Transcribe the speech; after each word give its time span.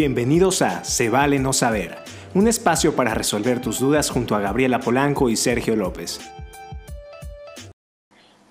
Bienvenidos 0.00 0.62
a 0.62 0.84
Se 0.84 1.10
vale 1.10 1.40
no 1.40 1.52
saber, 1.52 1.96
un 2.32 2.46
espacio 2.46 2.94
para 2.94 3.14
resolver 3.14 3.60
tus 3.60 3.80
dudas 3.80 4.10
junto 4.10 4.36
a 4.36 4.40
Gabriela 4.40 4.78
Polanco 4.78 5.28
y 5.28 5.34
Sergio 5.34 5.74
López. 5.74 6.20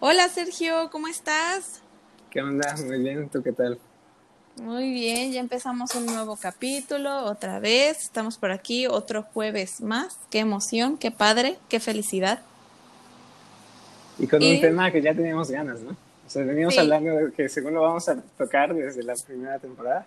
Hola 0.02 0.28
Sergio, 0.28 0.90
¿cómo 0.92 1.08
estás? 1.08 1.82
¿Qué 2.30 2.42
onda? 2.42 2.76
Muy 2.86 3.00
bien, 3.00 3.30
¿tú 3.30 3.42
qué 3.42 3.54
tal? 3.54 3.80
Muy 4.58 4.92
bien, 4.92 5.32
ya 5.32 5.40
empezamos 5.40 5.96
un 5.96 6.08
nuevo 6.08 6.36
capítulo, 6.36 7.24
otra 7.24 7.62
vez, 7.62 8.02
estamos 8.02 8.38
por 8.38 8.52
aquí, 8.52 8.86
otro 8.86 9.24
jueves 9.24 9.80
más, 9.80 10.20
qué 10.30 10.40
emoción, 10.40 10.98
qué 10.98 11.12
padre, 11.12 11.58
qué 11.70 11.80
felicidad. 11.80 12.42
Y 14.20 14.28
con 14.28 14.44
un 14.44 14.60
tema 14.60 14.92
que 14.92 15.02
ya 15.02 15.16
teníamos 15.16 15.50
ganas, 15.50 15.80
¿no? 15.80 15.92
O 15.92 16.30
sea, 16.30 16.44
veníamos 16.44 16.78
hablando 16.78 17.16
de 17.16 17.32
que 17.32 17.48
según 17.48 17.74
lo 17.74 17.84
vamos 17.84 18.10
a 18.10 18.18
tocar 18.38 18.76
desde 18.76 19.02
la 19.02 19.14
primera 19.26 19.58
temporada. 19.60 20.06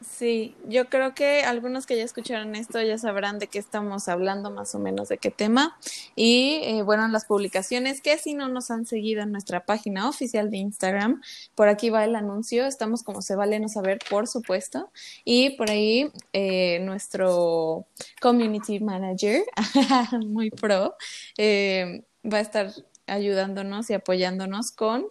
Sí, 0.00 0.56
yo 0.66 0.88
creo 0.88 1.14
que 1.14 1.42
algunos 1.42 1.84
que 1.84 1.94
ya 1.94 2.04
escucharon 2.04 2.54
esto 2.54 2.80
ya 2.80 2.96
sabrán 2.96 3.38
de 3.38 3.48
qué 3.48 3.58
estamos 3.58 4.08
hablando, 4.08 4.50
más 4.50 4.74
o 4.74 4.78
menos 4.78 5.10
de 5.10 5.18
qué 5.18 5.30
tema. 5.30 5.78
Y 6.16 6.60
eh, 6.64 6.82
bueno, 6.82 7.06
las 7.08 7.26
publicaciones 7.26 8.00
que 8.00 8.16
si 8.16 8.32
no 8.32 8.48
nos 8.48 8.70
han 8.70 8.86
seguido 8.86 9.22
en 9.22 9.30
nuestra 9.30 9.66
página 9.66 10.08
oficial 10.08 10.50
de 10.50 10.56
Instagram, 10.56 11.20
por 11.54 11.68
aquí 11.68 11.90
va 11.90 12.04
el 12.04 12.16
anuncio. 12.16 12.64
Estamos 12.64 13.02
como 13.02 13.20
se 13.20 13.36
vale 13.36 13.60
no 13.60 13.68
saber, 13.68 13.98
por 14.08 14.26
supuesto. 14.26 14.90
Y 15.22 15.50
por 15.50 15.70
ahí 15.70 16.10
eh, 16.32 16.78
nuestro 16.80 17.84
community 18.22 18.80
manager, 18.80 19.44
muy 20.26 20.50
pro, 20.50 20.96
eh, 21.36 22.04
va 22.24 22.38
a 22.38 22.40
estar 22.40 22.72
ayudándonos 23.06 23.90
y 23.90 23.94
apoyándonos 23.94 24.72
con 24.72 25.08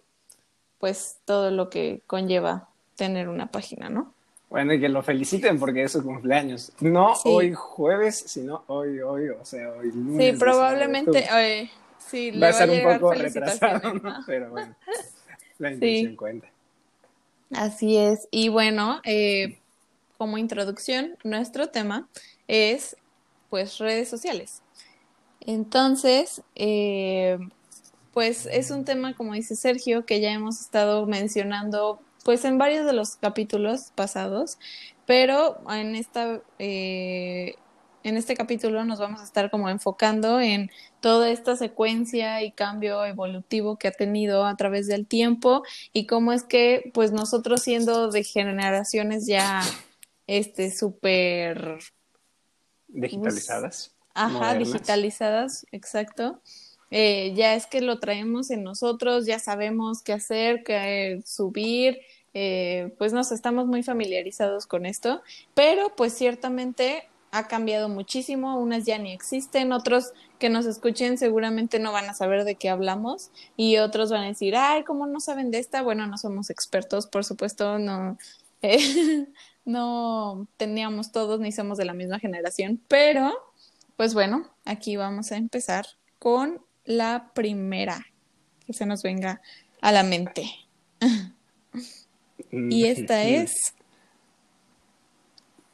pues 0.80 1.20
todo 1.26 1.52
lo 1.52 1.70
que 1.70 2.02
conlleva 2.08 2.70
tener 2.96 3.30
una 3.30 3.52
página, 3.52 3.90
¿no? 3.90 4.16
Bueno, 4.50 4.74
y 4.74 4.80
que 4.80 4.90
lo 4.90 5.04
feliciten 5.04 5.60
porque 5.60 5.84
es 5.84 5.92
su 5.92 6.04
cumpleaños. 6.04 6.72
No 6.80 7.14
hoy 7.26 7.54
jueves, 7.54 8.24
sino 8.26 8.64
hoy, 8.68 9.00
hoy, 9.00 9.30
o 9.30 9.46
sea, 9.46 9.70
hoy 9.74 9.92
lunes. 9.92 10.34
Sí, 10.34 10.40
probablemente 10.40 11.28
hoy, 11.32 11.70
sí, 12.00 12.32
va, 12.32 12.50
a 12.50 12.54
ser 12.54 12.70
un 12.72 13.00
poco 13.00 13.14
retrasado, 13.14 13.94
¿no? 13.94 14.24
Pero 14.26 14.50
bueno, 14.50 14.76
la 15.60 15.72
intención 15.72 16.16
cuenta. 16.16 16.48
Así 17.52 17.96
es. 17.98 18.28
Y 18.32 18.50
bueno, 18.50 19.02
eh, 19.04 19.60
como 20.18 20.40
introducción, 20.40 21.16
nuestro 21.24 21.70
tema 21.70 22.08
es, 22.48 22.98
pues, 23.52 23.78
redes 23.78 24.10
sociales. 24.10 24.64
Entonces, 25.42 26.42
eh, 26.56 27.38
pues 28.14 28.48
es 28.48 28.72
un 28.72 28.84
tema, 28.84 29.14
como 29.14 29.34
dice 29.34 29.56
Sergio, 29.56 30.06
que 30.06 30.20
ya 30.20 30.32
hemos 30.32 30.60
estado 30.60 31.06
mencionando 31.06 32.00
pues 32.24 32.46
en 32.46 32.58
varios 32.58 32.86
de 32.86 32.94
los 32.94 33.16
capítulos 33.18 33.92
pasados, 33.96 34.58
pero 35.06 35.60
en 35.70 35.96
esta 35.96 36.42
eh, 36.60 37.56
en 38.04 38.18
este 38.18 38.36
capítulo 38.36 38.86
nos 38.86 39.00
vamos 39.00 39.22
a 39.22 39.26
estar 39.26 39.52
como 39.52 39.70
enfocando 39.70 40.40
en 40.40 40.72
toda 41.02 41.30
esta 41.30 41.56
secuencia 41.56 42.42
y 42.44 42.52
cambio 42.52 43.06
evolutivo 43.06 43.78
que 43.78 43.88
ha 43.88 43.92
tenido 43.92 44.46
a 44.46 44.56
través 44.56 44.88
del 44.88 45.06
tiempo 45.06 45.64
y 45.94 46.06
cómo 46.06 46.32
es 46.32 46.44
que 46.44 46.92
pues 46.94 47.12
nosotros 47.12 47.62
siendo 47.62 48.10
de 48.10 48.24
generaciones 48.24 49.26
ya 49.26 49.62
este 50.28 50.76
súper 50.76 51.80
digitalizadas. 52.88 53.96
ajá, 54.14 54.56
digitalizadas, 54.56 55.66
exacto. 55.72 56.42
Eh, 56.92 57.34
ya 57.36 57.56
es 57.56 57.68
que 57.68 57.82
lo 57.82 58.00
traemos 58.00 58.50
en 58.50 58.64
nosotros, 58.64 59.26
ya 59.26 59.40
sabemos 59.40 60.02
qué 60.02 60.14
hacer, 60.14 60.64
qué 60.64 61.22
subir, 61.26 62.00
eh, 62.34 62.94
pues 62.98 63.14
nos 63.14 63.32
estamos 63.32 63.68
muy 63.68 63.84
familiarizados 63.84 64.66
con 64.66 64.86
esto, 64.86 65.22
pero 65.54 65.96
pues 65.96 66.14
ciertamente 66.14 67.04
ha 67.32 67.48
cambiado 67.48 67.90
muchísimo, 67.90 68.60
unas 68.60 68.86
ya 68.86 68.98
ni 68.98 69.12
existen, 69.12 69.72
otros 69.72 70.14
que 70.40 70.50
nos 70.50 70.66
escuchen 70.66 71.18
seguramente 71.18 71.80
no 71.80 71.92
van 71.92 72.10
a 72.10 72.14
saber 72.14 72.44
de 72.44 72.56
qué 72.56 72.70
hablamos 72.70 73.32
y 73.56 73.78
otros 73.78 74.10
van 74.12 74.24
a 74.24 74.28
decir, 74.28 74.56
ay, 74.56 74.84
¿cómo 74.84 75.06
no 75.06 75.20
saben 75.20 75.52
de 75.52 75.60
esta? 75.60 75.82
Bueno, 75.82 76.08
no 76.08 76.18
somos 76.18 76.50
expertos, 76.50 77.08
por 77.08 77.24
supuesto, 77.24 77.78
no, 77.78 78.18
eh, 78.62 79.28
no 79.66 80.48
teníamos 80.58 81.12
todos 81.12 81.40
ni 81.40 81.52
somos 81.52 81.78
de 81.78 81.86
la 81.86 81.94
misma 81.94 82.20
generación, 82.20 82.82
pero 82.88 83.32
pues 83.96 84.14
bueno, 84.14 84.50
aquí 84.66 84.96
vamos 84.96 85.32
a 85.32 85.38
empezar 85.38 85.86
con 86.20 86.62
la 86.90 87.32
primera 87.36 88.04
que 88.66 88.74
se 88.74 88.86
nos 88.86 89.04
venga 89.04 89.42
a 89.80 89.92
la 89.92 90.02
mente. 90.02 90.50
y 92.52 92.86
esta 92.86 93.24
es... 93.30 93.76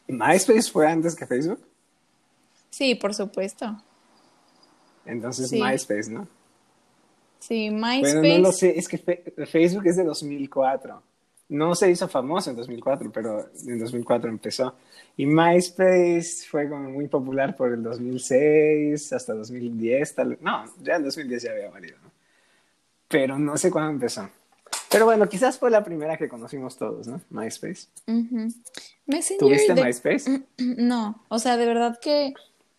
¿MySpace 0.08 0.70
fue 0.70 0.88
antes 0.88 1.16
que 1.16 1.26
Facebook? 1.26 1.66
Sí, 2.70 2.96
por 2.96 3.14
supuesto. 3.16 3.82
Entonces 5.06 5.52
MySpace, 5.54 6.12
¿no? 6.12 6.28
Sí, 7.40 7.70
MySpace. 7.72 8.20
Bueno, 8.20 8.36
no 8.36 8.42
lo 8.50 8.52
sé, 8.52 8.78
es 8.78 8.88
que 8.88 8.98
Facebook 8.98 9.88
es 9.88 9.96
de 9.96 10.04
2004. 10.04 11.02
No 11.48 11.76
se 11.76 11.92
hizo 11.92 12.08
famoso 12.08 12.50
en 12.50 12.56
2004, 12.56 13.12
pero 13.12 13.50
en 13.68 13.80
2004 13.80 14.30
empezó. 14.30 14.76
Y 15.16 15.26
MySpace 15.26 16.46
fue 16.50 16.68
como 16.68 16.90
muy 16.90 17.08
popular 17.08 17.56
por 17.56 17.72
el 17.72 17.84
2006 17.84 19.14
hasta 19.14 19.34
2010, 19.34 20.16
tal 20.16 20.38
No, 20.42 20.66
ya 20.82 20.96
en 20.96 21.04
2010 21.04 21.44
ya 21.44 21.52
había 21.52 21.70
valido, 21.70 21.98
¿no? 22.04 22.12
Pero 23.08 23.38
no 23.38 23.58
sé 23.58 23.70
cuándo 23.70 23.92
empezó. 23.92 24.28
Pero 24.90 25.06
bueno, 25.06 25.28
quizás 25.28 25.60
fue 25.60 25.70
la 25.70 25.84
primera 25.84 26.18
que 26.18 26.30
conocimos 26.30 26.78
todos, 26.78 27.08
¿no? 27.08 27.22
MySpace. 27.30 27.88
¿Tuviste 29.38 29.76
MySpace? 29.76 30.44
No, 30.58 31.24
o 31.28 31.38
sea, 31.38 31.58
de 31.58 31.66
verdad 31.66 32.00
que, 32.02 32.34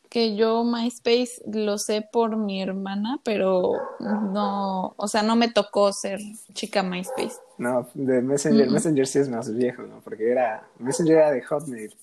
que 0.09 0.34
yo 0.34 0.65
MySpace 0.65 1.43
lo 1.53 1.78
sé 1.78 2.03
por 2.03 2.37
mi 2.37 2.62
hermana, 2.62 3.21
pero 3.22 3.72
no, 4.00 4.94
o 4.97 5.09
sea, 5.09 5.22
no 5.22 5.37
me 5.37 5.50
tocó 5.50 5.93
ser 5.93 6.21
chica 6.53 6.83
MySpace. 6.83 7.37
No, 7.58 7.88
de 7.94 8.20
Messenger, 8.22 8.70
Messenger 8.70 9.06
sí 9.06 9.18
es 9.18 9.28
más 9.28 9.54
viejo, 9.54 9.82
¿no? 9.82 10.00
Porque 10.00 10.30
era, 10.30 10.68
Messenger 10.78 11.16
era 11.16 11.30
de 11.30 11.42
Hotmail. 11.42 11.94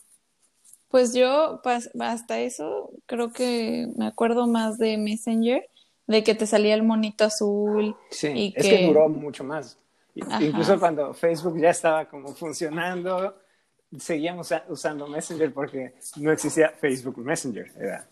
Pues 0.89 1.13
yo 1.13 1.61
hasta 1.99 2.39
eso 2.39 2.91
creo 3.05 3.31
que 3.31 3.87
me 3.95 4.07
acuerdo 4.07 4.47
más 4.47 4.77
de 4.77 4.97
Messenger, 4.97 5.67
de 6.07 6.23
que 6.23 6.35
te 6.35 6.45
salía 6.45 6.75
el 6.75 6.83
monito 6.83 7.23
azul. 7.23 7.95
Sí, 8.09 8.27
y 8.27 8.53
es 8.55 8.67
que... 8.67 8.87
duró 8.87 9.09
mucho 9.09 9.43
más. 9.43 9.77
Incluso 10.15 10.79
cuando 10.79 11.13
Facebook 11.13 11.59
ya 11.59 11.71
estaba 11.71 12.05
como 12.05 12.33
funcionando, 12.35 13.35
seguíamos 13.97 14.53
usando 14.69 15.07
Messenger 15.07 15.51
porque 15.53 15.95
no 16.17 16.31
existía 16.31 16.69
Facebook 16.69 17.17
Messenger. 17.17 17.71
Era... 17.79 18.07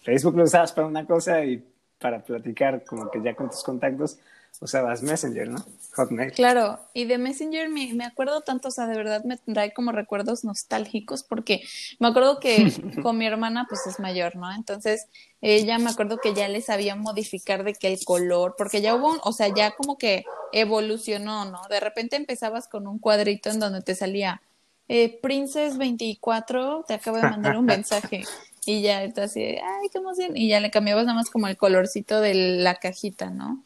Facebook 0.00 0.36
lo 0.36 0.44
usabas 0.44 0.72
para 0.72 0.86
una 0.86 1.06
cosa 1.06 1.44
y 1.44 1.62
para 1.98 2.22
platicar 2.22 2.82
como 2.84 3.10
que 3.10 3.20
ya 3.22 3.34
con 3.34 3.50
tus 3.50 3.62
contactos 3.62 4.18
usabas 4.60 5.02
Messenger, 5.02 5.48
¿no? 5.48 5.64
Hotmail. 5.94 6.32
Claro, 6.32 6.80
y 6.92 7.04
de 7.04 7.18
Messenger 7.18 7.68
me, 7.68 7.92
me, 7.94 8.04
acuerdo 8.04 8.40
tanto, 8.42 8.68
o 8.68 8.70
sea, 8.70 8.86
de 8.86 8.96
verdad 8.96 9.24
me 9.24 9.36
trae 9.36 9.72
como 9.72 9.92
recuerdos 9.92 10.44
nostálgicos 10.44 11.22
porque 11.22 11.62
me 11.98 12.08
acuerdo 12.08 12.40
que 12.40 12.72
con 13.02 13.18
mi 13.18 13.26
hermana 13.26 13.66
pues 13.68 13.86
es 13.86 14.00
mayor, 14.00 14.36
¿no? 14.36 14.52
Entonces 14.52 15.06
ella 15.40 15.78
me 15.78 15.90
acuerdo 15.90 16.18
que 16.18 16.34
ya 16.34 16.48
le 16.48 16.62
sabía 16.62 16.96
modificar 16.96 17.64
de 17.64 17.74
que 17.74 17.88
el 17.88 18.04
color, 18.04 18.54
porque 18.56 18.80
ya 18.80 18.94
hubo, 18.94 19.18
o 19.22 19.32
sea, 19.32 19.48
ya 19.54 19.72
como 19.72 19.98
que 19.98 20.24
evolucionó, 20.52 21.44
¿no? 21.44 21.60
De 21.68 21.80
repente 21.80 22.16
empezabas 22.16 22.68
con 22.68 22.86
un 22.86 22.98
cuadrito 22.98 23.50
en 23.50 23.60
donde 23.60 23.82
te 23.82 23.94
salía 23.94 24.40
eh, 24.88 25.18
Princess 25.22 25.78
24, 25.78 26.84
te 26.86 26.94
acabo 26.94 27.16
de 27.16 27.22
mandar 27.24 27.56
un 27.56 27.66
mensaje. 27.66 28.24
Y 28.66 28.80
ya, 28.80 29.00
así, 29.18 29.42
ay, 29.42 29.88
qué 29.92 29.98
emoción. 29.98 30.38
Y 30.38 30.48
ya 30.48 30.58
le 30.58 30.70
cambiabas 30.70 31.04
nada 31.04 31.18
más 31.18 31.28
como 31.28 31.48
el 31.48 31.58
colorcito 31.58 32.22
de 32.22 32.32
la 32.32 32.76
cajita, 32.76 33.28
¿no? 33.28 33.62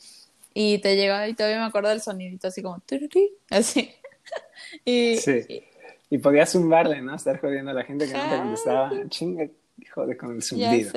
Y 0.54 0.78
te 0.78 0.96
llegaba 0.96 1.28
y 1.28 1.34
todavía 1.34 1.60
me 1.60 1.66
acuerdo 1.66 1.90
del 1.90 2.00
sonidito 2.00 2.48
así 2.48 2.62
como 2.62 2.82
así. 3.50 3.90
y, 4.84 5.16
sí. 5.16 5.64
Y, 6.10 6.18
podías 6.18 6.52
zumbarle, 6.52 7.00
¿no? 7.02 7.14
Estar 7.14 7.40
jodiendo 7.40 7.70
a 7.70 7.74
la 7.74 7.84
gente 7.84 8.06
que 8.06 8.14
no 8.14 8.30
te 8.30 8.36
contestaba. 8.38 8.90
Chinga, 9.08 9.48
jode 9.94 10.16
con 10.16 10.36
el 10.36 10.42
zumbido. 10.42 10.92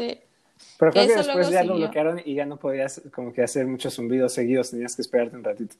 Pero 0.77 0.91
creo 0.91 1.07
que 1.07 1.15
después 1.15 1.49
ya 1.49 1.63
lo 1.63 1.75
bloquearon 1.75 2.21
y 2.23 2.35
ya 2.35 2.45
no 2.45 2.57
podías 2.57 3.01
como 3.13 3.33
que 3.33 3.43
hacer 3.43 3.67
muchos 3.67 3.95
zumbidos 3.95 4.33
seguidos, 4.33 4.71
tenías 4.71 4.95
que 4.95 5.01
esperarte 5.01 5.35
un 5.35 5.43
ratito. 5.43 5.75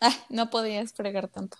Ah, 0.00 0.14
no 0.28 0.50
podías 0.50 0.92
fregar 0.92 1.28
tanto. 1.28 1.58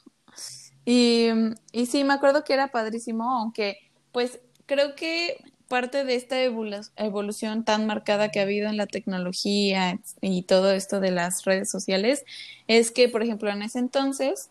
Y, 0.85 1.29
y 1.73 1.87
sí, 1.87 2.05
me 2.05 2.15
acuerdo 2.15 2.45
que 2.45 2.55
era 2.55 2.69
padrísimo, 2.69 3.31
aunque 3.31 3.79
pues 4.11 4.41
creo 4.67 4.95
que 4.95 5.37
parte 5.73 6.05
de 6.05 6.17
esta 6.17 6.37
evolución 6.43 7.65
tan 7.65 7.87
marcada 7.87 8.29
que 8.29 8.41
ha 8.41 8.43
habido 8.43 8.69
en 8.69 8.77
la 8.77 8.87
tecnología 8.87 9.99
y 10.21 10.43
todo 10.43 10.71
esto 10.71 11.01
de 11.01 11.13
las 11.13 11.47
redes 11.47 11.71
sociales 11.71 12.27
es 12.69 12.91
que, 12.91 13.09
por 13.09 13.23
ejemplo, 13.23 13.49
en 13.49 13.63
ese 13.63 13.79
entonces, 13.79 14.51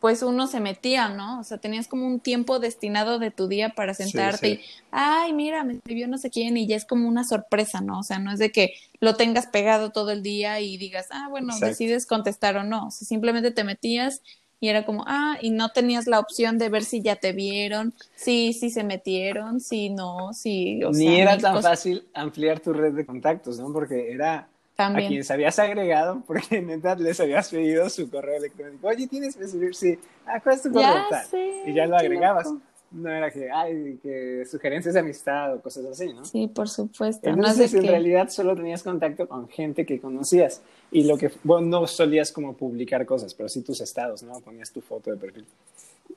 pues 0.00 0.22
uno 0.22 0.46
se 0.46 0.60
metía, 0.60 1.10
¿no? 1.10 1.40
O 1.40 1.44
sea, 1.44 1.58
tenías 1.58 1.88
como 1.88 2.06
un 2.06 2.20
tiempo 2.20 2.58
destinado 2.58 3.18
de 3.18 3.30
tu 3.30 3.48
día 3.48 3.74
para 3.76 3.92
sentarte 3.92 4.48
y, 4.48 4.60
ay, 4.90 5.34
mira, 5.34 5.62
me 5.62 5.74
escribió 5.74 6.08
no 6.08 6.16
sé 6.16 6.30
quién 6.30 6.56
y 6.56 6.66
ya 6.66 6.76
es 6.76 6.86
como 6.86 7.06
una 7.06 7.24
sorpresa, 7.24 7.82
¿no? 7.82 7.98
O 7.98 8.02
sea, 8.02 8.18
no 8.18 8.32
es 8.32 8.38
de 8.38 8.50
que 8.50 8.72
lo 8.98 9.14
tengas 9.14 9.48
pegado 9.48 9.90
todo 9.90 10.10
el 10.10 10.22
día 10.22 10.58
y 10.60 10.78
digas, 10.78 11.08
ah, 11.10 11.26
bueno, 11.28 11.54
decides 11.60 12.06
contestar 12.06 12.56
o 12.56 12.64
no. 12.64 12.86
O 12.86 12.90
sea, 12.90 13.06
simplemente 13.06 13.50
te 13.50 13.62
metías 13.62 14.22
y 14.62 14.68
era 14.68 14.84
como, 14.86 15.02
ah, 15.08 15.38
y 15.42 15.50
no 15.50 15.70
tenías 15.70 16.06
la 16.06 16.20
opción 16.20 16.56
de 16.56 16.68
ver 16.68 16.84
si 16.84 17.02
ya 17.02 17.16
te 17.16 17.32
vieron, 17.32 17.92
si, 18.14 18.52
si 18.52 18.70
se 18.70 18.84
metieron, 18.84 19.58
si 19.60 19.90
no, 19.90 20.32
si... 20.32 20.84
O 20.84 20.90
Ni 20.92 21.06
sea, 21.08 21.18
era 21.18 21.38
tan 21.38 21.56
cosas. 21.56 21.72
fácil 21.72 22.04
ampliar 22.14 22.60
tu 22.60 22.72
red 22.72 22.92
de 22.92 23.04
contactos, 23.04 23.58
¿no? 23.58 23.72
Porque 23.72 24.12
era 24.12 24.46
También. 24.76 25.06
a 25.06 25.08
quienes 25.08 25.30
habías 25.32 25.58
agregado, 25.58 26.22
porque 26.28 26.62
neta 26.62 26.94
les 26.94 27.18
habías 27.18 27.48
pedido 27.48 27.90
su 27.90 28.08
correo 28.08 28.36
electrónico. 28.36 28.86
Oye, 28.86 29.08
¿tienes 29.08 29.36
Messenger? 29.36 29.74
Sí. 29.74 29.98
Ah, 30.26 30.38
¿cuál 30.40 30.54
es 30.54 30.62
tu 30.62 30.70
correo? 30.72 31.06
Ya 31.10 31.26
y 31.66 31.74
ya 31.74 31.86
lo 31.86 31.96
agregabas. 31.96 32.46
loco. 32.46 32.60
No 32.92 33.10
era 33.10 33.30
que, 33.30 33.50
ay, 33.50 33.98
que 34.02 34.44
sugerencias 34.44 34.92
de 34.94 35.00
amistad 35.00 35.54
o 35.54 35.60
cosas 35.62 35.86
así, 35.86 36.12
¿no? 36.12 36.24
Sí, 36.24 36.46
por 36.46 36.68
supuesto. 36.68 37.28
Entonces, 37.28 37.72
en 37.72 37.86
realidad 37.86 38.28
solo 38.28 38.54
tenías 38.54 38.82
contacto 38.82 39.26
con 39.26 39.48
gente 39.48 39.86
que 39.86 39.98
conocías. 40.00 40.60
Y 40.90 41.04
lo 41.04 41.16
que, 41.16 41.30
bueno, 41.42 41.66
no 41.80 41.86
solías 41.86 42.30
como 42.32 42.52
publicar 42.54 43.06
cosas, 43.06 43.32
pero 43.32 43.48
sí 43.48 43.62
tus 43.62 43.80
estados, 43.80 44.22
¿no? 44.22 44.38
Ponías 44.40 44.70
tu 44.70 44.80
foto 44.82 45.10
de 45.10 45.16
perfil. 45.16 45.46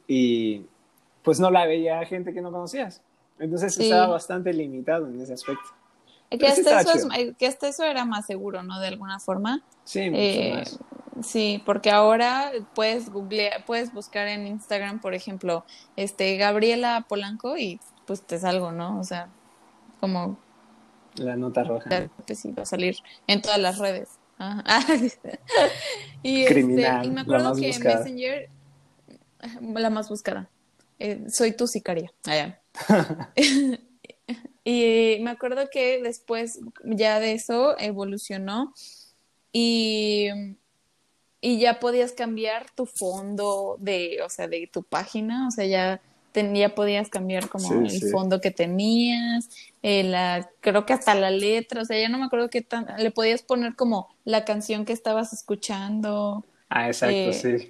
Y 0.08 0.64
pues 1.24 1.40
no 1.40 1.50
la 1.50 1.66
veía 1.66 2.06
gente 2.06 2.34
que 2.34 2.42
no 2.42 2.52
conocías. 2.52 3.02
Entonces 3.40 3.74
Sí. 3.74 3.84
estaba 3.84 4.08
bastante 4.08 4.52
limitado 4.54 5.08
en 5.08 5.20
ese 5.22 5.34
aspecto. 5.34 5.64
Que 6.30 6.48
hasta, 6.48 6.82
eso 6.82 7.10
es- 7.16 7.36
que 7.38 7.48
hasta 7.48 7.68
eso 7.70 7.84
era 7.84 8.04
más 8.04 8.26
seguro, 8.26 8.64
¿no? 8.64 8.80
De 8.80 8.88
alguna 8.88 9.20
forma. 9.20 9.64
Sí, 9.86 10.10
mucho 10.10 10.22
Eh, 10.22 10.54
más. 10.56 10.80
Sí, 11.22 11.62
porque 11.66 11.92
ahora 11.92 12.52
puedes 12.74 13.10
googlear, 13.10 13.66
puedes 13.66 13.94
buscar 13.94 14.28
en 14.28 14.48
Instagram, 14.48 15.00
por 15.00 15.14
ejemplo, 15.14 15.66
este 15.96 16.38
Gabriela 16.38 17.06
Polanco 17.08 17.58
y 17.58 17.80
pues 18.06 18.22
te 18.22 18.40
salgo, 18.40 18.72
¿no? 18.72 19.00
O 19.00 19.04
sea, 19.04 19.30
como 20.00 20.38
La 21.16 21.36
nota 21.36 21.64
roja. 21.64 22.10
pues 22.26 22.40
sí, 22.40 22.52
va 22.52 22.64
a 22.64 22.66
salir 22.66 22.98
en 23.28 23.42
todas 23.42 23.60
las 23.60 23.78
redes. 23.78 24.10
Ajá. 24.38 24.86
y, 26.24 26.46
Criminal, 26.46 26.98
este, 26.98 27.08
y 27.08 27.10
me 27.10 27.16
la 27.16 27.22
acuerdo 27.22 27.50
más 27.50 27.60
que 27.60 27.68
buscada. 27.68 27.98
Messenger, 28.00 28.50
la 29.62 29.90
más 29.90 30.10
buscada. 30.10 30.50
Eh, 31.00 31.26
soy 31.30 31.52
tu 31.54 31.68
sicaria. 31.68 32.12
Ah, 32.26 32.36
ya. 32.36 32.62
y 34.64 35.18
me 35.22 35.32
acuerdo 35.32 35.70
que 35.72 36.02
después 36.02 36.60
ya 36.84 37.20
de 37.20 37.34
eso 37.34 37.78
evolucionó 37.80 38.74
y, 39.52 40.28
y 41.46 41.60
ya 41.60 41.80
podías 41.80 42.12
cambiar 42.14 42.68
tu 42.76 42.86
fondo 42.86 43.78
de, 43.80 44.20
o 44.26 44.30
sea, 44.30 44.48
de 44.48 44.68
tu 44.72 44.84
página, 44.84 45.48
o 45.48 45.52
sea, 45.52 45.66
ya, 45.66 46.02
ten- 46.32 46.56
ya 46.56 46.76
podías 46.76 47.10
cambiar 47.10 47.50
como 47.50 47.68
Sí, 47.70 47.90
el 47.90 48.02
sí. 48.02 48.10
fondo 48.12 48.42
que 48.42 48.52
tenías, 48.52 49.50
eh, 49.84 50.04
la, 50.04 50.50
creo 50.62 50.86
que 50.86 50.94
hasta 50.94 51.16
la 51.16 51.30
letra, 51.32 51.82
o 51.82 51.86
sea, 51.86 52.00
ya 52.00 52.10
no 52.10 52.18
me 52.18 52.26
acuerdo 52.26 52.50
qué 52.50 52.62
tan, 52.62 52.88
le 52.98 53.12
podías 53.12 53.42
poner 53.44 53.76
como 53.76 54.10
la 54.26 54.46
canción 54.46 54.86
que 54.86 54.94
estabas 54.94 55.34
escuchando, 55.34 56.44
Ah, 56.70 56.88
exacto, 56.88 57.18
eh, 57.20 57.42
sí. 57.42 57.70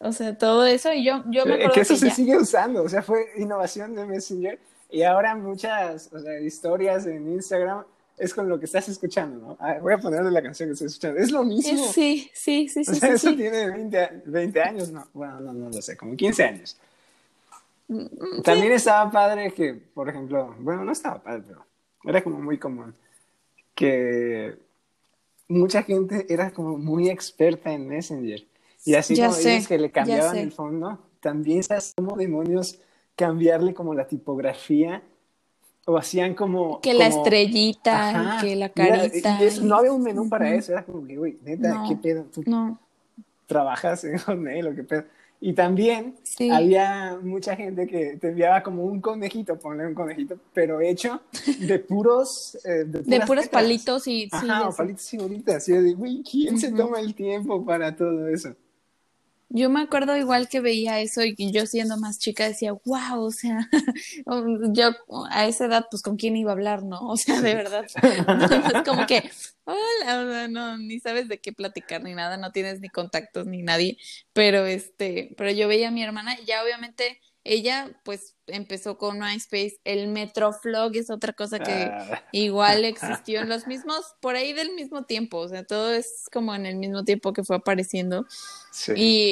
o 0.00 0.12
sea, 0.12 0.36
todo 0.38 0.64
eso, 0.66 0.92
y 0.92 1.04
yo, 1.04 1.24
yo 1.30 1.44
me 1.46 1.54
acuerdo 1.54 1.74
que 1.74 1.80
eso 1.80 1.94
que 1.94 2.00
se 2.00 2.06
ya- 2.06 2.14
sigue 2.14 2.36
usando, 2.36 2.82
o 2.82 2.88
sea, 2.88 3.02
fue 3.02 3.26
innovación 3.38 3.94
de 3.94 4.06
Messenger 4.06 4.58
y 4.90 5.02
ahora 5.02 5.34
muchas 5.34 6.10
o 6.12 6.18
sea, 6.20 6.40
historias 6.40 7.06
en 7.06 7.32
Instagram 7.32 7.84
es 8.18 8.34
con 8.34 8.48
lo 8.48 8.58
que 8.58 8.64
estás 8.66 8.88
escuchando, 8.88 9.38
¿no? 9.38 9.56
Ah, 9.60 9.78
voy 9.80 9.92
a 9.94 9.98
ponerle 9.98 10.30
la 10.30 10.42
canción 10.42 10.68
que 10.68 10.72
estoy 10.74 10.86
escuchando. 10.88 11.20
Es 11.20 11.30
lo 11.30 11.44
mismo. 11.44 11.84
Eh, 11.86 11.92
Sí, 11.92 12.30
sí, 12.34 12.68
sí, 12.68 12.80
o 12.80 12.84
sí, 12.84 12.94
sea, 13.00 13.08
sí, 13.10 13.14
eso 13.14 13.30
sí. 13.30 13.36
tiene 13.36 13.70
20, 13.70 13.98
a- 14.00 14.22
20 14.26 14.60
años, 14.62 14.90
no, 14.90 15.06
bueno, 15.12 15.40
no, 15.40 15.52
no 15.52 15.70
lo 15.70 15.82
sé, 15.82 15.96
como 15.96 16.16
15 16.16 16.44
años. 16.44 16.76
Mm, 17.88 18.42
También 18.42 18.72
estaba 18.72 19.10
padre 19.10 19.52
que, 19.52 19.74
por 19.74 20.08
ejemplo, 20.08 20.54
bueno, 20.60 20.84
no 20.84 20.92
estaba 20.92 21.22
padre, 21.22 21.42
pero 21.46 21.64
era 22.04 22.22
como 22.22 22.40
muy 22.40 22.58
común 22.58 22.94
que 23.74 24.56
mucha 25.48 25.82
gente 25.82 26.26
era 26.28 26.50
como 26.50 26.76
muy 26.76 27.08
experta 27.08 27.72
en 27.72 27.88
Messenger. 27.88 28.44
Y 28.84 28.94
así 28.94 29.14
Ya 29.16 29.26
como 29.28 29.36
sé, 29.38 29.48
dices 29.50 29.68
que 29.68 29.78
le 29.78 29.90
cambiaban 29.90 30.36
el 30.36 30.52
fondo, 30.52 30.98
también 31.20 31.62
sabes 31.62 31.92
cómo 31.96 32.16
demonios 32.16 32.78
cambiarle 33.16 33.74
como 33.74 33.94
la 33.94 34.06
tipografía 34.06 35.02
o 35.88 35.96
hacían 35.96 36.34
como... 36.34 36.80
Que 36.82 36.92
la 36.92 37.06
estrellita, 37.06 38.10
Ajá, 38.10 38.40
que 38.42 38.54
la 38.56 38.66
era- 38.66 38.98
carita. 39.08 39.40
eso, 39.42 39.62
no 39.64 39.76
había 39.76 39.90
un 39.92 40.02
menú 40.02 40.28
para 40.28 40.54
eso, 40.54 40.72
era 40.72 40.84
como 40.84 41.06
que, 41.06 41.16
güey, 41.16 41.38
neta, 41.44 41.68
No, 41.74 41.88
¿qué 41.88 41.96
pedo? 41.96 42.24
¿Tú 42.24 42.42
No, 42.46 42.78
trabajas 43.46 44.04
en 44.04 44.18
Hotmail 44.18 44.66
o 44.68 44.74
qué 44.74 44.84
pedo? 44.84 45.04
Y 45.40 45.52
también 45.52 46.16
sí. 46.24 46.50
había 46.50 47.16
mucha 47.22 47.54
gente 47.54 47.86
que 47.86 48.16
te 48.20 48.28
enviaba 48.28 48.62
como 48.62 48.84
un 48.84 49.00
conejito, 49.00 49.56
ponle 49.58 49.86
un 49.86 49.94
conejito, 49.94 50.36
pero 50.52 50.80
hecho 50.80 51.20
de 51.60 51.78
puros... 51.88 52.58
eh, 52.64 52.84
de, 52.84 53.00
puros 53.20 53.44
letras. 53.44 53.48
palitos 53.48 54.06
y 54.08 54.22
sí, 54.22 54.28
Ajá, 54.32 54.68
o 54.68 54.72
sé. 54.72 54.76
palitos 54.78 55.14
y 55.14 55.16
bolitas. 55.18 55.68
Y 55.68 55.72
yo 55.74 55.82
de, 55.82 55.94
güey, 55.94 56.22
¿quién 56.28 56.58
se 56.58 56.72
toma 56.72 56.98
el 57.00 57.14
tiempo 57.14 57.64
para 57.64 57.94
todo 57.96 58.26
eso? 58.28 58.54
Yo 59.50 59.70
me 59.70 59.80
acuerdo 59.80 60.16
igual 60.16 60.48
que 60.48 60.60
veía 60.60 61.00
eso 61.00 61.22
y 61.24 61.52
yo 61.52 61.64
siendo 61.64 61.96
más 61.96 62.18
chica 62.18 62.46
decía, 62.46 62.72
wow, 62.84 63.22
o 63.22 63.30
sea, 63.30 63.68
yo 64.72 64.90
a 65.30 65.46
esa 65.46 65.64
edad, 65.66 65.86
pues 65.90 66.02
con 66.02 66.16
quién 66.16 66.36
iba 66.36 66.50
a 66.50 66.54
hablar, 66.54 66.82
¿no? 66.82 67.00
O 67.00 67.16
sea, 67.16 67.40
de 67.40 67.54
verdad. 67.54 67.86
es 68.74 68.82
como 68.84 69.06
que, 69.06 69.30
hola, 69.64 70.20
o 70.20 70.30
sea, 70.30 70.48
no, 70.48 70.76
ni 70.76 71.00
sabes 71.00 71.28
de 71.28 71.40
qué 71.40 71.52
platicar 71.52 72.02
ni 72.02 72.14
nada, 72.14 72.36
no 72.36 72.52
tienes 72.52 72.80
ni 72.80 72.90
contactos 72.90 73.46
ni 73.46 73.62
nadie, 73.62 73.96
pero 74.34 74.66
este, 74.66 75.34
pero 75.36 75.50
yo 75.50 75.66
veía 75.66 75.88
a 75.88 75.92
mi 75.92 76.02
hermana 76.02 76.38
y 76.38 76.44
ya 76.44 76.62
obviamente 76.62 77.20
ella 77.48 77.90
pues 78.04 78.34
empezó 78.46 78.98
con 78.98 79.18
MySpace, 79.18 79.78
el 79.84 80.08
Metroflog 80.08 80.94
es 80.96 81.10
otra 81.10 81.32
cosa 81.32 81.58
que 81.58 81.72
Ah, 81.72 82.22
igual 82.32 82.84
existió 83.24 83.40
en 83.40 83.48
los 83.48 83.66
mismos, 83.66 84.14
por 84.20 84.36
ahí 84.36 84.52
del 84.52 84.74
mismo 84.74 85.04
tiempo, 85.04 85.38
o 85.38 85.48
sea, 85.48 85.64
todo 85.64 85.92
es 85.92 86.24
como 86.32 86.54
en 86.54 86.66
el 86.66 86.76
mismo 86.76 87.04
tiempo 87.04 87.32
que 87.32 87.44
fue 87.44 87.56
apareciendo. 87.56 88.26
sí. 88.72 88.92
Y, 88.96 89.30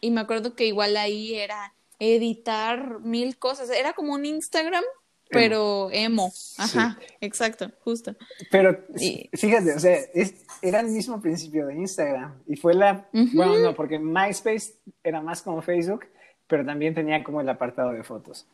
y, 0.00 0.06
y 0.08 0.10
me 0.10 0.20
acuerdo 0.20 0.54
que 0.54 0.66
igual 0.66 0.96
ahí 0.96 1.34
era 1.34 1.74
editar 1.98 3.00
mil 3.00 3.38
cosas. 3.38 3.70
Era 3.70 3.92
como 3.92 4.12
un 4.14 4.24
Instagram, 4.24 4.84
pero 5.30 5.88
emo. 5.92 6.32
Ajá, 6.58 6.98
exacto, 7.20 7.70
justo. 7.84 8.14
Pero 8.50 8.84
Y- 8.98 9.30
fíjate, 9.34 9.72
o 9.74 9.78
sea, 9.78 9.96
es- 10.14 10.34
era 10.60 10.80
el 10.80 10.88
mismo 10.88 11.20
principio 11.20 11.66
de 11.68 11.74
Instagram. 11.74 12.42
Y 12.46 12.56
fue 12.56 12.74
la. 12.74 13.08
Bueno, 13.12 13.58
no, 13.58 13.74
porque 13.74 13.98
MySpace 13.98 14.74
era 15.02 15.20
más 15.22 15.42
como 15.42 15.62
Facebook, 15.62 16.06
pero 16.52 16.66
también 16.66 16.92
tenía 16.92 17.24
como 17.24 17.40
el 17.40 17.48
apartado 17.48 17.92
de 17.92 18.02
fotos. 18.02 18.44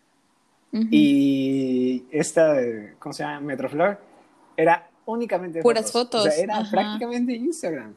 Ujú. 0.72 0.86
Y 0.92 2.04
esta, 2.12 2.56
¿cómo 3.00 3.12
se 3.12 3.24
llama? 3.24 3.40
Metroflor, 3.40 3.98
era 4.56 4.88
únicamente 5.04 5.62
Puras 5.62 5.88
O 5.88 5.92
fotos, 5.92 6.22
sea, 6.32 6.44
era 6.44 6.58
ajá. 6.58 6.70
prácticamente 6.70 7.32
Instagram. 7.34 7.96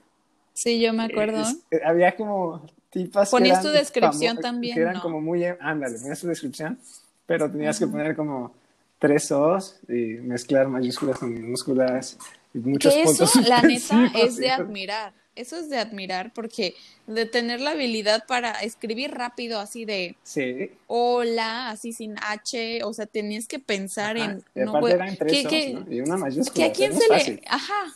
Sí, 0.56 0.82
yo 0.82 0.92
me 0.92 1.04
acuerdo. 1.04 1.40
Es- 1.42 1.60
eh, 1.70 1.82
había 1.86 2.16
como 2.16 2.66
tipas 2.90 3.30
que 3.30 3.36
Ponías 3.38 3.60
eran 3.60 3.72
tu 3.72 3.78
descripción 3.78 4.38
también, 4.40 4.74
Que 4.74 4.82
eran 4.82 4.96
¿no? 4.96 5.02
como 5.04 5.22
muy... 5.22 5.46
Ándale, 5.46 6.00
ponías 6.00 6.20
tu 6.20 6.28
descripción, 6.28 6.80
pero 7.28 7.52
tenías 7.52 7.78
que 7.78 7.86
poner 7.86 8.16
como 8.16 8.56
tres 8.98 9.32
O's 9.32 9.80
y 9.88 10.16
mezclar 10.24 10.68
mayúsculas 10.68 11.20
con 11.20 11.32
minúsculas 11.32 12.18
y 12.56 12.58
muchos 12.58 12.92
que 12.92 13.04
eso, 13.04 13.26
puntos 13.26 13.36
la 13.48 13.62
neta, 13.62 14.12
es 14.16 14.38
de 14.38 14.50
admirar. 14.50 15.14
Eso 15.36 15.58
es 15.58 15.70
de 15.70 15.78
admirar 15.78 16.34
porque 16.34 16.76
de 17.08 17.26
tener 17.26 17.62
la 17.62 17.72
habilidad 17.72 18.26
para 18.28 18.52
escribir 18.62 19.12
rápido 19.12 19.60
así 19.60 19.86
de 19.86 20.18
Sí, 20.24 20.72
hola, 20.88 21.70
así 21.70 21.94
sin 21.94 22.16
H, 22.22 22.84
o 22.84 22.94
sea, 22.94 23.06
tenías 23.06 23.48
que 23.48 23.60
pensar 23.60 24.18
ajá. 24.18 24.32
en... 24.34 24.44
Y 24.56 24.66
no 24.66 24.88
eran 24.88 25.16
tres 25.16 25.44
que- 25.44 25.48
que- 25.48 25.74
¿no? 25.74 25.86
Y 25.90 26.02
una 26.02 26.18
mayúscula. 26.18 26.54
que 26.54 26.64
a 26.66 26.74
quién 26.74 26.94
se 26.94 27.08
le, 27.08 27.42
ajá, 27.48 27.96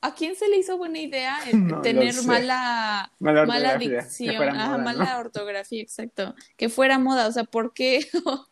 a 0.00 0.14
quién 0.14 0.36
se 0.36 0.48
le 0.48 0.58
hizo 0.58 0.78
buena 0.78 1.00
idea 1.00 1.38
No 1.52 1.80
tener 1.82 2.14
mala, 2.22 3.12
Mala 3.18 3.76
dicción, 3.76 4.42
ajá, 4.42 4.78
mala 4.78 5.18
ortografía, 5.18 5.82
exacto, 5.82 6.34
que 6.56 6.68
fuera 6.68 6.98
moda, 6.98 7.26
o 7.26 7.32
sea, 7.32 7.44
¿por 7.44 7.72
qué? 7.74 8.06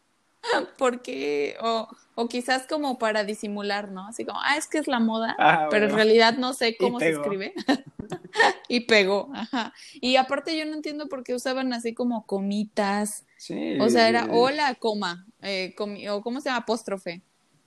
¿Por 0.79 1.03
qué? 1.03 1.57
O, 1.61 1.89
o 2.15 2.29
quizás 2.29 2.67
como 2.67 2.99
para 2.99 3.25
disimular, 3.25 3.91
¿no? 3.91 4.07
Así 4.09 4.25
como, 4.25 4.41
ah, 4.43 4.57
es 4.57 4.67
que 4.67 4.79
es 4.79 4.87
la 4.89 5.01
moda, 5.01 5.35
Ah, 5.39 5.69
pero 5.71 5.87
en 5.87 5.95
realidad 5.95 6.37
no 6.39 6.53
sé 6.55 6.77
cómo 6.77 6.99
se 7.01 7.11
escribe. 7.11 7.53
y 8.69 8.81
pegó, 8.81 9.31
ajá. 9.35 9.73
Y 9.95 10.17
aparte 10.17 10.57
yo 10.57 10.65
no 10.65 10.75
entiendo 10.75 11.09
por 11.09 11.23
qué 11.25 11.35
usaban 11.35 11.73
así 11.73 11.95
como 11.95 12.27
comitas, 12.27 13.25
Sí. 13.39 13.79
o 13.81 13.89
sea, 13.91 14.09
era 14.09 14.29
hola, 14.31 14.75
coma, 14.79 15.27
eh, 15.43 15.75
comi- 15.77 16.09
o 16.11 16.23
cómo 16.23 16.41
se 16.41 16.49
llama, 16.49 16.63
apóstrofe. 16.63 17.23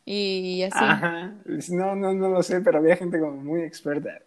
Y 0.05 0.63
así. 0.63 0.77
Ajá, 0.81 1.36
no, 1.69 1.95
no, 1.95 2.13
no 2.13 2.29
lo 2.29 2.41
sé, 2.41 2.62
pero 2.62 2.79
había 2.79 2.95
gente 2.95 3.19
como 3.19 3.33
muy 3.38 3.62
experta. 3.62 4.19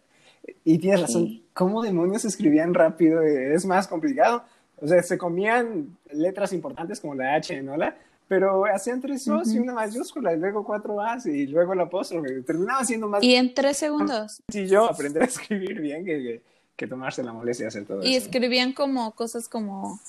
Y 0.63 0.77
tienes 0.77 1.01
razón, 1.01 1.27
Sí. 1.27 1.45
¿cómo 1.53 1.81
demonios 1.81 2.23
escribían 2.23 2.73
rápido? 2.73 3.21
Es 3.21 3.65
más 3.65 3.87
complicado. 3.87 4.43
O 4.77 4.87
sea, 4.87 5.01
se 5.03 5.17
comían 5.17 5.97
letras 6.11 6.53
importantes 6.53 6.99
como 7.01 7.15
la 7.15 7.35
H 7.35 7.53
en 7.55 7.67
hola, 7.69 7.97
pero 8.27 8.65
hacían 8.65 9.01
tres 9.01 9.27
O's 9.27 9.53
y 9.53 9.59
una 9.59 9.73
mayúscula, 9.73 10.33
y 10.33 10.37
luego 10.37 10.63
cuatro 10.63 10.99
A's 11.01 11.25
y 11.25 11.47
luego 11.47 11.73
el 11.73 11.81
apóstrofe. 11.81 12.41
Terminaba 12.41 12.83
siendo 12.83 13.07
más 13.07 13.23
Y 13.23 13.35
en 13.35 13.53
tres 13.53 13.77
segundos. 13.77 14.41
sencillo 14.51 14.85
aprender 14.85 15.23
a 15.23 15.25
escribir 15.25 15.79
bien 15.81 16.05
que, 16.05 16.17
que, 16.17 16.41
que 16.75 16.87
tomarse 16.87 17.23
la 17.23 17.33
molestia 17.33 17.65
de 17.65 17.67
hacer 17.67 17.85
todo 17.85 18.03
Y 18.03 18.15
eso. 18.15 18.25
escribían 18.25 18.73
como 18.73 19.11
cosas 19.11 19.47
como 19.47 19.99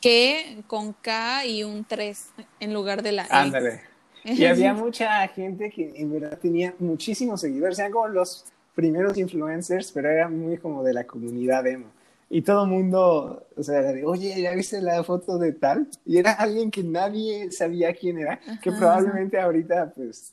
que 0.00 0.62
con 0.66 0.92
K 0.92 1.46
y 1.46 1.64
un 1.64 1.84
3 1.84 2.30
en 2.60 2.74
lugar 2.74 3.02
de 3.02 3.12
la 3.12 3.22
E. 3.24 3.28
Ándale. 3.30 3.80
Y 4.24 4.44
había 4.44 4.72
mucha 4.72 5.26
gente 5.26 5.68
que 5.70 5.94
en 5.96 6.12
verdad 6.12 6.38
tenía 6.38 6.72
muchísimos 6.78 7.40
seguidores, 7.40 7.80
eran 7.80 7.90
como 7.90 8.06
los 8.06 8.44
primeros 8.72 9.18
influencers, 9.18 9.90
pero 9.90 10.08
era 10.10 10.28
muy 10.28 10.58
como 10.58 10.84
de 10.84 10.92
la 10.92 11.04
comunidad 11.04 11.66
emo. 11.66 11.86
Y 12.34 12.40
todo 12.40 12.64
el 12.64 12.70
mundo, 12.70 13.46
o 13.54 13.62
sea, 13.62 13.82
de, 13.82 14.06
oye, 14.06 14.40
¿ya 14.40 14.54
viste 14.54 14.80
la 14.80 15.04
foto 15.04 15.36
de 15.36 15.52
tal? 15.52 15.86
Y 16.06 16.16
era 16.16 16.32
alguien 16.32 16.70
que 16.70 16.82
nadie 16.82 17.52
sabía 17.52 17.92
quién 17.92 18.18
era, 18.18 18.40
que 18.62 18.72
probablemente 18.72 19.38
ahorita, 19.38 19.92
pues, 19.94 20.32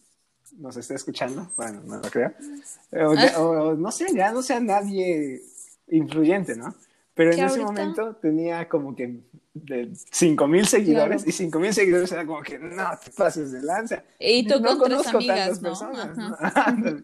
nos 0.58 0.78
esté 0.78 0.94
escuchando, 0.96 1.52
bueno, 1.58 1.82
no 1.86 1.98
lo 1.98 2.10
creo, 2.10 2.34
o, 3.38 3.74
no 3.74 3.92
sé, 3.92 4.06
ya 4.16 4.32
no 4.32 4.42
sea 4.42 4.62
nadie 4.62 5.42
influyente, 5.90 6.56
¿no? 6.56 6.74
Pero 7.14 7.34
en 7.34 7.44
ese 7.44 7.60
momento 7.60 8.16
tenía 8.16 8.70
como 8.70 8.96
que 8.96 9.20
de 9.54 9.92
5 9.94 10.48
mil 10.48 10.66
seguidores 10.68 11.28
y 11.28 11.34
5 11.34 11.60
mil 11.60 11.74
seguidores 11.74 12.10
era 12.14 12.26
como 12.26 12.42
que 12.42 12.58
no 12.60 12.92
te 13.04 13.12
pases 13.12 13.52
de 13.52 13.62
lanza. 13.62 14.06
Y 14.18 14.48
tú 14.48 14.62
no 14.62 14.78
con 14.78 14.90
tres 14.90 15.08
amigas, 15.08 15.62
¿no? 15.62 15.72
Personas, 15.72 16.16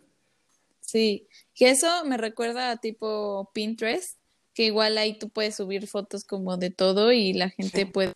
sí, 0.79 1.27
que 1.53 1.71
eso 1.71 2.05
me 2.05 2.15
recuerda 2.15 2.71
a 2.71 2.77
tipo 2.77 3.51
Pinterest, 3.53 4.17
que 4.55 4.63
igual 4.63 4.97
ahí 4.97 5.19
tú 5.19 5.29
puedes 5.29 5.55
subir 5.55 5.85
fotos 5.85 6.23
como 6.23 6.57
de 6.57 6.71
todo 6.71 7.11
y 7.11 7.33
la 7.33 7.49
gente 7.49 7.85
puede 7.85 8.13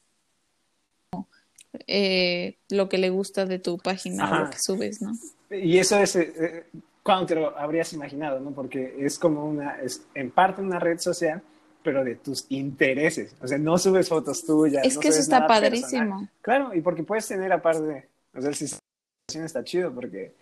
eh, 1.86 2.58
lo 2.70 2.90
que 2.90 2.98
le 2.98 3.10
gusta 3.10 3.46
de 3.46 3.60
tu 3.60 3.78
página 3.78 4.32
o 4.32 4.46
lo 4.46 4.50
que 4.50 4.58
subes, 4.58 5.02
¿no? 5.02 5.12
Y 5.52 5.78
eso 5.78 6.00
es 6.00 6.16
eh, 6.16 6.34
eh, 6.40 6.66
cuando 7.04 7.26
te 7.28 7.36
lo 7.36 7.58
habrías 7.58 7.92
imaginado, 7.94 8.40
¿no? 8.40 8.52
Porque 8.52 8.96
es 9.00 9.20
como 9.20 9.46
una, 9.46 9.80
es 9.82 10.06
en 10.16 10.32
parte 10.32 10.62
una 10.62 10.80
red 10.80 10.98
social, 11.00 11.42
pero 11.84 12.04
de 12.04 12.16
tus 12.16 12.46
intereses. 12.50 13.36
O 13.42 13.48
sea, 13.48 13.58
no 13.58 13.78
subes 13.78 14.08
fotos 14.08 14.46
tuyas. 14.46 14.86
Es 14.86 14.98
que 14.98 15.10
eso 15.10 15.20
está 15.20 15.46
padrísimo. 15.46 16.30
Claro, 16.42 16.74
y 16.74 16.82
porque 16.82 17.04
puedes 17.04 17.28
tener 17.28 17.52
aparte, 17.52 18.08
o 18.34 18.40
sea, 18.40 18.50
el 18.50 18.56
sistema 18.56 19.46
está 19.46 19.64
chido 19.64 19.94
porque, 19.94 20.34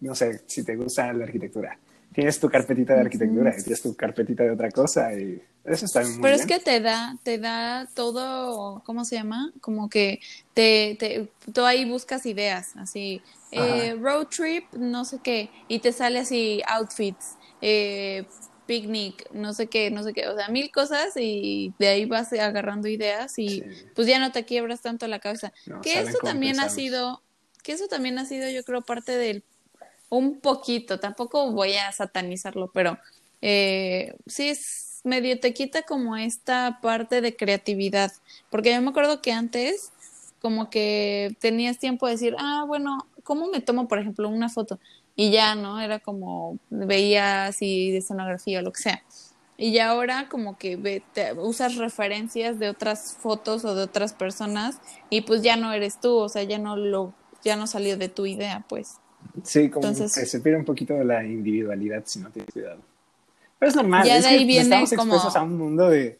no 0.00 0.14
sé, 0.14 0.42
si 0.46 0.64
te 0.64 0.74
gusta 0.74 1.12
la 1.12 1.24
arquitectura, 1.24 1.78
tienes 2.14 2.38
tu 2.38 2.48
carpetita 2.48 2.94
de 2.94 3.00
arquitectura 3.00 3.54
y 3.58 3.62
tienes 3.62 3.82
tu 3.82 3.94
carpetita 3.94 4.44
de 4.44 4.52
otra 4.52 4.70
cosa 4.70 5.12
y 5.12 5.42
eso 5.64 5.84
está 5.84 6.02
muy 6.02 6.22
Pero 6.22 6.36
es 6.36 6.46
que 6.46 6.60
te 6.60 6.80
da, 6.80 7.16
te 7.22 7.38
da 7.38 7.88
todo, 7.92 8.82
¿cómo 8.84 9.04
se 9.04 9.16
llama? 9.16 9.52
Como 9.60 9.88
que 9.88 10.20
te, 10.54 10.96
te 10.98 11.28
tú 11.52 11.64
ahí 11.64 11.84
buscas 11.84 12.24
ideas, 12.24 12.76
así, 12.76 13.20
eh, 13.50 13.96
road 14.00 14.28
trip, 14.28 14.72
no 14.74 15.04
sé 15.04 15.18
qué, 15.22 15.50
y 15.66 15.80
te 15.80 15.92
sale 15.92 16.20
así 16.20 16.62
outfits, 16.68 17.36
eh, 17.60 18.24
picnic, 18.66 19.28
no 19.32 19.52
sé 19.52 19.66
qué, 19.66 19.90
no 19.90 20.04
sé 20.04 20.12
qué, 20.12 20.28
o 20.28 20.36
sea, 20.36 20.48
mil 20.48 20.70
cosas 20.70 21.16
y 21.16 21.74
de 21.78 21.88
ahí 21.88 22.06
vas 22.06 22.32
agarrando 22.32 22.88
ideas 22.88 23.38
y 23.38 23.64
pues 23.94 24.06
ya 24.06 24.18
no 24.20 24.30
te 24.30 24.44
quiebras 24.44 24.82
tanto 24.82 25.08
la 25.08 25.18
cabeza. 25.18 25.52
que 25.82 26.00
eso 26.00 26.18
también 26.22 26.60
ha 26.60 26.68
sido, 26.68 27.22
que 27.62 27.72
eso 27.72 27.88
también 27.88 28.18
ha 28.18 28.24
sido 28.24 28.48
yo 28.50 28.62
creo 28.62 28.82
parte 28.82 29.16
del 29.18 29.44
un 30.08 30.40
poquito, 30.40 31.00
tampoco 31.00 31.50
voy 31.52 31.74
a 31.74 31.92
satanizarlo, 31.92 32.70
pero 32.72 32.98
eh, 33.42 34.14
sí 34.26 34.48
es 34.48 35.00
medio 35.04 35.38
te 35.38 35.52
quita 35.52 35.82
como 35.82 36.16
esta 36.16 36.78
parte 36.80 37.20
de 37.20 37.36
creatividad, 37.36 38.12
porque 38.50 38.72
yo 38.72 38.80
me 38.80 38.90
acuerdo 38.90 39.20
que 39.20 39.32
antes 39.32 39.92
como 40.40 40.68
que 40.70 41.36
tenías 41.40 41.78
tiempo 41.78 42.06
de 42.06 42.12
decir, 42.12 42.36
ah, 42.38 42.64
bueno, 42.66 43.06
¿cómo 43.22 43.48
me 43.48 43.60
tomo, 43.60 43.88
por 43.88 43.98
ejemplo, 43.98 44.28
una 44.28 44.48
foto? 44.48 44.78
Y 45.16 45.30
ya, 45.30 45.54
¿no? 45.54 45.80
Era 45.80 46.00
como, 46.00 46.58
veía 46.70 47.46
así 47.46 47.90
de 47.90 47.98
escenografía 47.98 48.58
o 48.58 48.62
lo 48.62 48.72
que 48.72 48.82
sea. 48.82 49.02
Y 49.56 49.72
ya 49.72 49.88
ahora 49.88 50.28
como 50.28 50.58
que 50.58 51.02
usas 51.38 51.76
referencias 51.76 52.58
de 52.58 52.68
otras 52.68 53.14
fotos 53.14 53.64
o 53.64 53.74
de 53.74 53.84
otras 53.84 54.12
personas 54.12 54.80
y 55.10 55.20
pues 55.20 55.42
ya 55.42 55.56
no 55.56 55.72
eres 55.72 56.00
tú, 56.00 56.16
o 56.16 56.28
sea, 56.28 56.42
ya 56.42 56.58
no 56.58 56.76
lo, 56.76 57.14
ya 57.44 57.56
no 57.56 57.66
salió 57.66 57.96
de 57.96 58.08
tu 58.08 58.26
idea, 58.26 58.64
pues. 58.68 58.98
Sí, 59.42 59.68
como 59.68 59.88
que 59.88 60.08
se 60.08 60.40
pierde 60.40 60.58
un 60.58 60.64
poquito 60.64 60.94
de 60.94 61.04
la 61.04 61.24
individualidad 61.24 62.02
si 62.06 62.20
no 62.20 62.30
tienes 62.30 62.52
cuidado. 62.52 62.80
Pero 63.58 63.70
es 63.70 63.76
normal, 63.76 64.06
ya 64.06 64.18
es 64.18 64.24
de 64.24 64.30
ahí 64.30 64.44
viene 64.44 64.62
estamos 64.62 64.92
expuestos 64.92 65.36
a 65.36 65.42
un 65.42 65.56
mundo 65.56 65.88
de, 65.88 66.18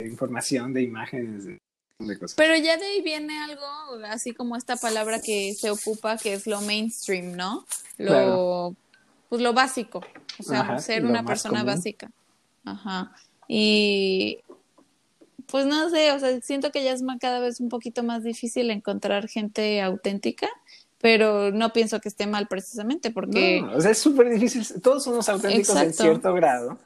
información, 0.00 0.72
de 0.72 0.82
imágenes, 0.82 1.44
de, 1.44 2.18
cosas. 2.18 2.34
Pero 2.36 2.56
ya 2.56 2.76
de 2.76 2.84
ahí 2.84 3.02
viene 3.02 3.38
algo, 3.42 3.64
así 4.06 4.32
como 4.32 4.56
esta 4.56 4.76
palabra 4.76 5.20
que 5.20 5.54
se 5.54 5.70
ocupa, 5.70 6.16
que 6.16 6.34
es 6.34 6.46
lo 6.46 6.60
mainstream, 6.60 7.36
¿no? 7.36 7.64
Lo, 7.98 8.74
pues 9.28 9.40
lo 9.40 9.52
básico, 9.52 10.02
o 10.38 10.42
sea, 10.42 10.78
ser 10.78 11.04
una 11.04 11.24
persona 11.24 11.64
básica. 11.64 12.10
Ajá. 12.64 13.14
Y 13.48 14.40
pues 15.46 15.66
no 15.66 15.90
sé, 15.90 16.12
o 16.12 16.18
sea, 16.18 16.40
siento 16.40 16.72
que 16.72 16.82
ya 16.82 16.92
es 16.92 17.02
cada 17.20 17.40
vez 17.40 17.60
un 17.60 17.68
poquito 17.68 18.02
más 18.02 18.24
difícil 18.24 18.70
encontrar 18.70 19.28
gente 19.28 19.80
auténtica 19.82 20.48
pero 21.02 21.50
no 21.50 21.72
pienso 21.72 22.00
que 22.00 22.08
esté 22.08 22.28
mal 22.28 22.46
precisamente 22.46 23.10
porque... 23.10 23.60
No, 23.60 23.76
o 23.76 23.80
sea, 23.80 23.90
es 23.90 23.98
súper 23.98 24.30
difícil, 24.30 24.80
todos 24.80 25.02
somos 25.02 25.28
auténticos 25.28 25.76
en 25.76 25.92
cierto 25.92 26.32
grado. 26.32 26.78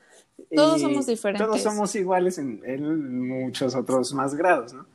Todos 0.54 0.80
somos 0.80 1.06
diferentes. 1.06 1.46
Todos 1.46 1.60
somos 1.60 1.94
iguales 1.94 2.38
en, 2.38 3.28
muchos 3.28 3.74
otros 3.74 4.14
más 4.14 4.34
grados, 4.34 4.72
¿no? 4.72 4.86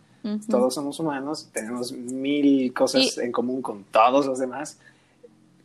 Todos 0.49 0.73
somos 0.73 0.99
humanos, 0.99 1.49
tenemos 1.53 1.91
mil 1.91 2.73
cosas 2.73 3.17
en 3.19 3.31
común 3.31 3.61
con 3.61 3.83
todos 3.83 4.25
los 4.25 4.39
demás, 4.39 4.79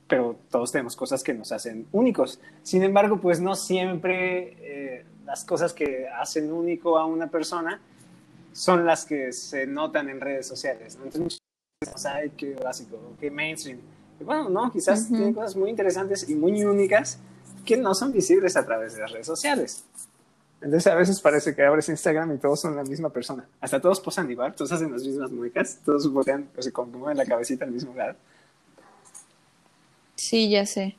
pero 0.06 0.36
todos 0.50 0.70
tenemos 0.70 0.94
cosas 0.94 1.25
que 1.25 1.32
nos 1.32 1.50
hacen 1.50 1.86
únicos. 1.92 2.38
Sin 2.62 2.82
embargo, 2.82 3.20
pues 3.22 3.40
no 3.40 3.54
siempre 3.54 4.56
eh, 4.60 5.04
las 5.25 5.44
cosas 5.46 5.72
que 5.72 6.08
hacen 6.08 6.52
único 6.52 6.98
a 6.98 7.06
una 7.06 7.28
persona 7.28 7.80
son 8.52 8.84
las 8.84 9.06
que 9.06 9.32
se 9.32 9.66
notan 9.66 10.10
en 10.10 10.20
redes 10.20 10.46
sociales. 10.46 10.98
Entonces, 11.02 11.38
ay, 12.06 12.30
qué 12.37 12.54
básico, 12.54 12.99
qué 13.21 13.30
mainstream. 13.30 13.78
Y 14.18 14.25
bueno, 14.25 14.49
no, 14.49 14.73
quizás 14.73 15.09
tiene 15.09 15.35
cosas 15.35 15.56
muy 15.56 15.68
interesantes 15.68 16.28
y 16.28 16.35
muy 16.35 16.64
únicas 16.64 17.18
que 17.66 17.76
no 17.76 17.95
son 17.95 18.12
visibles 18.12 18.56
a 18.56 18.64
través 18.64 18.95
de 18.95 19.00
las 19.02 19.12
redes 19.12 19.26
sociales. 19.26 19.85
Entonces 20.62 20.87
a 20.87 20.95
veces 20.95 21.21
parece 21.21 21.54
que 21.54 21.62
abres 21.62 21.90
Instagram 21.90 22.35
y 22.35 22.38
todos 22.38 22.61
son 22.61 22.76
la 22.76 22.83
misma 22.83 23.11
persona. 23.11 23.47
Hasta 23.61 23.78
todos 23.78 24.00
posan 24.00 24.30
igual, 24.30 24.54
todos 24.54 24.73
hacen 24.73 24.90
las 24.90 25.02
mismas 25.02 25.30
muecas, 25.30 25.78
todos 25.85 26.11
voltean, 26.11 26.49
o 26.56 26.62
sea, 26.62 26.73
como 26.73 26.99
mueven 26.99 27.18
la 27.18 27.26
cabecita 27.26 27.66
al 27.66 27.73
mismo 27.73 27.95
lado. 27.95 28.16
Sí, 30.14 30.49
ya 30.49 30.64
sé. 30.64 30.97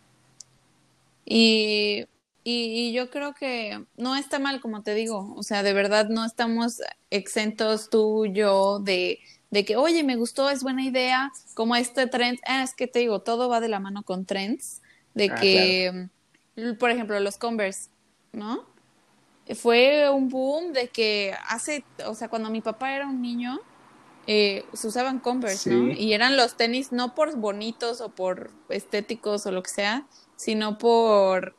Y, 1.25 2.05
y, 2.43 2.89
y, 2.89 2.93
yo 2.93 3.09
creo 3.09 3.33
que 3.33 3.83
no 3.97 4.15
está 4.15 4.37
mal, 4.37 4.61
como 4.61 4.83
te 4.83 4.93
digo. 4.93 5.33
O 5.35 5.41
sea, 5.41 5.63
de 5.63 5.73
verdad 5.73 6.07
no 6.07 6.23
estamos 6.23 6.81
exentos 7.09 7.89
tú, 7.89 8.27
yo, 8.27 8.79
de 8.79 9.19
de 9.49 9.65
que, 9.65 9.75
oye, 9.77 10.03
me 10.03 10.15
gustó, 10.15 10.49
es 10.49 10.63
buena 10.63 10.83
idea, 10.83 11.31
como 11.53 11.75
este 11.75 12.07
trend, 12.07 12.39
ah, 12.45 12.63
es 12.63 12.73
que 12.73 12.87
te 12.87 12.99
digo, 12.99 13.21
todo 13.21 13.49
va 13.49 13.59
de 13.59 13.69
la 13.69 13.79
mano 13.79 14.03
con 14.03 14.25
trends, 14.25 14.81
de 15.13 15.29
ah, 15.31 15.35
que, 15.35 16.09
mm, 16.55 16.73
por 16.75 16.91
ejemplo, 16.91 17.19
los 17.19 17.37
Converse, 17.37 17.89
¿no? 18.33 18.65
Fue 19.55 20.09
un 20.09 20.27
boom 20.27 20.73
de 20.73 20.89
que 20.89 21.33
hace, 21.47 21.85
o 22.05 22.13
sea, 22.15 22.27
cuando 22.27 22.49
mi 22.49 22.61
papá 22.61 22.93
era 22.93 23.07
un 23.07 23.21
niño, 23.21 23.59
eh, 24.27 24.65
se 24.73 24.87
usaban 24.87 25.19
Converse, 25.19 25.69
¿no? 25.69 25.93
Y 25.93 26.11
eran 26.11 26.35
los 26.35 26.57
tenis 26.57 26.91
no 26.91 27.15
por 27.15 27.33
bonitos 27.37 28.01
o 28.01 28.09
por 28.09 28.51
estéticos 28.67 29.45
o 29.45 29.51
lo 29.51 29.63
que 29.63 29.69
sea, 29.69 30.05
sino 30.35 30.77
por 30.77 31.55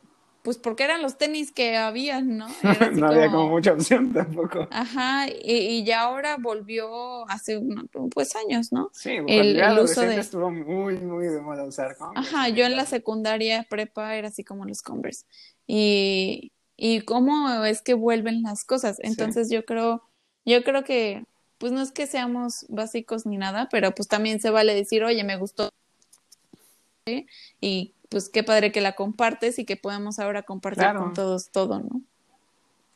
pues 0.49 0.57
porque 0.57 0.83
eran 0.83 1.03
los 1.03 1.19
tenis 1.19 1.51
que 1.51 1.77
habían, 1.77 2.37
¿no? 2.37 2.47
no 2.95 3.05
había 3.05 3.29
como 3.29 3.49
mucha 3.49 3.71
opción 3.71 4.11
tampoco. 4.11 4.67
Ajá, 4.71 5.27
y, 5.29 5.83
ya 5.83 6.01
ahora 6.01 6.37
volvió 6.37 7.29
hace 7.29 7.61
pues 8.11 8.35
años, 8.35 8.71
¿no? 8.71 8.89
Sí, 8.91 9.11
el, 9.27 9.59
el 9.59 9.77
uso 9.77 10.01
de... 10.01 10.19
estuvo 10.19 10.49
muy, 10.49 10.97
muy 10.97 11.27
de 11.27 11.39
moda 11.39 11.65
usar 11.65 11.95
Converse. 11.95 12.35
Ajá, 12.35 12.49
yo 12.49 12.65
en 12.65 12.75
la 12.75 12.87
secundaria 12.87 13.67
prepa 13.69 14.15
era 14.15 14.29
así 14.29 14.43
como 14.43 14.65
los 14.65 14.81
Converse. 14.81 15.23
Y, 15.67 16.51
y 16.75 17.01
cómo 17.01 17.63
es 17.63 17.83
que 17.83 17.93
vuelven 17.93 18.41
las 18.41 18.65
cosas. 18.65 18.97
Entonces 19.03 19.51
yo 19.51 19.65
creo, 19.65 20.01
yo 20.45 20.63
creo 20.63 20.83
que, 20.83 21.25
pues 21.59 21.71
no 21.71 21.79
es 21.79 21.91
que 21.91 22.07
seamos 22.07 22.65
básicos 22.69 23.27
ni 23.27 23.37
nada, 23.37 23.69
pero 23.69 23.93
pues 23.93 24.07
también 24.07 24.41
se 24.41 24.49
vale 24.49 24.73
decir, 24.73 25.03
oye, 25.03 25.23
me 25.23 25.37
gustó. 25.37 25.69
Y 27.61 27.93
pues 28.09 28.27
qué 28.29 28.43
padre 28.43 28.71
que 28.71 28.81
la 28.81 28.95
compartes 28.95 29.59
y 29.59 29.65
que 29.65 29.77
podamos 29.77 30.19
ahora 30.19 30.43
compartir 30.43 30.87
con 30.97 31.13
todos 31.13 31.49
todo, 31.49 31.79
¿no? 31.79 32.01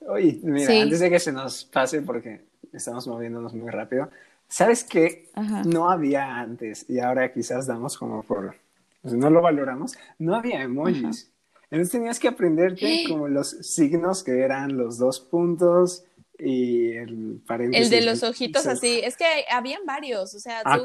Oye, 0.08 0.40
mira, 0.44 0.82
antes 0.82 1.00
de 1.00 1.10
que 1.10 1.20
se 1.20 1.32
nos 1.32 1.64
pase, 1.66 2.02
porque 2.02 2.42
estamos 2.74 3.08
moviéndonos 3.08 3.54
muy 3.54 3.70
rápido, 3.70 4.10
¿sabes 4.48 4.84
qué? 4.84 5.30
No 5.66 5.90
había 5.90 6.40
antes 6.40 6.90
y 6.90 7.00
ahora 7.00 7.32
quizás 7.32 7.68
damos 7.68 7.98
como 7.98 8.24
por, 8.24 8.56
pues 9.02 9.14
no 9.14 9.30
lo 9.30 9.42
valoramos, 9.42 9.96
no 10.20 10.36
había 10.36 10.62
emojis. 10.62 11.30
Entonces 11.72 11.92
tenías 11.92 12.20
que 12.20 12.28
aprenderte 12.28 13.06
como 13.08 13.28
los 13.28 13.50
signos 13.50 14.24
que 14.24 14.42
eran 14.42 14.78
los 14.78 14.98
dos 14.98 15.20
puntos, 15.20 16.04
y 16.40 16.92
el 16.94 17.42
paréntesis. 17.46 17.86
El 17.86 17.92
de 17.92 18.06
los 18.06 18.24
ojitos 18.24 18.66
así, 18.66 19.00
es 19.04 19.16
que 19.16 19.46
habían 19.50 19.86
varios, 19.86 20.34
o 20.34 20.40
sea, 20.40 20.62
ah, 20.66 20.80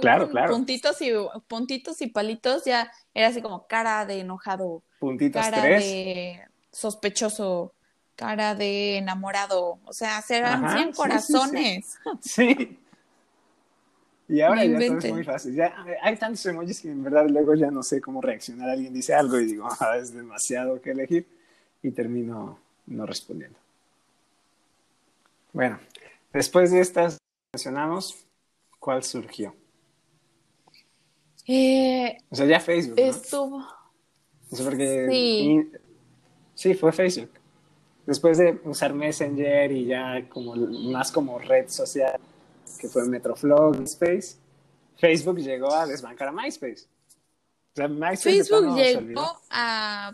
puntitos 0.49 1.01
y 1.01 1.11
puntitos 1.47 2.01
y 2.03 2.09
palitos 2.09 2.65
ya 2.65 2.91
era 3.15 3.29
así 3.29 3.41
como 3.41 3.67
cara 3.67 4.05
de 4.05 4.21
enojado, 4.21 4.83
puntitos 4.99 5.43
cara 5.43 5.63
de 5.63 6.41
sospechoso, 6.71 7.73
cara 8.15 8.55
de 8.55 8.99
enamorado, 8.99 9.79
o 9.85 9.93
sea, 9.93 10.23
eran 10.29 10.71
100 10.71 10.93
corazones. 10.93 11.99
Sí, 12.21 12.79
Y 14.29 14.41
ahora 14.43 14.65
ya 14.65 14.79
todo 14.79 14.99
es 14.99 15.13
muy 15.13 15.25
fácil. 15.25 15.55
Ya 15.55 15.75
hay 16.03 16.17
tantos 16.17 16.45
emojis 16.47 16.81
que 16.83 16.91
en 16.91 17.03
verdad 17.03 17.27
luego 17.29 17.55
ya 17.55 17.71
no 17.71 17.83
sé 17.83 18.01
cómo 18.01 18.21
reaccionar. 18.21 18.69
Alguien 18.69 18.93
dice 18.93 19.15
algo 19.15 19.39
y 19.41 19.47
digo, 19.47 19.67
ah, 19.81 19.97
es 19.97 20.13
demasiado 20.13 20.81
que 20.83 20.91
elegir 20.91 21.27
y 21.83 21.91
termino 21.91 22.59
no 22.87 23.07
respondiendo. 23.07 23.59
Bueno, 25.59 25.81
después 26.33 26.71
de 26.71 26.79
estas 26.79 27.19
mencionamos, 27.53 28.15
¿cuál 28.79 29.03
surgió? 29.03 29.57
Eh, 31.49 32.17
o 32.31 32.37
sea, 32.37 32.47
ya 32.47 32.61
Facebook. 32.61 32.97
¿no? 32.97 33.05
Estuvo. 33.05 33.67
porque 34.51 35.09
sí. 35.11 35.69
sí, 36.55 36.75
fue 36.75 36.93
Facebook. 36.93 37.33
Después 38.07 38.39
de 38.39 38.61
usar 38.67 38.95
Messenger 38.95 39.73
y 39.73 39.87
ya 39.87 40.29
como 40.29 40.55
más 40.55 41.11
como 41.11 41.41
red 41.41 41.69
social, 41.69 42.21
que 42.81 42.87
fue 42.87 43.09
Metroflow, 43.09 43.75
MySpace, 43.75 44.37
Facebook 44.97 45.39
llegó 45.41 45.75
a 45.75 45.87
desbancar 45.87 46.29
a 46.29 46.33
MySpace. 46.33 46.87
O 47.73 47.75
sea, 47.75 47.89
MySpace 47.89 48.45
Facebook 48.45 48.77
llegó 48.77 49.41
a, 49.51 50.13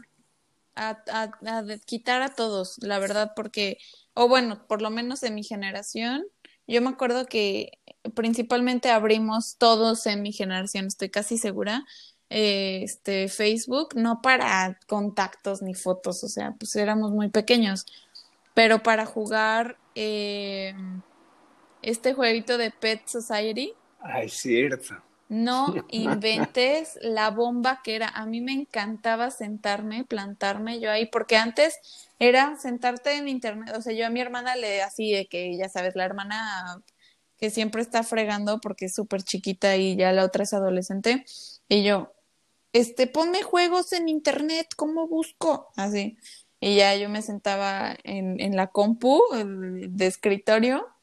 a, 0.74 1.02
a, 1.12 1.78
quitar 1.84 2.22
a 2.22 2.34
todos, 2.34 2.78
la 2.78 2.98
verdad, 2.98 3.32
porque, 3.36 3.76
o 4.14 4.28
bueno, 4.28 4.66
por 4.66 4.80
lo 4.80 4.90
menos 4.90 5.22
en 5.22 5.34
mi 5.34 5.42
generación, 5.42 6.24
yo 6.66 6.80
me 6.80 6.88
acuerdo 6.88 7.26
que 7.26 7.78
principalmente 8.14 8.90
abrimos 8.90 9.56
todos 9.58 10.06
en 10.06 10.22
mi 10.22 10.32
generación, 10.32 10.86
estoy 10.86 11.10
casi 11.10 11.36
segura, 11.36 11.84
eh, 12.30 12.80
este 12.82 13.28
Facebook, 13.28 13.90
no 13.94 14.20
para 14.22 14.78
contactos 14.86 15.62
ni 15.62 15.74
fotos, 15.74 16.24
o 16.24 16.28
sea, 16.28 16.54
pues 16.58 16.74
éramos 16.76 17.12
muy 17.12 17.28
pequeños, 17.28 17.86
pero 18.54 18.82
para 18.82 19.04
jugar 19.04 19.76
eh, 19.94 20.74
este 21.82 22.14
jueguito 22.14 22.56
de 22.56 22.70
Pet 22.70 23.06
Society. 23.06 23.74
Ay, 24.00 24.28
cierto. 24.28 24.94
No 25.28 25.74
inventes 25.88 26.98
la 27.00 27.30
bomba 27.30 27.80
que 27.82 27.96
era. 27.96 28.08
A 28.08 28.26
mí 28.26 28.40
me 28.40 28.52
encantaba 28.52 29.30
sentarme, 29.30 30.04
plantarme 30.04 30.80
yo 30.80 30.90
ahí, 30.90 31.06
porque 31.06 31.36
antes 31.36 31.78
era 32.18 32.56
sentarte 32.58 33.16
en 33.16 33.28
internet. 33.28 33.74
O 33.76 33.82
sea, 33.82 33.92
yo 33.94 34.06
a 34.06 34.10
mi 34.10 34.20
hermana 34.20 34.56
le 34.56 34.82
así 34.82 35.12
de 35.12 35.26
que, 35.26 35.56
ya 35.56 35.68
sabes, 35.68 35.96
la 35.96 36.04
hermana 36.04 36.82
que 37.38 37.50
siempre 37.50 37.82
está 37.82 38.02
fregando 38.02 38.60
porque 38.60 38.86
es 38.86 38.94
súper 38.94 39.22
chiquita 39.22 39.76
y 39.76 39.96
ya 39.96 40.12
la 40.12 40.24
otra 40.24 40.44
es 40.44 40.52
adolescente. 40.52 41.24
Y 41.68 41.82
yo, 41.84 42.14
este, 42.72 43.06
ponme 43.06 43.42
juegos 43.42 43.92
en 43.92 44.08
internet, 44.08 44.68
¿cómo 44.76 45.08
busco? 45.08 45.68
Así. 45.76 46.18
Y 46.60 46.76
ya 46.76 46.94
yo 46.96 47.08
me 47.08 47.22
sentaba 47.22 47.96
en, 48.04 48.40
en 48.40 48.56
la 48.56 48.68
compu 48.68 49.20
de 49.32 50.06
escritorio 50.06 50.93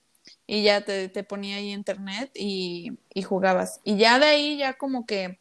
y 0.51 0.63
ya 0.63 0.81
te, 0.81 1.07
te 1.07 1.23
ponía 1.23 1.55
ahí 1.55 1.71
internet 1.71 2.29
y, 2.35 2.91
y, 3.13 3.21
jugabas. 3.21 3.79
Y 3.85 3.95
ya 3.95 4.19
de 4.19 4.25
ahí, 4.25 4.57
ya 4.57 4.73
como 4.73 5.05
que 5.05 5.39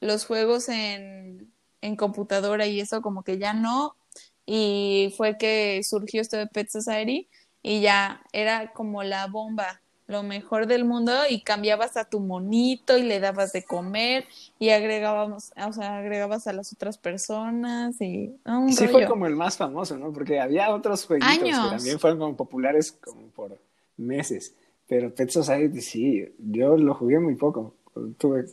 los 0.00 0.26
juegos 0.26 0.68
en, 0.68 1.50
en 1.80 1.96
computadora 1.96 2.66
y 2.66 2.78
eso, 2.78 3.00
como 3.00 3.22
que 3.22 3.38
ya 3.38 3.54
no. 3.54 3.96
Y 4.44 5.14
fue 5.16 5.38
que 5.38 5.80
surgió 5.82 6.20
esto 6.20 6.36
de 6.36 6.46
Pet 6.46 6.68
Society 6.68 7.26
y 7.62 7.80
ya 7.80 8.20
era 8.34 8.74
como 8.74 9.02
la 9.02 9.28
bomba 9.28 9.80
lo 10.06 10.22
mejor 10.22 10.66
del 10.66 10.84
mundo 10.84 11.14
y 11.26 11.40
cambiabas 11.40 11.96
a 11.96 12.04
tu 12.04 12.20
monito 12.20 12.98
y 12.98 13.02
le 13.02 13.18
dabas 13.18 13.54
de 13.54 13.64
comer 13.64 14.26
y 14.58 14.70
agregábamos, 14.70 15.52
o 15.56 15.72
sea, 15.72 15.96
agregabas 16.00 16.46
a 16.48 16.52
las 16.52 16.70
otras 16.74 16.98
personas 16.98 17.98
y 18.02 18.36
sí 18.72 18.88
fue 18.88 19.06
como 19.06 19.26
el 19.26 19.36
más 19.36 19.56
famoso, 19.56 19.96
¿no? 19.96 20.12
Porque 20.12 20.38
había 20.38 20.68
otros 20.74 21.06
jueguitos 21.06 21.38
que 21.38 21.50
también 21.50 21.98
fueron 21.98 22.18
como 22.18 22.36
populares 22.36 22.92
como 22.92 23.28
por 23.28 23.56
meses, 24.00 24.54
pero 24.88 25.14
Pet 25.14 25.30
Society 25.30 25.80
sí, 25.80 26.34
yo 26.38 26.76
lo 26.76 26.94
jugué 26.94 27.18
muy 27.20 27.36
poco. 27.36 27.74
Tuve 28.18 28.44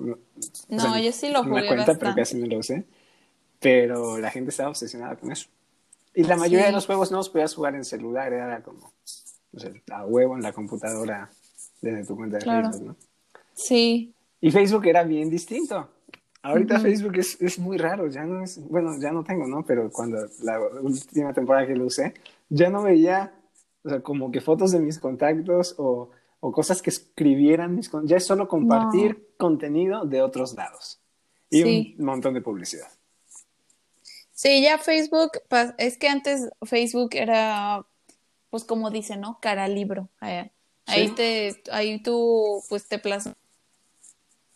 no, 0.69 0.99
yo 0.99 1.11
sí 1.11 1.29
lo 1.29 1.43
jugué 1.43 1.61
una 1.61 1.67
cuenta, 1.67 1.97
pero 1.97 2.15
casi 2.15 2.37
no 2.37 2.47
lo 2.47 2.59
usé. 2.59 2.85
Pero 3.59 4.17
la 4.17 4.29
gente 4.29 4.51
estaba 4.51 4.69
obsesionada 4.69 5.15
con 5.15 5.31
eso. 5.31 5.47
Y 6.13 6.23
la 6.23 6.35
mayoría 6.35 6.67
de 6.67 6.71
los 6.71 6.85
juegos 6.85 7.11
no 7.11 7.17
los 7.17 7.29
podías 7.29 7.53
jugar 7.53 7.75
en 7.75 7.85
celular, 7.85 8.33
era 8.33 8.61
como 8.61 8.91
o 9.53 9.59
sea, 9.59 9.71
a 9.91 10.05
huevo 10.05 10.35
en 10.35 10.43
la 10.43 10.53
computadora 10.53 11.29
desde 11.81 12.05
tu 12.05 12.15
cuenta 12.15 12.37
de 12.37 12.45
Facebook, 12.45 12.83
¿no? 12.83 12.95
Sí. 13.53 14.13
Y 14.41 14.51
Facebook 14.51 14.85
era 14.85 15.03
bien 15.03 15.29
distinto. 15.29 15.89
Ahorita 16.43 16.79
Facebook 16.79 17.17
es, 17.17 17.41
es, 17.41 17.59
muy 17.59 17.77
raro, 17.77 18.07
ya 18.07 18.23
no 18.23 18.43
es, 18.43 18.59
bueno, 18.69 18.97
ya 18.99 19.11
no 19.11 19.23
tengo, 19.23 19.47
¿no? 19.47 19.65
Pero 19.65 19.91
cuando 19.91 20.17
la 20.43 20.59
última 20.81 21.33
temporada 21.33 21.67
que 21.67 21.75
lo 21.75 21.85
usé, 21.85 22.13
ya 22.49 22.69
no 22.69 22.83
veía, 22.83 23.33
o 23.83 23.89
sea, 23.89 24.01
como 24.01 24.31
que 24.31 24.41
fotos 24.41 24.71
de 24.71 24.79
mis 24.79 24.99
contactos 24.99 25.75
o, 25.77 26.09
o 26.39 26.51
cosas 26.51 26.81
que 26.81 26.89
escribieran 26.89 27.75
mis 27.75 27.89
ya 28.03 28.17
es 28.17 28.25
solo 28.25 28.47
compartir 28.47 29.33
contenido 29.37 30.05
de 30.05 30.21
otros 30.21 30.55
lados 30.55 30.99
y 31.49 31.95
un 31.97 32.05
montón 32.05 32.33
de 32.33 32.41
publicidad. 32.41 32.87
Sí, 34.33 34.61
ya 34.61 34.77
Facebook, 34.77 35.31
es 35.77 35.97
que 35.97 36.09
antes 36.09 36.49
Facebook 36.63 37.09
era, 37.13 37.85
pues 38.49 38.63
como 38.63 38.91
dice, 38.91 39.17
¿no? 39.17 39.39
Cara 39.41 39.67
libro. 39.67 40.09
Eh, 40.21 40.51
Ahí 40.87 41.09
te, 41.09 41.61
ahí 41.71 42.01
tú, 42.01 42.63
pues 42.69 42.87
te 42.87 42.97
plasmas 42.97 43.35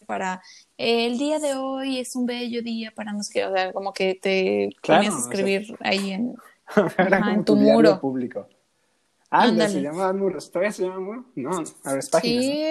para 0.08 0.42
el 0.78 1.18
día 1.18 1.40
de 1.40 1.54
hoy 1.56 2.00
es 2.00 2.16
un 2.16 2.26
bello 2.26 2.62
día 2.62 2.92
para 2.92 3.14
nos 3.14 3.30
que, 3.30 3.46
o 3.46 3.54
sea, 3.54 3.72
como 3.72 3.94
que 3.94 4.16
te 4.16 4.70
ponías 4.86 5.14
a 5.14 5.20
escribir 5.20 5.78
ahí 5.80 6.12
en, 6.12 6.36
en 6.98 7.46
tu, 7.46 7.56
muro 7.56 8.00
público. 8.00 8.48
Ah, 9.32 9.48
se 9.48 9.82
llama 9.82 10.12
muro, 10.12 10.40
¿todavía 10.42 10.72
se 10.74 10.84
llama 10.84 11.00
muro? 11.00 11.26
No, 11.36 11.64
a 11.86 11.90
ver, 11.92 12.00
es 12.00 12.10
página. 12.10 12.42
Sí, 12.42 12.64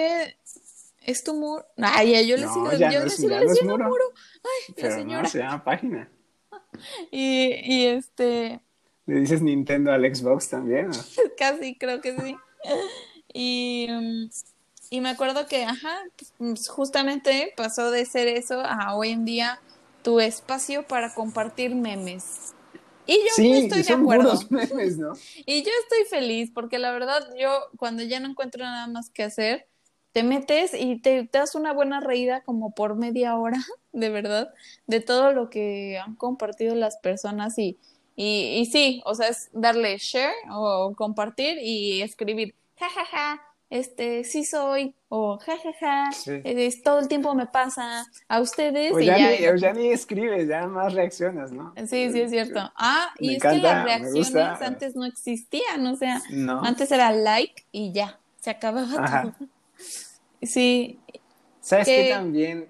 es 1.01 1.23
tu 1.23 1.33
muro. 1.33 1.65
Ay, 1.77 2.27
yo 2.27 2.37
le 2.37 2.47
sigo, 2.47 2.71
yo 2.71 3.03
le 3.03 3.09
sigo 3.09 3.39
diciendo 3.39 3.73
muro. 3.73 3.89
muro. 3.89 4.03
Ay, 4.43 4.73
Pero 4.75 4.95
señora. 4.95 5.23
No, 5.23 5.29
se 5.29 5.39
llama 5.39 5.63
página. 5.63 6.09
Y, 7.11 7.53
y 7.63 7.85
este. 7.87 8.61
¿Le 9.05 9.19
dices 9.19 9.41
Nintendo 9.41 9.91
al 9.91 10.03
Xbox 10.15 10.49
también? 10.49 10.89
Casi, 11.37 11.75
creo 11.75 12.01
que 12.01 12.15
sí. 12.17 12.35
Y, 13.33 13.87
mm, 13.89 14.29
y 14.89 15.01
me 15.01 15.09
acuerdo 15.09 15.47
que, 15.47 15.63
ajá, 15.63 15.97
pues, 16.37 16.67
justamente 16.67 17.53
pasó 17.57 17.91
de 17.91 18.05
ser 18.05 18.27
eso 18.27 18.61
a 18.61 18.95
hoy 18.95 19.09
en 19.09 19.25
día 19.25 19.59
tu 20.03 20.19
espacio 20.19 20.83
para 20.83 21.13
compartir 21.13 21.75
memes. 21.75 22.53
Y 23.11 23.19
yo 23.45 23.53
estoy 23.53 23.83
de 23.83 23.93
acuerdo. 23.93 24.39
Memes, 24.49 24.97
¿no? 24.97 25.13
y 25.45 25.63
yo 25.63 25.71
estoy 25.83 26.05
feliz 26.09 26.51
porque 26.53 26.79
la 26.79 26.91
verdad 26.91 27.27
yo 27.37 27.49
cuando 27.77 28.03
ya 28.03 28.19
no 28.19 28.29
encuentro 28.29 28.63
nada 28.63 28.87
más 28.87 29.09
que 29.09 29.23
hacer, 29.23 29.67
te 30.13 30.23
metes 30.23 30.73
y 30.73 30.99
te, 30.99 31.29
das 31.31 31.55
una 31.55 31.73
buena 31.73 31.99
reída 31.99 32.41
como 32.41 32.73
por 32.73 32.95
media 32.95 33.35
hora, 33.35 33.57
de 33.91 34.09
verdad, 34.09 34.53
de 34.87 35.01
todo 35.01 35.33
lo 35.33 35.49
que 35.49 35.99
han 35.99 36.15
compartido 36.15 36.73
las 36.75 36.97
personas 36.97 37.57
y, 37.57 37.77
y, 38.15 38.59
y 38.59 38.65
sí, 38.67 39.01
o 39.05 39.13
sea, 39.15 39.27
es 39.27 39.49
darle 39.51 39.97
share 39.97 40.33
o 40.49 40.93
compartir 40.95 41.57
y 41.61 42.01
escribir 42.01 42.55
jajaja, 42.77 43.05
ja, 43.05 43.37
ja, 43.37 43.50
este, 43.71 44.25
sí 44.25 44.43
soy, 44.43 44.93
o 45.07 45.39
jajaja, 45.39 45.71
ja, 45.79 46.09
es, 46.43 46.83
todo 46.83 46.99
el 46.99 47.07
tiempo 47.07 47.33
me 47.33 47.47
pasa 47.47 48.05
a 48.27 48.41
ustedes. 48.41 48.91
O 48.91 48.99
ya, 48.99 49.15
ni, 49.15 49.59
ya 49.59 49.71
ni 49.71 49.87
escribes, 49.87 50.45
ya 50.49 50.67
más 50.67 50.93
reaccionas, 50.93 51.53
¿no? 51.53 51.73
Sí, 51.87 52.11
sí, 52.11 52.19
es 52.19 52.31
cierto. 52.31 52.59
Ah, 52.75 53.13
y 53.17 53.35
es 53.35 53.41
que 53.41 53.57
las 53.59 53.85
reacciones 53.85 54.61
antes 54.61 54.95
no 54.95 55.05
existían, 55.05 55.87
o 55.87 55.95
sea, 55.95 56.21
antes 56.63 56.91
era 56.91 57.13
like 57.13 57.63
y 57.71 57.93
ya, 57.93 58.19
se 58.41 58.49
acababa 58.49 59.33
todo. 59.37 59.47
Sí. 60.41 60.99
¿Sabes 61.61 61.87
qué 61.87 62.09
también? 62.11 62.67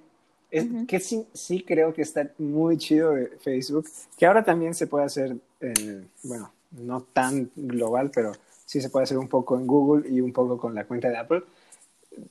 Es 0.52 0.68
que 0.88 1.00
sí, 1.00 1.26
sí 1.34 1.64
creo 1.64 1.94
que 1.94 2.04
está 2.04 2.30
muy 2.38 2.78
chido 2.78 3.16
de 3.16 3.28
Facebook, 3.40 3.88
que 4.18 4.26
ahora 4.28 4.44
también 4.44 4.76
se 4.76 4.86
puede 4.86 5.06
hacer, 5.06 5.36
eh, 5.62 6.06
bueno, 6.24 6.52
no 6.72 7.02
tan 7.02 7.50
global, 7.56 8.12
pero 8.14 8.34
sí 8.72 8.80
se 8.80 8.90
puede 8.90 9.04
hacer 9.04 9.18
un 9.18 9.28
poco 9.28 9.58
en 9.58 9.68
Google 9.68 10.10
y 10.10 10.22
un 10.22 10.32
poco 10.32 10.58
con 10.58 10.74
la 10.74 10.86
cuenta 10.86 11.10
de 11.10 11.18
Apple. 11.18 11.44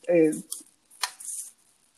Eh, 0.08 0.32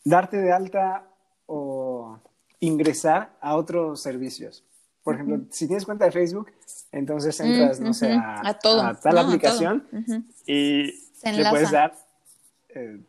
darte 0.03 0.35
de 0.35 0.51
alta 0.51 1.07
o 1.45 2.19
ingresar 2.59 3.37
a 3.39 3.55
otros 3.55 4.01
servicios. 4.01 4.61
Por 5.01 5.15
ejemplo, 5.15 5.39
si 5.49 5.65
tienes 5.67 5.85
cuenta 5.85 6.03
de 6.03 6.11
Facebook, 6.11 6.51
entonces 6.91 7.39
entras, 7.39 7.79
no 7.79 7.93
sé, 7.93 8.11
a, 8.11 8.59
tal 8.59 9.17
aplicación 9.17 9.87
y 10.45 10.91
le 11.23 11.49
puedes 11.49 11.71
dar, 11.71 11.95
eh, 12.67 12.99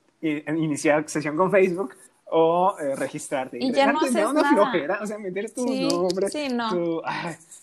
iniciar 0.57 1.09
sesión 1.09 1.37
con 1.37 1.51
Facebook 1.51 1.97
o 2.27 2.77
eh, 2.79 2.95
registrarte. 2.95 3.59
Y 3.61 3.73
ya 3.73 3.93
no 3.93 3.99
haces 3.99 4.25
una 4.25 4.35
nada. 4.35 4.51
flojera, 4.51 5.01
o 5.03 5.07
sea, 5.07 5.19
meter 5.19 5.51
tu 5.51 5.67
nombre. 5.67 6.31
Sí, 6.31 6.47
no. 6.49 7.03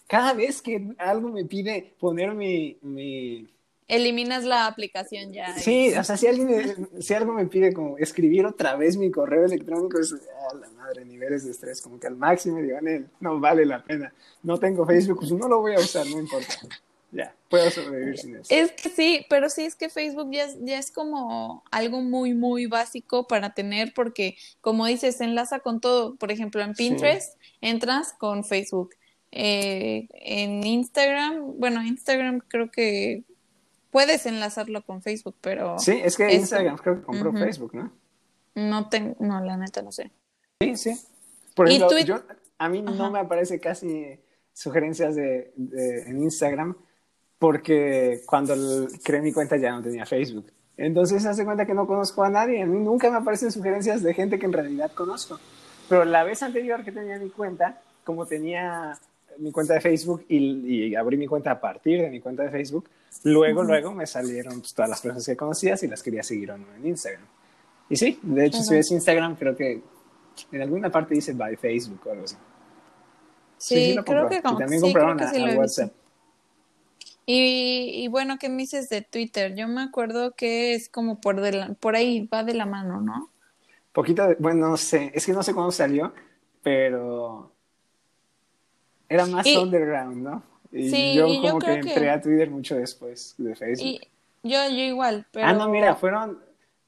cada 0.08 0.34
vez 0.34 0.62
que 0.62 0.94
algo 0.98 1.30
me 1.30 1.46
pide 1.46 1.96
poner 2.02 2.34
mi, 2.34 2.78
mi 2.82 3.48
eliminas 3.92 4.46
la 4.46 4.68
aplicación 4.68 5.34
ya. 5.34 5.54
Sí, 5.58 5.94
o 5.94 6.04
sea, 6.04 6.16
si, 6.16 6.26
alguien, 6.26 6.88
si 7.02 7.14
algo 7.14 7.34
me 7.34 7.46
pide 7.46 7.74
como 7.74 7.98
escribir 7.98 8.46
otra 8.46 8.78
vez 8.78 8.96
mi 8.96 9.12
correo 9.12 9.46
electrónico, 9.46 10.00
es, 10.00 10.14
a 10.14 10.56
la 10.56 10.70
madre, 10.70 11.04
niveles 11.04 11.44
de 11.44 11.52
estrés, 11.52 11.82
como 11.82 12.00
que 12.00 12.08
al 12.08 12.16
máximo, 12.16 12.62
digo, 12.62 12.78
no 13.20 13.40
vale 13.42 13.66
la 13.66 13.84
pena. 13.84 14.14
No 14.44 14.58
tengo 14.58 14.86
Facebook, 14.86 15.20
pues 15.20 15.32
no 15.34 15.50
lo 15.50 15.60
voy 15.60 15.76
a 15.76 15.80
usar, 15.80 16.08
no 16.08 16.20
importa. 16.20 16.56
Ya, 17.12 17.36
puedo 17.50 17.70
sobrevivir 17.70 18.18
sin 18.18 18.38
eso. 18.38 18.48
Es 18.50 18.72
que 18.72 18.88
sí, 18.88 19.26
pero 19.30 19.50
sí 19.50 19.66
es 19.66 19.76
que 19.76 19.90
Facebook 19.90 20.30
ya, 20.32 20.48
ya 20.62 20.80
es 20.80 20.90
como 20.90 21.62
algo 21.70 22.00
muy, 22.00 22.34
muy 22.34 22.68
básico 22.68 23.28
para 23.28 23.54
tener, 23.54 23.94
porque 23.94 24.38
como 24.62 24.86
dices, 24.86 25.18
se 25.18 25.26
enlaza 25.26 25.60
con 25.60 25.82
todo. 25.82 26.16
Por 26.16 26.32
ejemplo, 26.32 26.62
en 26.62 26.74
Pinterest 26.74 27.38
entras 27.60 28.14
con 28.14 28.46
Facebook. 28.46 28.96
Eh, 29.34 30.08
en 30.14 30.66
Instagram, 30.66 31.60
bueno, 31.60 31.84
Instagram 31.84 32.40
creo 32.48 32.72
que 32.72 33.26
puedes 33.92 34.26
enlazarlo 34.26 34.84
con 34.84 35.02
Facebook, 35.02 35.36
pero... 35.42 35.78
Sí, 35.78 36.00
es 36.04 36.18
que 36.18 36.34
Instagram 36.34 36.78
creo 36.78 37.00
que 37.00 37.04
compró 37.04 37.34
Facebook, 37.34 37.76
¿no? 37.76 37.92
No 38.56 38.90
tengo, 38.90 39.16
no, 39.20 39.42
la 39.42 39.58
neta 39.58 39.82
no 39.82 39.92
sé. 39.92 40.12
Sí, 40.62 40.76
sí. 40.76 41.00
Por 41.56 41.70
ejemplo, 41.70 41.98
yo, 42.00 42.22
a 42.58 42.70
mí 42.70 42.82
no 42.82 43.12
me 43.12 43.20
aparece 43.20 43.60
casi 43.60 44.20
sugerencias 44.54 45.16
de, 45.16 45.54
en 46.08 46.22
Instagram 46.22 46.76
porque 47.40 48.22
cuando 48.26 48.56
creé 49.04 49.22
mi 49.22 49.34
cuenta 49.34 49.58
ya 49.58 49.72
no 49.72 49.82
tenía 49.82 50.06
Facebook. 50.06 50.52
Entonces 50.78 51.26
hace 51.26 51.44
cuenta 51.44 51.66
que 51.66 51.74
no 51.74 51.88
conozco 51.88 52.24
a 52.24 52.30
nadie. 52.30 52.62
A 52.62 52.66
mí 52.66 52.80
nunca 52.80 53.10
me 53.10 53.18
aparecen 53.18 53.52
sugerencias 53.52 54.04
de 54.04 54.14
gente 54.14 54.40
que 54.40 54.46
en 54.46 54.54
realidad 54.54 54.92
conozco. 54.94 55.40
Pero 55.90 56.06
la 56.06 56.24
vez 56.24 56.44
anterior 56.44 56.84
que 56.84 56.92
tenía 56.92 57.18
mi 57.18 57.30
cuenta, 57.30 57.82
como 58.04 58.26
tenía 58.26 58.98
mi 59.38 59.52
cuenta 59.52 59.74
de 59.74 59.82
Facebook 59.82 60.26
y, 60.28 60.96
abrí 60.96 61.18
mi 61.18 61.28
cuenta 61.28 61.52
a 61.52 61.60
partir 61.60 62.02
de 62.02 62.10
mi 62.10 62.20
cuenta 62.20 62.44
de 62.44 62.50
Facebook, 62.50 62.90
luego, 63.24 63.64
luego 63.64 63.94
me 63.94 64.06
salieron 64.08 64.60
pues, 64.60 64.74
todas 64.74 64.90
las 64.90 65.02
personas 65.02 65.26
que 65.26 65.36
conocías 65.36 65.82
y 65.84 65.88
las 65.88 66.04
quería 66.04 66.24
seguir 66.24 66.52
o 66.52 66.58
no 66.58 66.66
en 66.76 66.88
Instagram. 66.88 67.26
Y 67.90 67.96
sí, 67.98 68.20
de 68.22 68.46
hecho, 68.46 68.62
si 68.64 68.74
ves 68.74 68.92
Instagram, 68.92 69.36
creo 69.36 69.56
que 69.56 69.82
en 70.52 70.62
alguna 70.62 70.90
parte 70.90 71.14
dice 71.14 71.34
by 71.34 71.56
Facebook 71.58 72.02
o 72.06 72.12
algo 72.12 72.24
así. 72.24 72.38
Sí, 73.58 73.96
creo 74.06 74.28
que 74.28 74.42
como, 74.42 74.58
y 74.58 74.60
también 74.60 74.82
compraron 74.82 75.22
a, 75.22 75.58
WhatsApp. 75.58 75.92
Y, 77.26 78.04
y, 78.04 78.08
bueno, 78.08 78.38
¿qué 78.40 78.50
me 78.50 78.58
dices 78.58 78.90
de 78.90 79.02
Twitter? 79.02 79.56
Yo 79.56 79.68
me 79.68 79.82
acuerdo 79.82 80.32
que 80.36 80.74
es 80.74 80.90
como 80.90 81.22
por, 81.22 81.40
de 81.42 81.76
por 81.80 81.96
ahí, 81.96 82.28
va 82.34 82.44
de 82.44 82.56
la 82.56 82.66
mano, 82.66 83.02
¿no? 83.02 83.30
Poquito, 83.94 84.26
de, 84.26 84.36
bueno, 84.40 84.70
no 84.70 84.78
sé, 84.78 85.12
es 85.14 85.26
que 85.26 85.34
no 85.34 85.44
sé 85.44 85.54
cuándo 85.54 85.72
salió, 85.72 86.14
pero 86.64 87.51
era 89.12 89.26
más 89.26 89.46
underground, 89.46 90.24
¿no? 90.24 90.44
Y 90.72 91.16
yo 91.16 91.28
como 91.42 91.60
que 91.60 91.74
entré 91.74 92.10
a 92.10 92.22
Twitter 92.22 92.50
mucho 92.50 92.76
después 92.76 93.36
de 93.38 93.56
Facebook. 93.56 93.86
Y 93.86 94.00
yo, 94.44 94.70
yo 94.70 94.84
igual, 94.84 95.26
pero... 95.32 95.48
Ah, 95.48 95.54
no, 95.54 95.68
mira, 95.68 95.96
fueron 95.96 96.40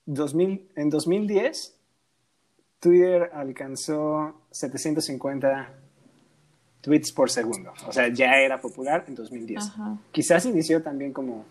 2000, 0.05 0.69
en 0.77 0.89
2010 0.89 1.75
Twitter 2.79 3.29
alcanzó 3.33 4.41
750 4.51 5.69
tweets 6.79 7.11
por 7.11 7.29
segundo. 7.29 7.73
O 7.87 7.91
sea, 7.91 8.07
ya 8.07 8.37
era 8.37 8.61
popular 8.61 9.03
en 9.07 9.15
2010. 9.15 9.71
Quizás 10.11 10.45
inició 10.45 10.81
también 10.81 11.11
como... 11.11 11.43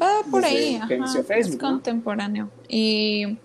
Va 0.00 0.22
por 0.30 0.44
ahí, 0.44 0.76
ajá, 0.76 0.88
Facebook, 1.24 1.54
es 1.54 1.56
contemporáneo. 1.56 2.50
Y 2.68 3.36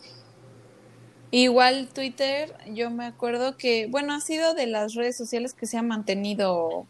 igual 1.32 1.90
Twitter, 1.94 2.54
yo 2.74 2.90
me 2.90 3.06
acuerdo 3.06 3.58
que, 3.58 3.88
bueno, 3.88 4.14
ha 4.14 4.22
sido 4.22 4.54
de 4.54 4.68
las 4.68 4.94
redes 4.94 5.18
sociales 5.18 5.54
que 5.54 5.66
se 5.66 5.78
ha 5.78 5.82
mantenido, 5.82 6.86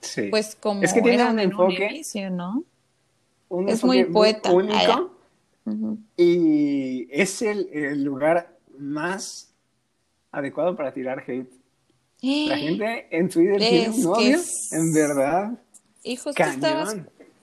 sí. 0.00 0.28
pues 0.30 0.56
como 0.56 0.82
es 0.82 0.92
que 0.92 1.02
tiene 1.02 1.24
un 1.24 1.40
enfoque, 1.40 2.02
¿no? 2.30 2.64
es 3.68 3.84
muy 3.84 4.04
poeta. 4.04 4.52
único. 4.52 5.12
Y 6.16 7.08
es 7.10 7.42
el, 7.42 8.02
lugar 8.04 8.56
más 8.78 9.52
adecuado 10.30 10.76
para 10.76 10.92
tirar 10.92 11.24
hate. 11.26 11.50
La 12.22 12.56
gente 12.56 13.06
en 13.10 13.28
Twitter 13.28 13.58
tiene 13.58 13.90
un 13.90 14.06
odio, 14.06 14.38
en 14.72 14.94
verdad. 14.94 15.58
Y 16.02 16.16
justo 16.16 16.42
estaba, 16.42 16.94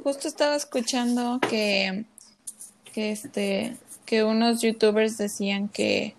justo 0.02 0.28
estaba 0.28 0.56
escuchando 0.56 1.40
que, 1.42 2.06
que 2.94 3.12
este 3.12 3.78
que 4.06 4.24
unos 4.24 4.62
youtubers 4.62 5.18
decían 5.18 5.70
que, 5.70 6.16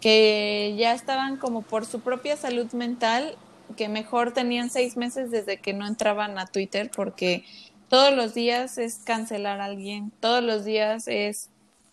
que 0.00 0.74
ya 0.78 0.92
estaban 0.92 1.36
como 1.36 1.62
por 1.62 1.86
su 1.86 2.00
propia 2.00 2.36
salud 2.36 2.70
mental, 2.72 3.36
que 3.76 3.88
mejor 3.88 4.32
tenían 4.32 4.70
seis 4.70 4.96
meses 4.96 5.30
desde 5.30 5.58
que 5.58 5.72
no 5.72 5.86
entraban 5.86 6.38
a 6.38 6.46
Twitter 6.46 6.90
porque 6.94 7.44
todos 7.88 8.14
los 8.14 8.34
días 8.34 8.78
es 8.78 8.96
cancelar 9.04 9.60
a 9.60 9.66
alguien, 9.66 10.12
todos 10.20 10.42
los 10.42 10.64
días 10.64 11.08
es 11.08 11.50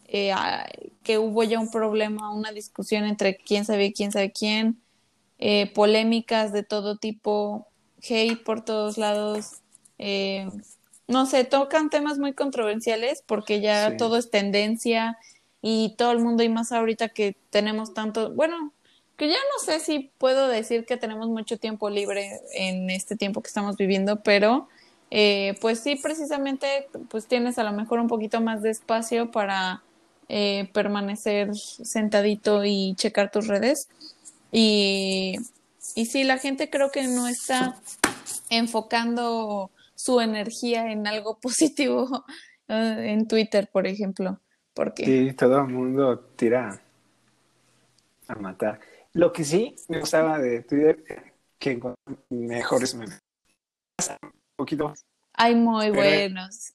eh, 0.07 0.33
que 1.03 1.17
hubo 1.17 1.43
ya 1.43 1.59
un 1.59 1.71
problema, 1.71 2.33
una 2.33 2.51
discusión 2.51 3.05
entre 3.05 3.37
quién 3.37 3.65
sabe 3.65 3.93
quién 3.93 4.11
sabe 4.11 4.31
quién, 4.31 4.79
eh, 5.39 5.71
polémicas 5.73 6.51
de 6.51 6.63
todo 6.63 6.97
tipo, 6.97 7.67
hate 8.01 8.43
por 8.43 8.63
todos 8.63 8.97
lados, 8.97 9.61
eh, 9.97 10.49
no 11.07 11.25
sé, 11.25 11.43
tocan 11.43 11.89
temas 11.89 12.17
muy 12.17 12.33
controversiales 12.33 13.23
porque 13.25 13.61
ya 13.61 13.97
todo 13.97 14.17
es 14.17 14.31
tendencia 14.31 15.17
y 15.61 15.95
todo 15.97 16.11
el 16.11 16.19
mundo 16.19 16.43
y 16.43 16.49
más 16.49 16.71
ahorita 16.71 17.09
que 17.09 17.35
tenemos 17.49 17.93
tanto, 17.93 18.31
bueno, 18.31 18.71
que 19.17 19.29
ya 19.29 19.37
no 19.53 19.63
sé 19.63 19.79
si 19.79 20.11
puedo 20.17 20.47
decir 20.47 20.85
que 20.85 20.97
tenemos 20.97 21.27
mucho 21.27 21.57
tiempo 21.57 21.89
libre 21.89 22.41
en 22.53 22.89
este 22.89 23.15
tiempo 23.15 23.41
que 23.41 23.47
estamos 23.47 23.77
viviendo, 23.77 24.21
pero 24.21 24.67
eh, 25.11 25.57
pues 25.61 25.79
sí, 25.79 25.95
precisamente, 25.95 26.87
pues 27.09 27.27
tienes 27.27 27.57
a 27.57 27.63
lo 27.63 27.71
mejor 27.71 27.99
un 27.99 28.07
poquito 28.07 28.41
más 28.41 28.61
de 28.61 28.71
espacio 28.71 29.31
para 29.31 29.83
eh, 30.27 30.69
permanecer 30.73 31.55
sentadito 31.55 32.65
y 32.65 32.95
checar 32.95 33.31
tus 33.31 33.47
redes. 33.47 33.87
Y, 34.51 35.35
y 35.95 36.05
sí, 36.07 36.23
la 36.23 36.37
gente 36.37 36.69
creo 36.69 36.91
que 36.91 37.07
no 37.07 37.27
está 37.27 37.79
enfocando 38.49 39.69
su 40.05 40.21
energía 40.21 40.91
en 40.91 41.07
algo 41.07 41.39
positivo 41.41 42.25
eh, 42.67 43.13
en 43.13 43.27
Twitter, 43.27 43.69
por 43.71 43.87
ejemplo. 43.87 44.39
Porque... 44.73 45.05
Sí, 45.05 45.33
todo 45.33 45.59
el 45.59 45.67
mundo 45.67 46.19
tira 46.35 46.81
a 48.27 48.35
matar. 48.35 48.79
Lo 49.13 49.31
que 49.31 49.43
sí 49.43 49.75
me 49.87 49.99
gustaba 50.01 50.39
de 50.39 50.61
Twitter, 50.63 51.33
que 51.57 51.79
mejores 52.29 52.93
memes 52.95 53.21
poquito. 54.57 54.93
Hay 55.33 55.55
muy 55.55 55.89
buenos. 55.89 56.71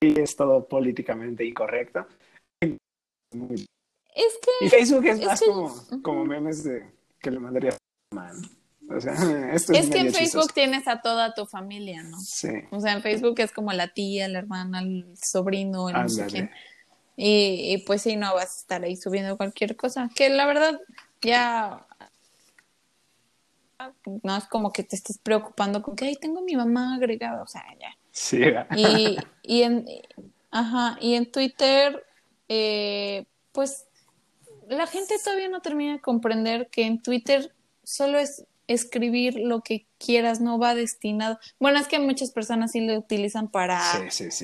Es, 0.00 0.36
todo 0.36 0.68
políticamente 0.68 1.44
incorrecto. 1.44 2.06
Es 2.60 2.78
que. 4.40 4.66
Y 4.66 4.68
Facebook 4.68 5.06
es, 5.06 5.24
más 5.24 5.40
como, 5.42 5.74
como 6.02 6.24
memes 6.24 6.64
de 6.64 6.90
que 7.18 7.30
le 7.30 7.38
mandaría 7.38 7.76
mal. 8.14 8.36
O 8.88 9.00
sea, 9.00 9.12
esto 9.52 9.72
es, 9.72 9.86
es 9.86 9.90
que 9.90 9.98
en 9.98 10.12
Facebook 10.12 10.52
tienes 10.52 10.86
a 10.88 11.00
toda 11.00 11.34
tu 11.34 11.46
familia, 11.46 12.02
¿no? 12.02 12.18
Sí. 12.20 12.48
O 12.70 12.80
sea, 12.80 12.92
en 12.92 13.02
Facebook 13.02 13.38
es 13.38 13.52
como 13.52 13.72
la 13.72 13.88
tía, 13.88 14.28
la 14.28 14.38
hermana, 14.38 14.80
el 14.80 15.06
sobrino, 15.20 15.88
el 15.88 15.94
no 15.96 16.08
sé 16.08 16.26
quién. 16.26 16.50
Y, 17.16 17.72
y, 17.72 17.78
pues 17.78 18.02
sí, 18.02 18.16
no 18.16 18.34
vas 18.34 18.56
a 18.56 18.60
estar 18.60 18.84
ahí 18.84 18.94
subiendo 18.94 19.36
cualquier 19.38 19.74
cosa. 19.74 20.10
Que 20.14 20.28
la 20.28 20.46
verdad, 20.46 20.78
ya 21.22 21.86
no 24.22 24.36
es 24.36 24.46
como 24.46 24.72
que 24.72 24.82
te 24.82 24.96
estés 24.96 25.18
preocupando 25.18 25.82
con 25.82 25.96
que, 25.96 26.06
ay, 26.06 26.16
tengo 26.16 26.42
mi 26.42 26.56
mamá 26.56 26.96
agregada, 26.96 27.42
o 27.42 27.46
sea, 27.46 27.64
ya. 27.80 27.96
Sí. 28.10 28.42
Y, 28.76 29.16
y, 29.42 29.62
en, 29.62 29.86
ajá, 30.50 30.98
y 31.00 31.14
en 31.14 31.30
Twitter, 31.30 32.04
eh, 32.48 33.26
pues 33.52 33.86
la 34.68 34.86
gente 34.86 35.14
todavía 35.22 35.48
no 35.48 35.60
termina 35.60 35.94
de 35.94 36.00
comprender 36.00 36.68
que 36.68 36.86
en 36.86 37.02
Twitter 37.02 37.54
solo 37.82 38.18
es 38.18 38.44
escribir 38.66 39.36
lo 39.36 39.60
que 39.62 39.86
quieras, 39.98 40.40
no 40.40 40.58
va 40.58 40.74
destinado. 40.74 41.38
Bueno, 41.58 41.78
es 41.78 41.88
que 41.88 41.98
muchas 41.98 42.30
personas 42.30 42.72
sí 42.72 42.80
lo 42.80 42.98
utilizan 42.98 43.48
para 43.48 43.80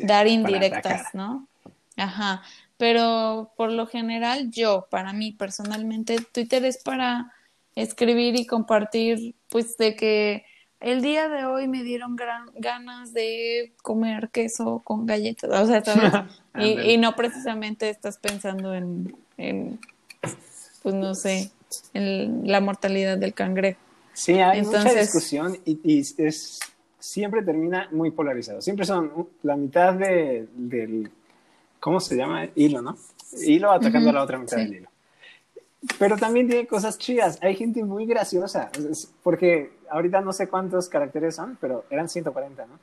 dar 0.05 0.27
indirectas, 0.29 1.15
¿no? 1.15 1.49
Ajá, 1.97 2.43
pero 2.77 3.53
por 3.57 3.71
lo 3.71 3.87
general 3.87 4.51
yo, 4.51 4.87
para 4.91 5.13
mí 5.13 5.33
personalmente, 5.33 6.17
Twitter 6.33 6.65
es 6.65 6.83
para 6.83 7.33
escribir 7.75 8.37
y 8.37 8.47
compartir, 8.47 9.35
pues 9.49 9.77
de 9.77 9.97
que 9.97 10.45
el 10.81 11.01
día 11.01 11.29
de 11.29 11.45
hoy 11.45 11.69
me 11.69 11.85
dieron 11.85 12.17
gran, 12.17 12.47
ganas 12.55 13.13
de 13.13 13.73
comer 13.83 14.31
queso 14.31 14.83
con 14.85 15.07
galletas, 15.07 15.51
o 15.53 15.67
sea, 15.67 16.29
y, 16.59 16.97
no 16.99 17.15
precisamente 17.15 17.89
estás 17.89 18.19
pensando 18.19 18.75
en, 18.75 19.17
en, 19.37 19.79
pues 20.83 20.95
no 20.95 21.15
sé, 21.15 21.53
en 21.95 22.49
la 22.51 22.61
mortalidad 22.61 23.17
del 23.17 23.33
cangrejo. 23.33 23.79
Sí, 24.13 24.35
hay 24.35 24.63
mucha 24.63 24.93
discusión 24.95 25.59
y, 25.65 26.01
es, 26.01 26.61
siempre 26.99 27.43
termina 27.43 27.89
muy 27.93 28.11
polarizado. 28.11 28.61
Siempre 28.61 28.85
son 28.85 29.29
la 29.43 29.57
mitad 29.57 29.95
de, 29.95 30.49
del, 30.55 31.11
¿cómo 31.81 32.01
se 32.01 32.17
llama? 32.17 32.49
Hilo, 32.55 32.83
¿no? 32.83 32.97
Hilo 33.45 33.73
atacando 33.73 34.11
a 34.11 34.13
la 34.13 34.23
otra 34.23 34.39
mitad 34.39 34.59
del 34.59 34.75
hilo. 34.75 34.89
Pero 35.99 36.17
también 36.17 36.47
tiene 36.47 36.67
cosas 36.67 36.99
chidas. 36.99 37.39
Hay 37.43 37.57
gente 37.57 37.83
muy 37.83 38.07
graciosa. 38.07 38.71
Porque 39.23 39.73
ahorita 39.91 40.21
no 40.21 40.33
sé 40.33 40.49
cuántos 40.49 40.89
caracteres 40.89 41.35
son, 41.35 41.59
pero 41.61 41.85
eran 41.91 42.09
140, 42.09 42.67
¿no? 42.67 42.79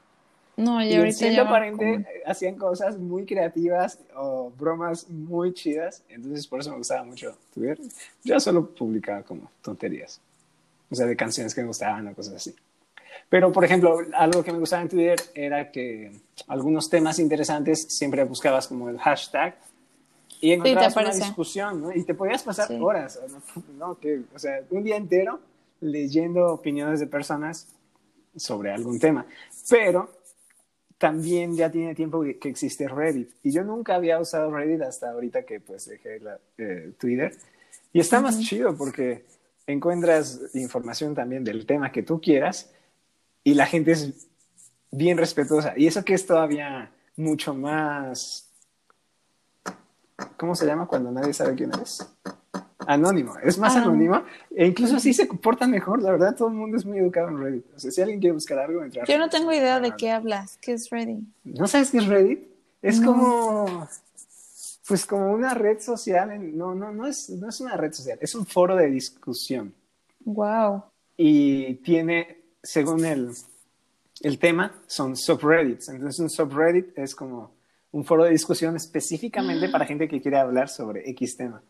No, 0.58 0.84
y, 0.84 0.89
y 0.89 0.96
ahorita 0.96 1.18
140 1.18 2.10
hacían 2.26 2.56
cosas 2.56 2.98
muy 2.98 3.26
creativas 3.26 4.00
o 4.15 4.52
bromas 4.60 5.10
muy 5.10 5.54
chidas. 5.54 6.04
Entonces, 6.10 6.46
por 6.48 6.60
eso 6.60 6.72
me 6.72 6.78
gustaba 6.78 7.04
mucho 7.06 7.38
Twitter. 7.54 7.80
Yo 8.26 8.39
solo 8.42 8.70
publicaba 8.70 9.24
como 9.24 9.50
tonterías. 9.62 10.20
O 10.89 10.95
sea, 10.95 11.06
de 11.06 11.15
canciones 11.15 11.54
que 11.54 11.62
me 11.62 11.67
gustaban 11.67 12.08
o 12.08 12.13
cosas 12.13 12.36
así. 12.36 12.56
Pero, 13.30 13.52
por 13.52 13.63
ejemplo, 13.63 13.99
algo 14.13 14.43
que 14.43 14.52
me 14.52 14.60
gustaba 14.60 14.82
en 14.82 14.89
Twitter 14.89 15.19
era 15.36 15.71
que 15.71 16.12
algunos 16.47 16.89
temas 16.89 17.19
interesantes 17.19 17.86
siempre 17.89 18.23
buscabas 18.23 18.67
como 18.67 18.89
el 18.89 18.97
hashtag 18.97 19.56
y 20.41 20.54
encontrabas 20.54 20.95
una 20.95 21.13
discusión, 21.13 21.82
¿no? 21.82 21.91
Y 21.95 22.04
te 22.04 22.13
podías 22.13 22.43
pasar 22.43 22.71
horas, 22.82 23.19
¿no? 23.78 23.99
Que, 23.99 24.21
o 24.34 24.39
sea, 24.39 24.62
un 24.71 24.84
día 24.84 24.95
entero 24.95 25.39
leyendo 25.82 26.54
opiniones 26.54 26.99
de 26.99 27.08
personas 27.08 27.67
sobre 28.36 28.71
algún 28.71 28.99
tema. 28.99 29.25
Pero 29.69 30.10
también 30.97 31.56
ya 31.56 31.69
tiene 31.69 31.93
tiempo 31.93 32.21
que 32.21 32.49
existe 32.49 32.88
Reddit. 32.88 33.30
Y 33.43 33.52
yo 33.52 33.63
nunca 33.63 33.95
había 33.95 34.19
usado 34.19 34.52
Reddit 34.52 34.82
hasta 34.82 35.12
ahorita 35.12 35.43
que 35.43 35.60
pues 35.60 35.88
dejé 35.88 36.19
la, 36.19 36.39
eh, 36.58 36.93
Twitter. 36.99 37.36
Y 37.93 37.99
está 37.99 38.21
más 38.21 38.39
chido 38.39 38.75
porque 38.75 39.23
encuentras 39.73 40.41
información 40.53 41.13
también 41.15 41.43
del 41.43 41.65
tema 41.65 41.91
que 41.91 42.03
tú 42.03 42.19
quieras 42.19 42.71
y 43.43 43.53
la 43.53 43.65
gente 43.65 43.91
es 43.91 44.27
bien 44.91 45.17
respetuosa. 45.17 45.73
Y 45.77 45.88
eso 45.88 46.03
que 46.03 46.13
es 46.13 46.25
todavía 46.25 46.91
mucho 47.15 47.53
más... 47.53 48.45
¿Cómo 50.38 50.55
se 50.55 50.65
llama 50.65 50.86
cuando 50.86 51.12
nadie 51.12 51.34
sabe 51.34 51.55
quién 51.55 51.71
eres? 51.73 52.05
Anónimo, 52.86 53.36
es 53.43 53.58
más 53.58 53.75
ah. 53.75 53.84
anónimo 53.84 54.23
e 54.49 54.65
incluso 54.65 54.95
así 54.95 55.13
se 55.13 55.27
comportan 55.27 55.69
mejor, 55.69 56.01
la 56.01 56.12
verdad 56.12 56.36
todo 56.36 56.47
el 56.47 56.55
mundo 56.55 56.75
es 56.75 56.86
muy 56.86 56.97
educado 56.97 57.29
en 57.29 57.39
Reddit. 57.39 57.65
O 57.75 57.79
sea, 57.79 57.91
si 57.91 58.01
alguien 58.01 58.19
quiere 58.19 58.34
buscar 58.34 58.58
algo, 58.58 58.84
entrar. 58.84 59.08
Yo 59.08 59.17
no 59.17 59.29
tengo 59.29 59.53
idea 59.53 59.79
de 59.79 59.95
qué 59.95 60.12
hablas, 60.12 60.58
¿qué 60.62 60.73
es 60.73 60.89
Reddit? 60.89 61.23
¿No 61.43 61.67
sabes 61.67 61.91
qué 61.91 61.99
es 61.99 62.08
Reddit? 62.08 62.49
Es 62.82 62.99
como 62.99 63.88
pues 64.89 65.06
como 65.06 65.32
una 65.32 65.54
red 65.54 65.80
social, 65.80 66.32
no, 66.58 66.73
no, 66.73 66.91
no 66.91 67.06
es, 67.06 67.30
no 67.30 67.47
es 67.47 67.62
una 67.62 67.78
red 67.78 67.93
social, 67.93 68.17
es 68.19 68.34
un 68.34 68.47
foro 68.47 68.75
de 68.75 68.89
discusión. 68.89 69.71
Wow. 70.25 70.84
Y 71.15 71.75
tiene, 71.75 72.41
según 72.63 73.06
el, 73.06 73.30
el 74.21 74.39
tema, 74.39 74.82
son 74.88 75.15
subreddits. 75.15 75.89
Entonces 75.89 76.19
un 76.19 76.30
subreddit 76.32 76.97
es 76.97 77.13
como 77.13 77.52
un 77.91 78.04
foro 78.04 78.23
de 78.23 78.32
discusión 78.32 78.75
específicamente 78.75 79.69
para 79.69 79.86
gente 79.86 80.08
que 80.08 80.19
quiere 80.19 80.39
hablar 80.39 80.69
sobre 80.69 81.08
X 81.12 81.38
tema. 81.38 81.62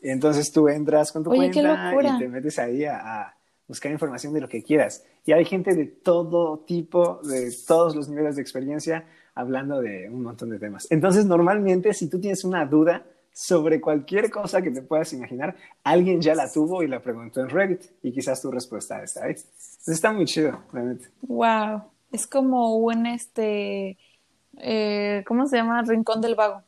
Entonces 0.00 0.50
tú 0.50 0.66
entras 0.68 1.12
con 1.12 1.22
tu 1.22 1.28
cuenta 1.28 1.92
y 2.02 2.18
te 2.18 2.28
metes 2.28 2.58
ahí 2.58 2.86
a, 2.86 3.34
buscar 3.68 3.92
información 3.92 4.32
de 4.32 4.40
lo 4.40 4.48
que 4.48 4.62
quieras. 4.62 5.04
Y 5.26 5.32
hay 5.32 5.44
gente 5.44 5.74
de 5.74 5.84
todo 5.84 6.60
tipo, 6.60 7.20
de 7.22 7.54
todos 7.68 7.94
los 7.94 8.08
niveles 8.08 8.36
de 8.36 8.42
experiencia, 8.42 9.06
hablando 9.34 9.80
de 9.80 10.08
un 10.08 10.22
montón 10.22 10.50
de 10.50 10.58
temas. 10.58 10.86
Entonces, 10.90 11.24
normalmente, 11.26 11.94
si 11.94 12.08
tú 12.08 12.20
tienes 12.20 12.44
una 12.44 12.64
duda 12.66 13.04
sobre 13.32 13.80
cualquier 13.80 14.30
cosa 14.30 14.60
que 14.60 14.70
te 14.70 14.82
puedas 14.82 15.12
imaginar, 15.12 15.56
alguien 15.84 16.20
ya 16.20 16.34
la 16.34 16.50
tuvo 16.50 16.82
y 16.82 16.88
la 16.88 17.00
preguntó 17.00 17.40
en 17.40 17.48
Reddit 17.48 17.82
y 18.02 18.12
quizás 18.12 18.42
tu 18.42 18.50
respuesta 18.50 19.02
está 19.02 19.24
ahí. 19.24 19.30
Entonces, 19.30 19.88
está 19.88 20.12
muy 20.12 20.24
chido, 20.24 20.60
realmente. 20.72 21.08
Wow, 21.22 21.82
es 22.12 22.26
como 22.26 22.76
un 22.76 23.06
este, 23.06 23.96
eh, 24.58 25.24
¿cómo 25.26 25.46
se 25.46 25.56
llama? 25.56 25.82
Rincón 25.82 26.20
del 26.20 26.34
Vago. 26.34 26.62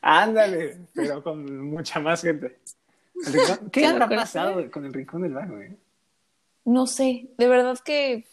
Ándale, 0.00 0.78
pero 0.94 1.22
con 1.22 1.70
mucha 1.70 2.00
más 2.00 2.22
gente. 2.22 2.58
¿Qué 3.72 3.86
habrá 3.86 4.08
pasado 4.08 4.70
con 4.70 4.84
el 4.84 4.92
Rincón 4.92 5.22
del 5.22 5.34
Vago? 5.34 5.58
Eh? 5.58 5.76
No 6.64 6.86
sé, 6.86 7.28
de 7.36 7.48
verdad 7.48 7.78
que, 7.84 8.26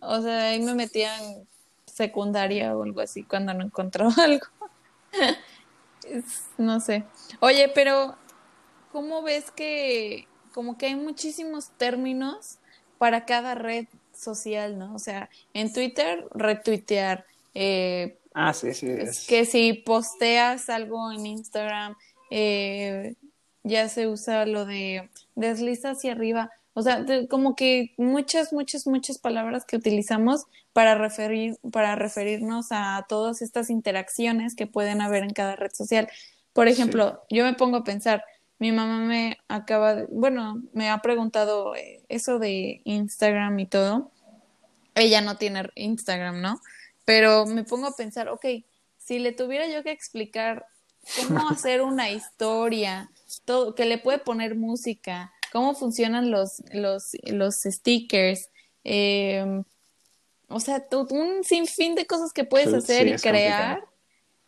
o 0.00 0.20
sea, 0.20 0.50
ahí 0.50 0.62
me 0.62 0.74
metían 0.74 1.46
secundaria 1.94 2.76
o 2.76 2.82
algo 2.82 3.00
así 3.00 3.22
cuando 3.22 3.54
no 3.54 3.64
encontró 3.64 4.08
algo. 4.18 4.46
no 6.58 6.80
sé. 6.80 7.04
Oye, 7.40 7.70
pero 7.72 8.16
¿cómo 8.92 9.22
ves 9.22 9.50
que 9.52 10.26
como 10.52 10.76
que 10.76 10.86
hay 10.86 10.96
muchísimos 10.96 11.70
términos 11.78 12.58
para 12.98 13.24
cada 13.24 13.54
red 13.54 13.86
social, 14.12 14.78
¿no? 14.78 14.94
O 14.94 14.98
sea, 14.98 15.28
en 15.52 15.72
Twitter, 15.72 16.26
retuitear. 16.32 17.26
Eh, 17.54 18.18
ah, 18.34 18.52
sí, 18.52 18.74
sí. 18.74 18.88
Que 19.28 19.46
si 19.46 19.72
posteas 19.72 20.68
algo 20.68 21.12
en 21.12 21.26
Instagram, 21.26 21.96
eh, 22.30 23.14
ya 23.62 23.88
se 23.88 24.08
usa 24.08 24.46
lo 24.46 24.64
de 24.64 25.10
desliza 25.34 25.90
hacia 25.90 26.12
arriba. 26.12 26.50
O 26.74 26.82
sea, 26.82 27.04
como 27.30 27.54
que 27.54 27.94
muchas, 27.96 28.52
muchas, 28.52 28.86
muchas 28.86 29.18
palabras 29.18 29.64
que 29.64 29.76
utilizamos 29.76 30.46
para, 30.72 30.96
referir, 30.96 31.56
para 31.72 31.94
referirnos 31.94 32.66
a 32.70 33.06
todas 33.08 33.42
estas 33.42 33.70
interacciones 33.70 34.56
que 34.56 34.66
pueden 34.66 35.00
haber 35.00 35.22
en 35.22 35.32
cada 35.32 35.54
red 35.54 35.70
social. 35.72 36.08
Por 36.52 36.66
ejemplo, 36.66 37.22
yo 37.30 37.44
me 37.44 37.54
pongo 37.54 37.76
a 37.76 37.84
pensar, 37.84 38.24
mi 38.58 38.72
mamá 38.72 38.98
me 38.98 39.38
acaba, 39.48 39.94
de, 39.94 40.06
bueno, 40.10 40.62
me 40.72 40.90
ha 40.90 40.98
preguntado 40.98 41.76
eh, 41.76 42.02
eso 42.08 42.40
de 42.40 42.80
Instagram 42.84 43.58
y 43.60 43.66
todo. 43.66 44.10
Ella 44.96 45.20
no 45.20 45.36
tiene 45.36 45.70
Instagram, 45.76 46.40
¿no? 46.40 46.60
Pero 47.04 47.46
me 47.46 47.62
pongo 47.62 47.86
a 47.86 47.96
pensar, 47.96 48.28
ok, 48.28 48.46
si 48.98 49.18
le 49.20 49.30
tuviera 49.32 49.68
yo 49.68 49.84
que 49.84 49.92
explicar 49.92 50.66
cómo 51.16 51.48
hacer 51.50 51.82
una 51.82 52.10
historia, 52.10 53.10
todo, 53.44 53.74
que 53.76 53.84
le 53.84 53.98
puede 53.98 54.18
poner 54.18 54.56
música, 54.56 55.33
cómo 55.54 55.76
funcionan 55.76 56.32
los, 56.32 56.64
los, 56.72 57.12
los 57.22 57.60
stickers, 57.62 58.50
eh, 58.82 59.62
o 60.48 60.58
sea, 60.58 60.84
un 61.10 61.44
sinfín 61.44 61.94
de 61.94 62.06
cosas 62.06 62.32
que 62.32 62.42
puedes 62.42 62.74
hacer 62.74 63.06
y 63.06 63.14
crear. 63.14 63.84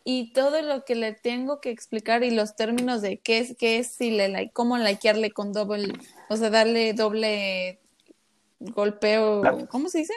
Y 0.03 0.33
todo 0.33 0.61
lo 0.61 0.83
que 0.83 0.95
le 0.95 1.13
tengo 1.13 1.61
que 1.61 1.69
explicar 1.69 2.25
y 2.25 2.31
los 2.31 2.57
términos 2.57 3.01
de 3.01 3.19
qué 3.19 3.39
es, 3.39 3.55
qué 3.57 3.79
es, 3.79 3.95
si 3.95 4.11
le 4.11 4.27
like, 4.27 4.51
cómo 4.51 4.77
likearle 4.77 5.31
con 5.31 5.53
doble, 5.53 5.93
o 6.29 6.35
sea, 6.35 6.49
darle 6.49 6.93
doble 6.93 7.79
golpeo, 8.59 9.67
¿cómo 9.69 9.87
se 9.87 9.99
dice? 9.99 10.13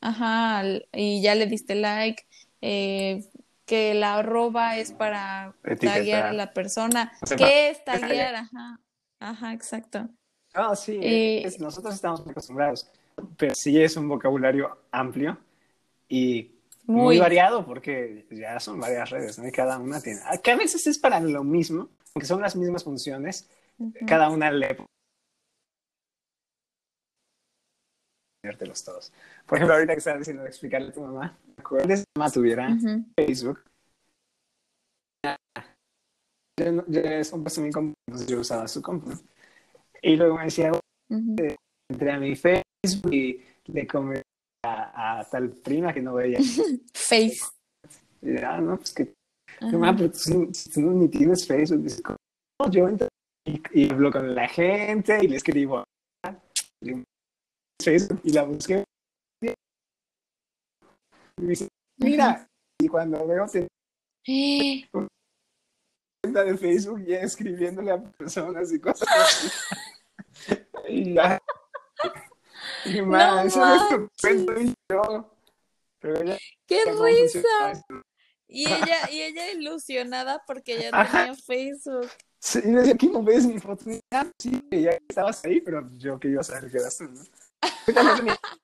Ajá, 0.00 0.62
y 0.92 1.20
ya 1.20 1.34
le 1.34 1.46
diste 1.46 1.74
like, 1.74 2.24
eh, 2.62 3.24
que 3.66 3.92
la 3.92 4.16
arroba 4.16 4.78
es 4.78 4.92
para 4.92 5.54
taguear 5.80 6.26
a 6.26 6.32
la 6.32 6.52
persona. 6.54 7.12
¿Qué 7.36 7.68
es 7.70 7.84
taguear? 7.84 8.34
Ajá. 8.36 8.80
Ajá, 9.20 9.52
exacto. 9.52 10.08
Ah, 10.54 10.74
sí, 10.74 11.42
nosotros 11.58 11.94
estamos 11.94 12.26
acostumbrados, 12.26 12.90
pero 13.36 13.54
sí 13.54 13.80
es 13.80 13.96
un 13.96 14.08
vocabulario 14.08 14.78
amplio 14.90 15.38
y 16.08 16.52
muy, 16.86 17.18
variado 17.18 17.66
porque 17.66 18.26
ya 18.30 18.58
son 18.58 18.80
varias 18.80 19.10
redes, 19.10 19.38
¿no? 19.38 19.46
Y 19.46 19.52
cada 19.52 19.78
una 19.78 20.00
tiene, 20.00 20.20
ah, 20.24 20.38
que 20.38 20.50
a 20.50 20.56
veces 20.56 20.86
es 20.86 20.98
para 20.98 21.20
lo 21.20 21.44
mismo, 21.44 21.90
aunque 22.14 22.26
son 22.26 22.40
las 22.40 22.56
mismas 22.56 22.84
funciones, 22.84 23.48
cada 24.06 24.30
una 24.30 24.50
le 24.50 24.76
los 28.60 28.84
todos. 28.84 29.12
Por 29.46 29.58
ejemplo, 29.58 29.74
ahorita 29.74 29.92
que 29.92 29.98
estaba 29.98 30.18
diciendo 30.18 30.42
de 30.42 30.48
explicarle 30.48 30.88
a 30.88 30.92
tu 30.92 31.02
mamá, 31.02 31.38
si 31.56 31.62
tu 31.62 32.04
mamá 32.16 32.30
tuviera 32.30 32.76
Facebook, 33.16 33.60
yo, 36.58 36.84
yo, 36.86 37.00
es 37.00 37.32
un 37.32 37.44
paso 37.44 37.60
mi 37.60 37.70
compu, 37.70 37.94
yo 38.26 38.40
usaba 38.40 38.68
su 38.68 38.82
compu. 38.82 39.12
Y 40.02 40.16
luego 40.16 40.36
me 40.36 40.44
decía, 40.44 40.72
entré 41.08 42.12
a 42.12 42.18
mi 42.18 42.36
Facebook 42.36 43.12
y 43.12 43.42
le 43.66 43.86
comenté 43.86 44.22
a, 44.64 45.26
tal 45.30 45.50
prima 45.50 45.92
que 45.92 46.02
no 46.02 46.14
veía. 46.14 46.38
Face. 46.94 47.40
Y 48.22 48.36
ah, 48.38 48.60
no, 48.60 48.76
pues 48.76 48.92
que, 48.92 49.14
mamá, 49.60 49.94
pero 49.96 50.10
tú, 50.10 50.50
no 50.76 50.92
ni 50.92 51.08
tienes 51.08 51.46
Facebook. 51.46 51.86
Yo 52.70 52.88
entro 52.88 53.08
y, 53.46 53.62
y, 53.72 53.90
hablo 53.90 54.10
con 54.10 54.34
la 54.34 54.48
gente 54.48 55.18
y 55.22 55.28
le 55.28 55.36
escribo 55.36 55.84
Facebook 57.82 58.20
y 58.24 58.32
la 58.32 58.42
busqué. 58.42 58.84
Y 59.40 59.52
me 61.42 61.50
dice, 61.50 61.68
mira, 61.98 62.46
y 62.80 62.88
cuando 62.88 63.26
veo 63.26 63.46
te... 63.46 63.68
cuenta 66.22 66.44
de 66.44 66.56
Facebook 66.56 67.04
ya 67.04 67.20
escribiéndole 67.20 67.92
a 67.92 68.02
personas 68.02 68.72
y 68.72 68.80
cosas 68.80 69.08
así. 69.16 69.48
y 70.88 71.14
ya. 71.14 71.40
Y 72.84 73.02
más, 73.02 73.46
eso 73.46 74.10
es 74.22 74.62
y 74.62 74.74
yo. 74.90 75.34
Pero 76.00 76.22
ella, 76.22 76.38
¡Qué 76.66 76.84
risa! 76.84 77.84
Y 78.46 78.66
ella, 78.66 79.10
y 79.10 79.22
ella 79.22 79.50
ilusionada 79.50 80.42
porque 80.46 80.80
ya 80.80 80.90
tenía 80.90 81.34
Facebook. 81.34 82.08
Sí, 82.38 82.60
y 82.64 82.70
decía, 82.70 82.94
aquí 82.94 83.08
no 83.08 83.22
ves 83.22 83.46
mi 83.46 83.58
foto. 83.58 83.84
Sí, 84.38 84.62
ya 84.70 84.90
estabas 85.08 85.44
ahí, 85.44 85.60
pero 85.60 85.88
yo 85.96 86.18
que 86.18 86.28
iba 86.28 86.40
a 86.40 86.44
saber 86.44 86.70
que 86.70 86.78
eras 86.78 86.96
tú, 86.96 87.04
¿no? 87.04 87.22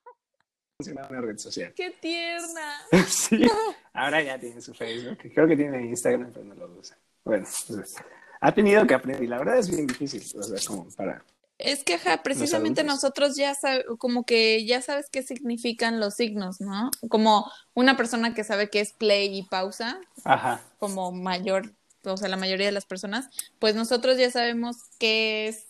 una 0.91 1.21
red 1.21 1.39
social. 1.39 1.73
¡Qué 1.75 1.91
tierna! 1.91 2.87
sí, 3.09 3.47
ahora 3.93 4.23
ya 4.23 4.39
tiene 4.39 4.61
su 4.61 4.75
Facebook. 4.75 5.19
Creo 5.35 5.47
que 5.47 5.57
tiene 5.57 5.87
Instagram, 5.87 6.33
pero 6.33 6.45
no 6.45 6.55
lo 6.55 6.79
usa. 6.79 6.97
Bueno, 7.25 7.47
pues, 7.69 7.95
ha 8.41 8.53
tenido 8.53 8.87
que 8.87 8.95
aprender 8.95 9.23
y 9.23 9.27
la 9.27 9.39
verdad 9.39 9.59
es 9.59 9.71
bien 9.71 9.87
difícil, 9.87 10.23
o 10.39 10.43
sea, 10.43 10.59
como 10.67 10.87
para... 10.97 11.25
Es 11.57 11.85
que, 11.85 11.95
ajá, 11.95 12.23
precisamente 12.23 12.83
nosotros 12.83 13.37
ya 13.37 13.55
sabemos, 13.55 13.97
como 13.99 14.25
que 14.25 14.67
ya 14.67 14.83
sabes 14.83 15.09
qué 15.11 15.23
significan 15.23 16.01
los 16.01 16.15
signos, 16.15 16.61
¿no? 16.61 16.91
Como 17.09 17.51
una 17.75 17.97
persona 17.97 18.35
que 18.35 18.45
sabe 18.45 18.71
qué 18.71 18.81
es 18.81 18.93
play 18.93 19.39
y 19.39 19.45
pausa, 19.45 20.01
ajá. 20.25 20.61
como 20.79 21.13
mayor, 21.13 21.73
o 22.05 22.17
sea, 22.17 22.29
la 22.29 22.37
mayoría 22.37 22.67
de 22.67 22.73
las 22.73 22.87
personas, 22.87 23.29
pues 23.61 23.77
nosotros 23.77 24.19
ya 24.19 24.31
sabemos 24.31 24.79
qué 24.99 25.49
es 25.49 25.67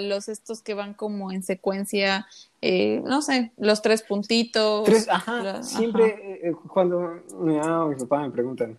los 0.00 0.28
estos 0.28 0.62
que 0.62 0.74
van 0.74 0.94
como 0.94 1.32
en 1.32 1.42
secuencia, 1.42 2.26
eh, 2.60 3.02
no 3.04 3.22
sé, 3.22 3.52
los 3.56 3.82
tres 3.82 4.02
puntitos. 4.02 4.84
Tres, 4.84 5.08
ajá, 5.08 5.62
siempre 5.62 6.40
eh, 6.42 6.52
cuando 6.68 7.22
mi 7.38 7.56
mamá 7.56 7.86
o 7.86 7.88
mi 7.88 7.96
papá 7.96 8.20
me 8.20 8.30
preguntan, 8.30 8.78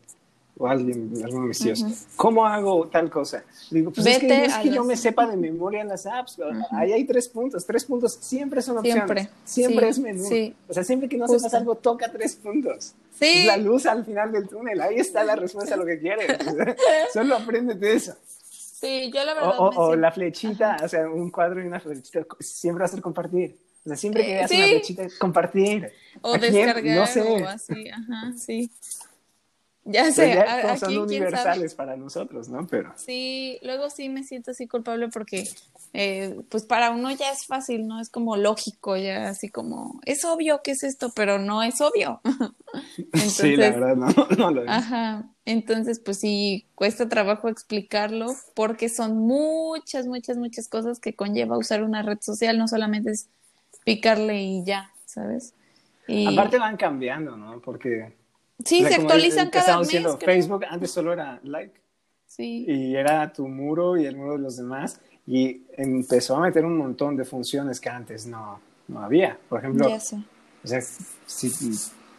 o 0.58 0.68
alguien, 0.68 1.12
algún 1.24 1.42
de 1.42 1.48
mis 1.48 1.60
tíos, 1.60 1.84
¿cómo 2.16 2.46
hago 2.46 2.88
tal 2.88 3.10
cosa? 3.10 3.44
Digo, 3.72 3.92
pues 3.92 4.06
es 4.06 4.20
que 4.20 4.28
no 4.28 4.34
es 4.34 4.56
que 4.58 4.70
yo 4.70 4.84
me 4.84 4.96
sepa 4.96 5.26
de 5.28 5.36
memoria 5.36 5.84
las 5.84 6.06
apps, 6.06 6.38
ahí 6.72 6.94
hay 6.94 7.04
tres 7.06 7.28
puntos, 7.28 7.66
tres 7.66 7.86
puntos 7.86 8.14
siempre 8.22 8.62
son 8.62 8.78
opciones, 8.78 9.04
siempre, 9.04 9.30
siempre 9.44 9.90
es 9.90 10.00
menú, 10.00 10.54
o 10.68 10.74
sea, 10.74 10.84
siempre 10.84 11.10
que 11.10 11.18
no 11.18 11.28
sepas 11.28 11.54
algo, 11.54 11.76
toca 11.76 12.12
tres 12.12 12.36
puntos. 12.36 12.94
Sí. 13.20 13.46
la 13.46 13.58
luz 13.58 13.86
al 13.86 14.04
final 14.04 14.32
del 14.32 14.48
túnel, 14.48 14.82
ahí 14.82 14.96
está 14.98 15.24
la 15.24 15.36
respuesta 15.36 15.76
a 15.76 15.78
lo 15.78 15.86
que 15.86 16.00
quieres, 16.00 16.38
solo 17.14 17.36
apréndete 17.36 17.94
eso. 17.94 18.16
Sí, 18.84 19.10
yo 19.14 19.24
la 19.24 19.34
verdad. 19.34 19.54
O, 19.58 19.96
la 19.96 20.12
flechita, 20.12 20.76
o 20.84 20.90
sea, 20.90 21.08
un 21.08 21.32
cuadro 21.32 21.64
y 21.64 21.68
una 21.68 21.80
flechita, 21.80 22.26
siempre 22.42 22.82
va 22.82 22.86
a 22.86 22.90
ser 22.90 23.02
compartir. 23.02 23.56
O 23.86 23.88
sea, 23.88 23.96
siempre 23.96 24.26
que 24.26 24.34
veas 24.34 24.52
una 24.52 24.66
flechita, 24.66 25.08
compartir. 25.20 25.92
O 26.22 26.38
descargar 26.38 26.84
no 26.84 27.08
sé. 27.08 27.22
o 27.22 27.48
así, 27.48 27.90
ajá, 27.90 28.34
sí. 28.38 28.70
Ya 29.86 30.10
sé, 30.14 30.36
ya, 30.36 30.78
son 30.78 30.98
universales 30.98 31.76
para 31.76 31.98
nosotros, 31.98 32.48
¿no? 32.48 32.66
Pero 32.68 32.94
sí, 32.96 33.60
luego 33.64 33.90
sí 33.90 34.08
me 34.08 34.24
siento 34.24 34.52
así 34.52 34.66
culpable 34.66 35.10
porque, 35.10 35.50
eh, 35.92 36.40
pues 36.48 36.64
para 36.64 36.92
uno 36.92 37.12
ya 37.12 37.32
es 37.32 37.46
fácil, 37.46 37.86
¿no? 37.86 38.00
Es 38.00 38.10
como 38.10 38.38
lógico, 38.38 38.96
ya 38.96 39.28
así 39.28 39.50
como, 39.50 40.00
es 40.06 40.24
obvio 40.24 40.62
que 40.64 40.72
es 40.72 40.84
esto, 40.84 41.12
pero 41.14 41.38
no 41.38 41.64
es 41.64 41.82
obvio. 41.82 42.22
sí, 43.28 43.58
la 43.58 43.72
verdad, 43.72 43.96
no, 43.98 44.08
no 44.38 44.52
lo 44.52 44.64
es. 44.64 44.70
Ajá, 44.70 45.30
entonces 45.44 46.00
pues 46.00 46.18
sí, 46.18 46.66
cuesta 46.76 47.10
trabajo 47.10 47.50
explicarlo 47.50 48.28
porque 48.56 48.88
son 48.88 49.18
muchas, 49.18 50.08
muchas, 50.08 50.38
muchas 50.38 50.70
cosas 50.70 51.02
que 51.02 51.14
conlleva 51.14 51.58
usar 51.58 51.84
una 51.84 52.04
red 52.04 52.20
social, 52.22 52.58
no 52.58 52.70
solamente 52.70 53.12
es 53.12 53.28
picarle 53.84 54.42
y 54.42 54.64
ya, 54.64 54.92
¿sabes? 55.06 55.54
Y... 56.08 56.26
Aparte 56.26 56.58
van 56.58 56.78
cambiando, 56.78 57.36
¿no? 57.36 57.60
Porque 57.60 58.23
Sí, 58.66 58.84
se 58.84 58.96
actualizan 58.96 59.50
cada 59.50 59.80
mes. 59.80 60.18
Facebook 60.24 60.66
antes 60.70 60.92
solo 60.92 61.14
era 61.14 61.40
like. 61.44 61.80
Sí. 62.26 62.66
Y 62.68 62.96
era 62.96 63.32
tu 63.32 63.48
muro 63.48 63.98
y 63.98 64.06
el 64.06 64.16
muro 64.16 64.34
de 64.34 64.40
los 64.40 64.58
demás. 64.58 65.00
Y 65.26 65.64
empezó 65.78 66.38
a 66.38 66.42
meter 66.42 66.66
un 66.66 66.78
montón 66.78 67.16
de 67.16 67.26
funciones 67.26 67.80
que 67.80 67.90
antes 67.90 68.26
no, 68.26 68.60
no 68.88 69.04
había. 69.04 69.38
Por 69.50 69.60
ejemplo, 69.60 69.88
o 69.88 70.68
sea, 70.68 70.82
si 70.82 71.52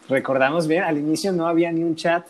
recordamos 0.09 0.67
bien, 0.67 0.83
al 0.83 0.99
inicio 0.99 1.33
no 1.33 1.47
había 1.47 1.73
ni 1.73 1.83
un 1.83 1.97
chat 1.97 2.27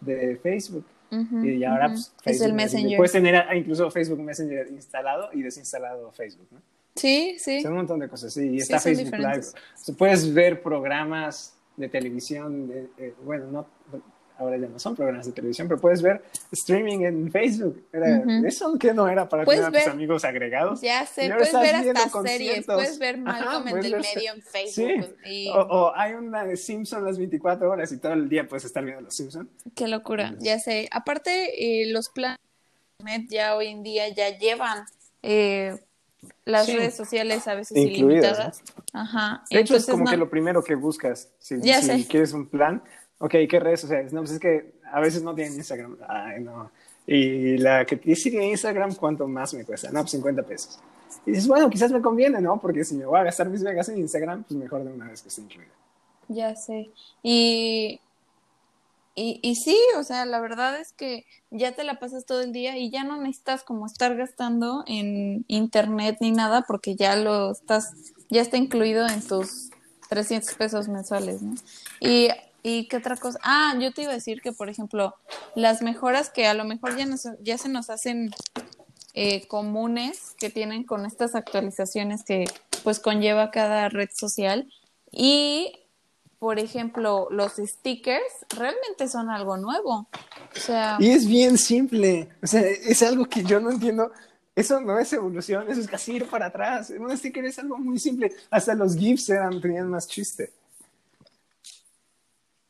de 0.00 0.36
Facebook. 0.36 0.84
y 1.10 1.64
ahora 1.64 1.88
pues, 1.88 2.12
Facebook, 2.22 2.30
es 2.32 2.40
el 2.42 2.52
Messenger. 2.52 2.96
Puedes 2.96 3.12
tener 3.12 3.56
incluso 3.56 3.90
Facebook 3.90 4.20
Messenger 4.20 4.68
instalado 4.70 5.30
y 5.32 5.42
desinstalado 5.42 6.12
Facebook, 6.12 6.48
¿no? 6.50 6.60
Sí, 6.94 7.36
sí. 7.38 7.62
Son 7.62 7.72
un 7.72 7.78
montón 7.78 8.00
de 8.00 8.08
cosas, 8.08 8.32
sí. 8.32 8.50
Y 8.50 8.58
está 8.58 8.80
Facebook 8.80 9.16
Live. 9.16 9.46
puedes 9.96 10.34
ver 10.34 10.62
programas 10.62 11.54
de 11.78 11.88
televisión, 11.88 12.70
eh, 12.98 13.14
bueno, 13.24 13.46
no, 13.46 13.66
ahora 14.38 14.56
ya 14.56 14.68
no 14.68 14.78
son 14.78 14.94
programas 14.94 15.26
de 15.26 15.32
televisión, 15.32 15.68
pero 15.68 15.80
puedes 15.80 16.00
ver 16.00 16.22
streaming 16.52 17.00
en 17.00 17.30
Facebook. 17.30 17.86
Eso 18.46 18.78
que 18.78 18.94
no 18.94 19.08
era 19.08 19.28
para 19.28 19.44
tener 19.44 19.64
a 19.64 19.70
tus 19.70 19.86
amigos 19.86 20.24
agregados. 20.24 20.80
Ya 20.80 21.04
sé, 21.06 21.28
puedes 21.28 21.52
ver 21.52 21.96
hasta 21.96 22.22
series, 22.22 22.66
puedes 22.66 22.98
ver 22.98 23.18
Malcolm 23.18 23.68
en 23.68 23.84
el 23.84 23.92
medio 23.92 24.32
en 24.34 24.42
Facebook. 24.42 25.16
O, 25.54 25.92
hay 25.94 26.14
una 26.14 26.44
de 26.44 26.56
Simpson 26.56 27.04
las 27.04 27.18
24 27.18 27.70
horas 27.70 27.90
y 27.92 27.98
todo 27.98 28.12
el 28.12 28.28
día 28.28 28.46
puedes 28.46 28.64
estar 28.64 28.84
viendo 28.84 29.02
los 29.02 29.14
Simpsons. 29.14 29.48
Qué 29.74 29.88
locura, 29.88 30.34
ya 30.38 30.58
sé. 30.58 30.88
Aparte, 30.92 31.82
eh, 31.82 31.92
los 31.92 32.08
planes 32.08 32.38
ya 33.28 33.56
hoy 33.56 33.68
en 33.68 33.82
día 33.82 34.08
ya 34.08 34.36
llevan 34.36 34.84
eh, 35.22 35.78
las 36.44 36.66
redes 36.66 36.94
sociales 36.94 37.46
a 37.46 37.54
veces 37.54 37.76
ilimitadas. 37.76 38.62
Ajá. 38.92 39.44
De 39.50 39.60
hecho, 39.60 39.76
es 39.76 39.86
como 39.86 40.04
que 40.04 40.16
lo 40.16 40.28
primero 40.28 40.62
que 40.62 40.74
buscas. 40.74 41.30
Si, 41.38 41.60
quieres 42.08 42.32
un 42.32 42.46
plan, 42.46 42.82
ok, 43.18 43.34
¿qué 43.48 43.60
redes 43.60 43.80
sociales? 43.80 44.12
No, 44.12 44.20
pues 44.20 44.32
es 44.32 44.40
que 44.40 44.72
a 44.90 45.00
veces 45.00 45.22
no 45.22 45.34
tienen 45.34 45.54
Instagram. 45.54 45.98
Ay, 46.06 46.42
no. 46.42 46.70
Y 47.06 47.56
la 47.58 47.84
que 47.86 47.96
tiene 47.96 48.50
Instagram, 48.50 48.94
¿cuánto 48.94 49.26
más 49.26 49.54
me 49.54 49.64
cuesta? 49.64 49.90
No, 49.90 50.00
pues 50.00 50.10
50 50.12 50.42
pesos. 50.42 50.78
Y 51.24 51.30
dices, 51.30 51.48
bueno, 51.48 51.70
quizás 51.70 51.90
me 51.90 52.00
conviene, 52.00 52.40
¿no? 52.40 52.60
Porque 52.60 52.84
si 52.84 52.94
me 52.94 53.06
voy 53.06 53.18
a 53.18 53.24
gastar 53.24 53.48
mis 53.48 53.62
vegas 53.62 53.88
en 53.88 53.98
Instagram, 53.98 54.44
pues 54.44 54.58
mejor 54.58 54.84
de 54.84 54.92
una 54.92 55.08
vez 55.08 55.22
que 55.22 55.28
esté 55.28 55.40
incluido. 55.40 55.72
Ya 56.28 56.54
sé. 56.54 56.90
Y 57.22 58.00
y, 59.18 59.40
y 59.42 59.56
sí, 59.56 59.76
o 59.96 60.04
sea, 60.04 60.24
la 60.26 60.38
verdad 60.38 60.78
es 60.80 60.92
que 60.92 61.26
ya 61.50 61.72
te 61.72 61.82
la 61.82 61.98
pasas 61.98 62.24
todo 62.24 62.40
el 62.40 62.52
día 62.52 62.78
y 62.78 62.90
ya 62.90 63.02
no 63.02 63.16
necesitas 63.16 63.64
como 63.64 63.84
estar 63.86 64.16
gastando 64.16 64.84
en 64.86 65.44
internet 65.48 66.18
ni 66.20 66.30
nada 66.30 66.62
porque 66.62 66.94
ya 66.94 67.16
lo 67.16 67.50
estás, 67.50 67.90
ya 68.30 68.42
está 68.42 68.58
incluido 68.58 69.08
en 69.08 69.26
tus 69.26 69.70
300 70.08 70.54
pesos 70.54 70.86
mensuales, 70.86 71.42
¿no? 71.42 71.56
Y, 71.98 72.28
y 72.62 72.86
qué 72.86 72.98
otra 72.98 73.16
cosa. 73.16 73.40
Ah, 73.42 73.74
yo 73.80 73.92
te 73.92 74.02
iba 74.02 74.12
a 74.12 74.14
decir 74.14 74.40
que, 74.40 74.52
por 74.52 74.68
ejemplo, 74.68 75.16
las 75.56 75.82
mejoras 75.82 76.30
que 76.30 76.46
a 76.46 76.54
lo 76.54 76.64
mejor 76.64 76.96
ya, 76.96 77.04
nos, 77.04 77.26
ya 77.40 77.58
se 77.58 77.68
nos 77.68 77.90
hacen 77.90 78.30
eh, 79.14 79.48
comunes 79.48 80.36
que 80.38 80.48
tienen 80.48 80.84
con 80.84 81.06
estas 81.06 81.34
actualizaciones 81.34 82.22
que 82.22 82.44
pues 82.84 83.00
conlleva 83.00 83.50
cada 83.50 83.88
red 83.88 84.10
social 84.14 84.72
y 85.10 85.72
por 86.38 86.58
ejemplo, 86.58 87.28
los 87.30 87.54
stickers 87.56 88.46
realmente 88.56 89.08
son 89.08 89.28
algo 89.28 89.56
nuevo. 89.56 90.08
O 90.54 90.58
sea... 90.58 90.96
Y 91.00 91.10
es 91.10 91.26
bien 91.26 91.58
simple. 91.58 92.28
O 92.42 92.46
sea, 92.46 92.60
es 92.60 93.02
algo 93.02 93.24
que 93.24 93.42
yo 93.42 93.58
no 93.58 93.70
entiendo. 93.70 94.12
Eso 94.54 94.80
no 94.80 94.98
es 94.98 95.12
evolución, 95.12 95.68
eso 95.68 95.80
es 95.80 95.88
casi 95.88 96.14
ir 96.14 96.28
para 96.28 96.46
atrás. 96.46 96.90
Un 96.90 97.16
sticker 97.16 97.44
es 97.44 97.58
algo 97.58 97.78
muy 97.78 97.98
simple. 97.98 98.32
Hasta 98.50 98.74
los 98.74 98.96
GIFs 98.96 99.30
eran, 99.30 99.60
tenían 99.60 99.88
más 99.88 100.06
chiste. 100.06 100.52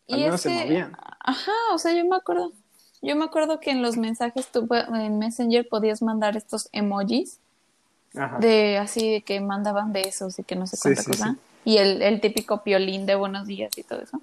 Al 0.09 0.35
y 0.35 0.39
se 0.39 0.51
movían. 0.51 0.97
Ajá, 1.21 1.53
o 1.73 1.79
sea, 1.79 1.93
yo 1.93 2.05
me 2.07 2.17
acuerdo. 2.17 2.53
Yo 3.01 3.15
me 3.17 3.25
acuerdo 3.25 3.61
que 3.61 3.71
en 3.71 3.81
los 3.81 3.97
mensajes 3.97 4.49
tú 4.49 4.67
en 4.73 5.19
Messenger 5.19 5.69
podías 5.69 6.03
mandar 6.03 6.37
estos 6.37 6.69
emojis. 6.73 7.39
Ajá. 8.15 8.39
De 8.39 8.79
así 8.79 9.13
de 9.13 9.23
que 9.23 9.41
mandaban 9.41 9.93
besos 9.93 10.39
y 10.39 10.43
que 10.43 10.57
no 10.57 10.67
sé 10.67 10.79
cuánta 10.83 11.05
cosa 11.05 11.39
y 11.65 11.79
el, 11.79 12.03
el 12.03 12.21
típico 12.21 12.63
piolín 12.63 13.07
de 13.07 13.15
buenos 13.15 13.47
días 13.47 13.77
y 13.77 13.83
todo 13.83 14.01
eso. 14.01 14.21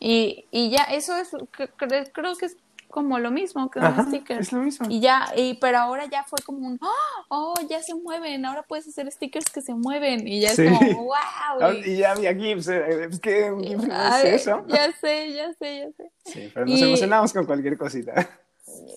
Y, 0.00 0.44
y 0.50 0.70
ya, 0.70 0.84
eso 0.84 1.16
es, 1.16 1.30
creo 1.76 2.36
que 2.36 2.46
es 2.46 2.56
como 2.88 3.18
lo 3.18 3.30
mismo 3.30 3.70
que 3.70 3.78
un 3.80 4.06
sticker. 4.06 4.40
Es 4.40 4.52
lo 4.52 4.60
mismo. 4.60 4.86
Y 4.88 5.00
ya, 5.00 5.26
y, 5.36 5.54
pero 5.54 5.78
ahora 5.78 6.06
ya 6.06 6.24
fue 6.24 6.38
como 6.44 6.66
un, 6.66 6.78
¡Oh! 6.80 7.24
oh, 7.28 7.54
ya 7.68 7.82
se 7.82 7.94
mueven, 7.94 8.44
ahora 8.44 8.62
puedes 8.62 8.88
hacer 8.88 9.10
stickers 9.10 9.50
que 9.50 9.60
se 9.60 9.74
mueven. 9.74 10.26
Y 10.26 10.40
ya 10.40 10.52
es 10.52 10.56
como, 10.56 10.78
wow. 11.04 11.72
Y, 11.84 11.98
ya 11.98 12.12
había 12.12 12.34
GIFs, 12.34 12.68
eh, 12.68 13.04
es 13.10 13.20
que 13.20 13.52
GIF 13.60 13.78
no 13.84 14.16
es 14.16 14.24
eso. 14.24 14.64
Ya 14.68 14.92
sé, 14.92 15.32
ya 15.32 15.52
sé, 15.54 15.78
ya 15.78 15.92
sé. 15.92 16.10
Sí, 16.24 16.50
pero 16.52 16.66
nos 16.66 16.80
emocionamos 16.80 17.32
con 17.32 17.46
cualquier 17.46 17.76
cosita. 17.76 18.28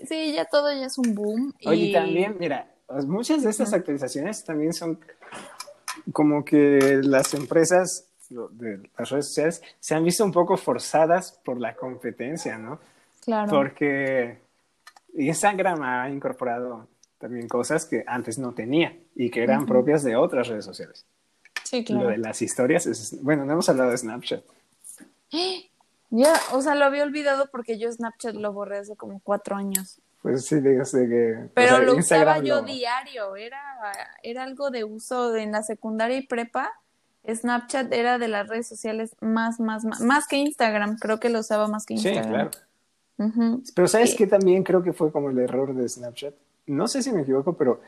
Sí, 0.07 0.33
ya 0.33 0.45
todo 0.45 0.71
ya 0.71 0.85
es 0.85 0.97
un 0.97 1.13
boom. 1.15 1.53
Oye, 1.65 1.85
y... 1.85 1.93
también, 1.93 2.35
mira, 2.39 2.71
muchas 3.05 3.43
de 3.43 3.49
estas 3.49 3.73
actualizaciones 3.73 4.43
también 4.43 4.73
son 4.73 4.99
como 6.11 6.43
que 6.43 6.99
las 7.03 7.33
empresas 7.33 8.07
de 8.29 8.89
las 8.97 9.09
redes 9.09 9.27
sociales 9.27 9.61
se 9.79 9.95
han 9.95 10.03
visto 10.03 10.23
un 10.23 10.31
poco 10.31 10.57
forzadas 10.57 11.39
por 11.43 11.59
la 11.59 11.75
competencia, 11.75 12.57
¿no? 12.57 12.79
Claro. 13.23 13.49
Porque 13.49 14.39
Instagram 15.13 15.81
ha 15.83 16.09
incorporado 16.09 16.87
también 17.17 17.47
cosas 17.47 17.85
que 17.85 18.03
antes 18.07 18.39
no 18.39 18.53
tenía 18.53 18.97
y 19.15 19.29
que 19.29 19.43
eran 19.43 19.65
propias 19.65 20.03
de 20.03 20.15
otras 20.15 20.47
redes 20.47 20.65
sociales. 20.65 21.05
Sí, 21.63 21.83
claro. 21.83 22.05
Lo 22.05 22.09
de 22.09 22.17
las 22.17 22.41
historias 22.41 22.85
es, 22.87 23.21
bueno, 23.21 23.45
no 23.45 23.53
hemos 23.53 23.69
hablado 23.69 23.91
de 23.91 23.97
Snapchat. 23.97 24.43
Ya, 26.13 26.33
o 26.51 26.61
sea, 26.61 26.75
lo 26.75 26.83
había 26.83 27.03
olvidado 27.03 27.47
porque 27.53 27.79
yo 27.79 27.89
Snapchat 27.89 28.35
lo 28.35 28.51
borré 28.51 28.79
hace 28.79 28.97
como 28.97 29.21
cuatro 29.23 29.55
años. 29.55 30.01
Pues 30.21 30.45
sí, 30.45 30.61
sé 30.83 31.09
que... 31.09 31.49
Pero 31.53 31.79
lo 31.79 31.95
usaba 31.95 32.39
yo 32.39 32.61
diario, 32.61 33.35
era, 33.35 33.59
era 34.21 34.43
algo 34.43 34.69
de 34.69 34.83
uso 34.83 35.35
en 35.35 35.51
la 35.51 35.63
secundaria 35.63 36.17
y 36.17 36.27
prepa. 36.27 36.71
Snapchat 37.27 37.91
era 37.91 38.17
de 38.17 38.27
las 38.27 38.47
redes 38.47 38.67
sociales 38.67 39.15
más, 39.19 39.59
más, 39.59 39.83
más, 39.83 40.01
más 40.01 40.27
que 40.27 40.37
Instagram, 40.37 40.97
creo 40.97 41.19
que 41.19 41.29
lo 41.29 41.39
usaba 41.39 41.67
más 41.67 41.85
que 41.85 41.95
Instagram. 41.95 42.23
Sí, 42.23 42.29
claro. 42.29 43.61
Pero 43.75 43.87
¿sabes 43.87 44.15
qué 44.15 44.25
también 44.25 44.63
creo 44.63 44.81
que 44.81 44.93
fue 44.93 45.11
como 45.11 45.29
el 45.29 45.39
error 45.39 45.75
de 45.75 45.87
Snapchat? 45.87 46.33
No 46.67 46.87
sé 46.87 47.03
si 47.03 47.11
me 47.11 47.21
equivoco, 47.21 47.53
pero 47.53 47.81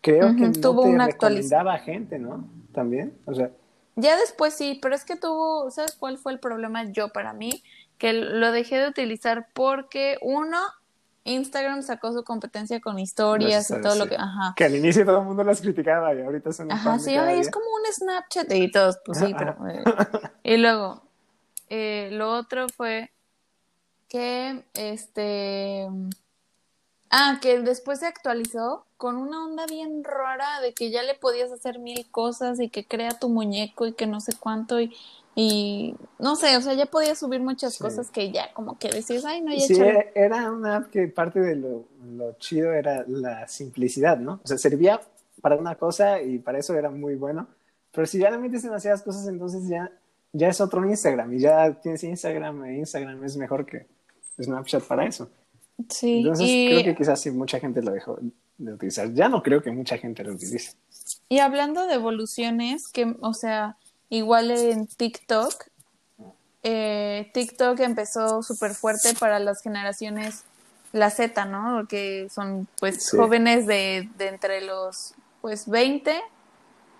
creo 0.00 0.34
que 0.34 0.48
no 0.48 0.52
tuvo 0.52 0.82
te 0.82 0.88
una 0.88 1.06
recomendaba 1.06 1.78
gente, 1.78 2.18
¿no? 2.18 2.44
También, 2.72 3.14
o 3.26 3.34
sea... 3.34 3.50
Ya 3.96 4.16
después 4.16 4.54
sí, 4.54 4.78
pero 4.80 4.94
es 4.94 5.04
que 5.04 5.16
tuvo, 5.16 5.70
¿sabes 5.70 5.94
cuál 5.94 6.18
fue 6.18 6.32
el 6.32 6.38
problema 6.38 6.84
yo 6.84 7.10
para 7.10 7.32
mí? 7.32 7.62
Que 7.98 8.12
lo 8.12 8.50
dejé 8.50 8.78
de 8.78 8.88
utilizar 8.88 9.48
porque 9.52 10.16
uno, 10.22 10.58
Instagram 11.24 11.82
sacó 11.82 12.12
su 12.12 12.24
competencia 12.24 12.80
con 12.80 12.98
historias 12.98 13.70
y 13.70 13.80
todo 13.80 13.94
lo 13.94 14.08
que. 14.08 14.16
Ajá. 14.16 14.54
Que 14.56 14.64
al 14.64 14.74
inicio 14.74 15.04
todo 15.04 15.20
el 15.20 15.26
mundo 15.26 15.44
las 15.44 15.60
criticaba 15.60 16.14
y 16.14 16.22
ahorita 16.22 16.52
son. 16.52 16.72
Ajá, 16.72 16.98
sí, 16.98 17.14
es 17.14 17.50
como 17.50 17.66
un 17.66 17.92
Snapchat 17.92 18.52
y 18.52 18.70
todos, 18.70 18.98
pues 19.04 19.18
sí, 19.18 19.34
pero. 19.36 19.56
Eh, 19.68 19.84
y 20.44 20.56
luego, 20.56 21.02
eh, 21.68 22.08
lo 22.12 22.32
otro 22.32 22.68
fue 22.68 23.10
que 24.08 24.64
este. 24.74 25.88
Ah, 27.10 27.38
que 27.42 27.60
después 27.60 28.00
se 28.00 28.06
actualizó 28.06 28.86
con 28.96 29.16
una 29.16 29.44
onda 29.44 29.66
bien 29.66 30.04
rara 30.04 30.60
de 30.60 30.74
que 30.74 30.90
ya 30.90 31.02
le 31.02 31.14
podías 31.14 31.50
hacer 31.50 31.80
mil 31.80 32.08
cosas 32.10 32.60
y 32.60 32.68
que 32.68 32.86
crea 32.86 33.18
tu 33.18 33.28
muñeco 33.28 33.86
y 33.86 33.94
que 33.94 34.06
no 34.06 34.20
sé 34.20 34.32
cuánto 34.38 34.80
y, 34.80 34.94
y 35.34 35.94
no 36.18 36.36
sé, 36.36 36.56
o 36.56 36.60
sea, 36.60 36.74
ya 36.74 36.86
podías 36.86 37.18
subir 37.18 37.40
muchas 37.40 37.74
Sí. 37.74 37.82
cosas 37.82 38.10
que 38.10 38.30
ya 38.32 38.52
como 38.52 38.78
que 38.78 38.88
decías, 38.90 39.24
ay, 39.24 39.40
no, 39.42 39.52
ya 39.52 39.60
Sí, 39.60 39.74
échale". 39.74 39.90
era, 39.90 40.36
era 40.36 40.52
una 40.52 40.76
app 40.76 40.90
que 40.90 41.06
parte 41.08 41.40
de 41.40 41.56
lo, 41.56 41.84
lo 42.04 42.32
chido 42.38 42.72
era 42.72 43.04
la 43.06 43.46
simplicidad, 43.48 44.18
¿no? 44.18 44.40
O 44.42 44.46
sea, 44.46 44.58
servía 44.58 45.00
para 45.40 45.56
una 45.56 45.76
cosa 45.76 46.20
y 46.20 46.38
para 46.38 46.58
eso 46.58 46.74
era 46.74 46.90
muy 46.90 47.14
bueno. 47.14 47.46
Pero 47.92 48.06
si 48.06 48.18
ya 48.18 48.30
le 48.30 48.38
metes 48.38 48.62
demasiadas 48.62 49.02
cosas, 49.02 49.26
entonces 49.28 49.66
ya, 49.68 49.90
ya 50.32 50.48
es 50.48 50.60
otro 50.60 50.84
Instagram 50.88 51.32
y 51.34 51.40
ya 51.40 51.72
tienes 51.80 52.04
Instagram 52.04 52.64
e 52.64 52.78
Instagram 52.78 53.24
es 53.24 53.36
mejor 53.36 53.64
que 53.66 53.86
Snapchat 54.40 54.82
para 54.84 55.06
eso. 55.06 55.28
Sí, 55.88 56.18
Entonces 56.18 56.46
y, 56.48 56.66
creo 56.68 56.84
que 56.84 56.94
quizás 56.94 57.20
sí 57.20 57.30
mucha 57.30 57.58
gente 57.58 57.82
lo 57.82 57.92
dejó 57.92 58.18
de 58.58 58.72
utilizar. 58.74 59.12
Ya 59.14 59.28
no 59.28 59.42
creo 59.42 59.62
que 59.62 59.70
mucha 59.70 59.96
gente 59.96 60.22
lo 60.22 60.34
utilice. 60.34 60.72
y 61.28 61.38
hablando 61.38 61.86
de 61.86 61.94
evoluciones, 61.94 62.88
que, 62.88 63.16
o 63.20 63.32
sea, 63.32 63.76
igual 64.10 64.50
en 64.50 64.86
TikTok, 64.86 65.54
eh, 66.62 67.30
TikTok 67.32 67.80
empezó 67.80 68.42
súper 68.42 68.74
fuerte 68.74 69.14
para 69.18 69.38
las 69.38 69.62
generaciones, 69.62 70.44
la 70.92 71.10
Z, 71.10 71.44
¿no? 71.46 71.86
Que 71.88 72.28
son 72.28 72.68
pues 72.78 73.06
Sí. 73.06 73.16
jóvenes 73.16 73.66
de, 73.66 74.10
de 74.16 74.28
entre 74.28 74.60
los 74.60 75.14
pues 75.40 75.68
20 75.68 76.20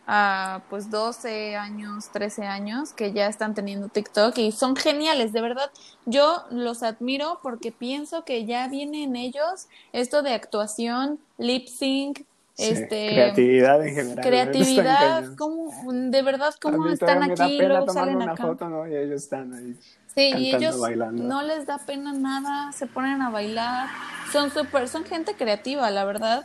a 0.06 0.62
pues 0.70 0.90
12 0.90 1.56
años, 1.56 2.08
13 2.10 2.44
años 2.46 2.92
que 2.92 3.12
ya 3.12 3.26
están 3.26 3.54
teniendo 3.54 3.88
TikTok 3.88 4.36
y 4.38 4.50
son 4.50 4.74
geniales, 4.74 5.32
de 5.32 5.40
verdad. 5.42 5.70
Yo 6.06 6.44
los 6.50 6.82
admiro 6.82 7.38
porque 7.42 7.70
pienso 7.70 8.24
que 8.24 8.46
ya 8.46 8.66
viene 8.68 9.04
en 9.04 9.14
ellos 9.14 9.66
esto 9.92 10.22
de 10.22 10.32
actuación, 10.34 11.20
lip 11.38 11.68
sync, 11.68 12.22
Sí, 12.54 12.64
este 12.64 13.08
creatividad 13.08 13.86
en 13.86 13.94
general. 13.94 14.24
creatividad, 14.26 15.36
cómo, 15.36 15.70
de 15.92 16.22
verdad, 16.22 16.54
cómo 16.60 16.88
están 16.88 17.22
aquí, 17.22 17.58
pena 17.58 17.68
luego 17.68 17.92
salen 17.92 18.16
una 18.16 18.32
acá. 18.32 18.46
foto, 18.46 18.68
¿no? 18.68 18.86
Y 18.86 18.94
ellos 18.94 19.22
están 19.22 19.54
ahí. 19.54 19.76
Sí, 20.14 20.32
y 20.36 20.50
cantando, 20.50 20.56
ellos 20.56 20.80
bailando. 20.80 21.22
no 21.22 21.42
les 21.42 21.66
da 21.66 21.78
pena 21.78 22.12
nada, 22.12 22.72
se 22.72 22.86
ponen 22.86 23.22
a 23.22 23.30
bailar, 23.30 23.88
son 24.32 24.50
súper, 24.50 24.88
son 24.88 25.04
gente 25.04 25.34
creativa, 25.34 25.90
la 25.90 26.04
verdad. 26.04 26.44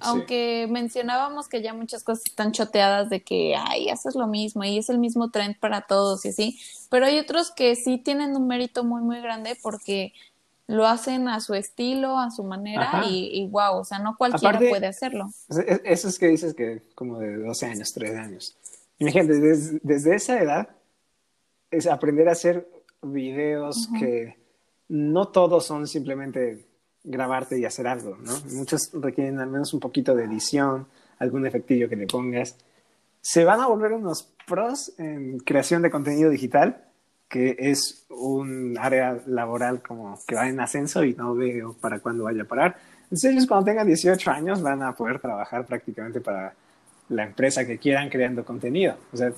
Aunque 0.00 0.66
mencionábamos 0.68 1.48
que 1.48 1.62
ya 1.62 1.72
muchas 1.72 2.04
cosas 2.04 2.26
están 2.26 2.52
choteadas 2.52 3.08
de 3.08 3.22
que, 3.22 3.56
ay, 3.56 3.88
haces 3.88 4.14
lo 4.14 4.26
mismo 4.26 4.62
y 4.62 4.76
es 4.76 4.90
el 4.90 4.98
mismo 4.98 5.30
trend 5.30 5.58
para 5.58 5.82
todos 5.82 6.26
y 6.26 6.28
así, 6.28 6.60
pero 6.90 7.06
hay 7.06 7.18
otros 7.18 7.50
que 7.50 7.74
sí 7.76 7.96
tienen 7.96 8.36
un 8.36 8.46
mérito 8.46 8.84
muy, 8.84 9.00
muy 9.00 9.20
grande 9.22 9.56
porque 9.62 10.12
lo 10.68 10.86
hacen 10.86 11.28
a 11.28 11.40
su 11.40 11.54
estilo, 11.54 12.18
a 12.18 12.30
su 12.30 12.42
manera 12.42 13.04
y, 13.08 13.30
y 13.40 13.48
wow, 13.48 13.78
o 13.78 13.84
sea, 13.84 13.98
no 14.00 14.16
cualquiera 14.16 14.56
Aparte- 14.56 14.68
puede 14.70 14.86
hacerlo. 14.86 15.26
O 15.48 15.54
sea, 15.54 15.62
es- 15.84 16.18
que 16.18 16.26
dices 16.28 16.54
que 16.54 16.82
como 16.94 17.18
de 17.18 17.36
12 17.36 17.66
años, 17.66 17.92
13 17.92 18.16
años. 18.18 18.56
Imagínate, 18.98 19.40
des- 19.40 19.80
desde 19.82 20.14
esa 20.16 20.40
edad 20.40 20.68
es 21.70 21.86
aprender 21.86 22.28
a 22.28 22.32
hacer 22.32 22.68
videos 23.02 23.88
que 23.98 24.36
no 24.88 25.28
todos 25.28 25.66
son 25.66 25.86
simplemente 25.86 26.66
grabarte 27.04 27.58
y 27.58 27.64
hacer 27.64 27.86
algo, 27.86 28.16
¿no? 28.16 28.32
Muchos 28.52 28.90
requieren 28.94 29.38
al 29.38 29.48
menos 29.50 29.72
un 29.74 29.80
poquito 29.80 30.14
de 30.16 30.24
edición, 30.24 30.88
algún 31.18 31.46
efectillo 31.46 31.88
que 31.88 31.96
le 31.96 32.06
pongas. 32.06 32.56
Se 33.20 33.44
van 33.44 33.60
a 33.60 33.66
volver 33.68 33.92
unos 33.92 34.32
pros 34.46 34.92
en 34.98 35.38
creación 35.40 35.82
de 35.82 35.90
contenido 35.90 36.30
digital, 36.30 36.85
que 37.28 37.56
es 37.58 38.04
un 38.08 38.76
área 38.78 39.20
laboral 39.26 39.82
como 39.82 40.18
que 40.26 40.34
va 40.36 40.48
en 40.48 40.60
ascenso 40.60 41.04
y 41.04 41.14
no 41.14 41.34
veo 41.34 41.74
para 41.74 41.98
cuándo 42.00 42.24
vaya 42.24 42.42
a 42.42 42.46
parar. 42.46 42.76
Entonces 43.04 43.32
ellos 43.32 43.46
cuando 43.46 43.66
tengan 43.66 43.86
18 43.86 44.30
años 44.30 44.62
van 44.62 44.82
a 44.82 44.94
poder 44.94 45.18
trabajar 45.20 45.64
prácticamente 45.66 46.20
para 46.20 46.54
la 47.08 47.24
empresa 47.24 47.66
que 47.66 47.78
quieran 47.78 48.08
creando 48.08 48.44
contenido. 48.44 48.96
O 49.12 49.16
sea, 49.16 49.32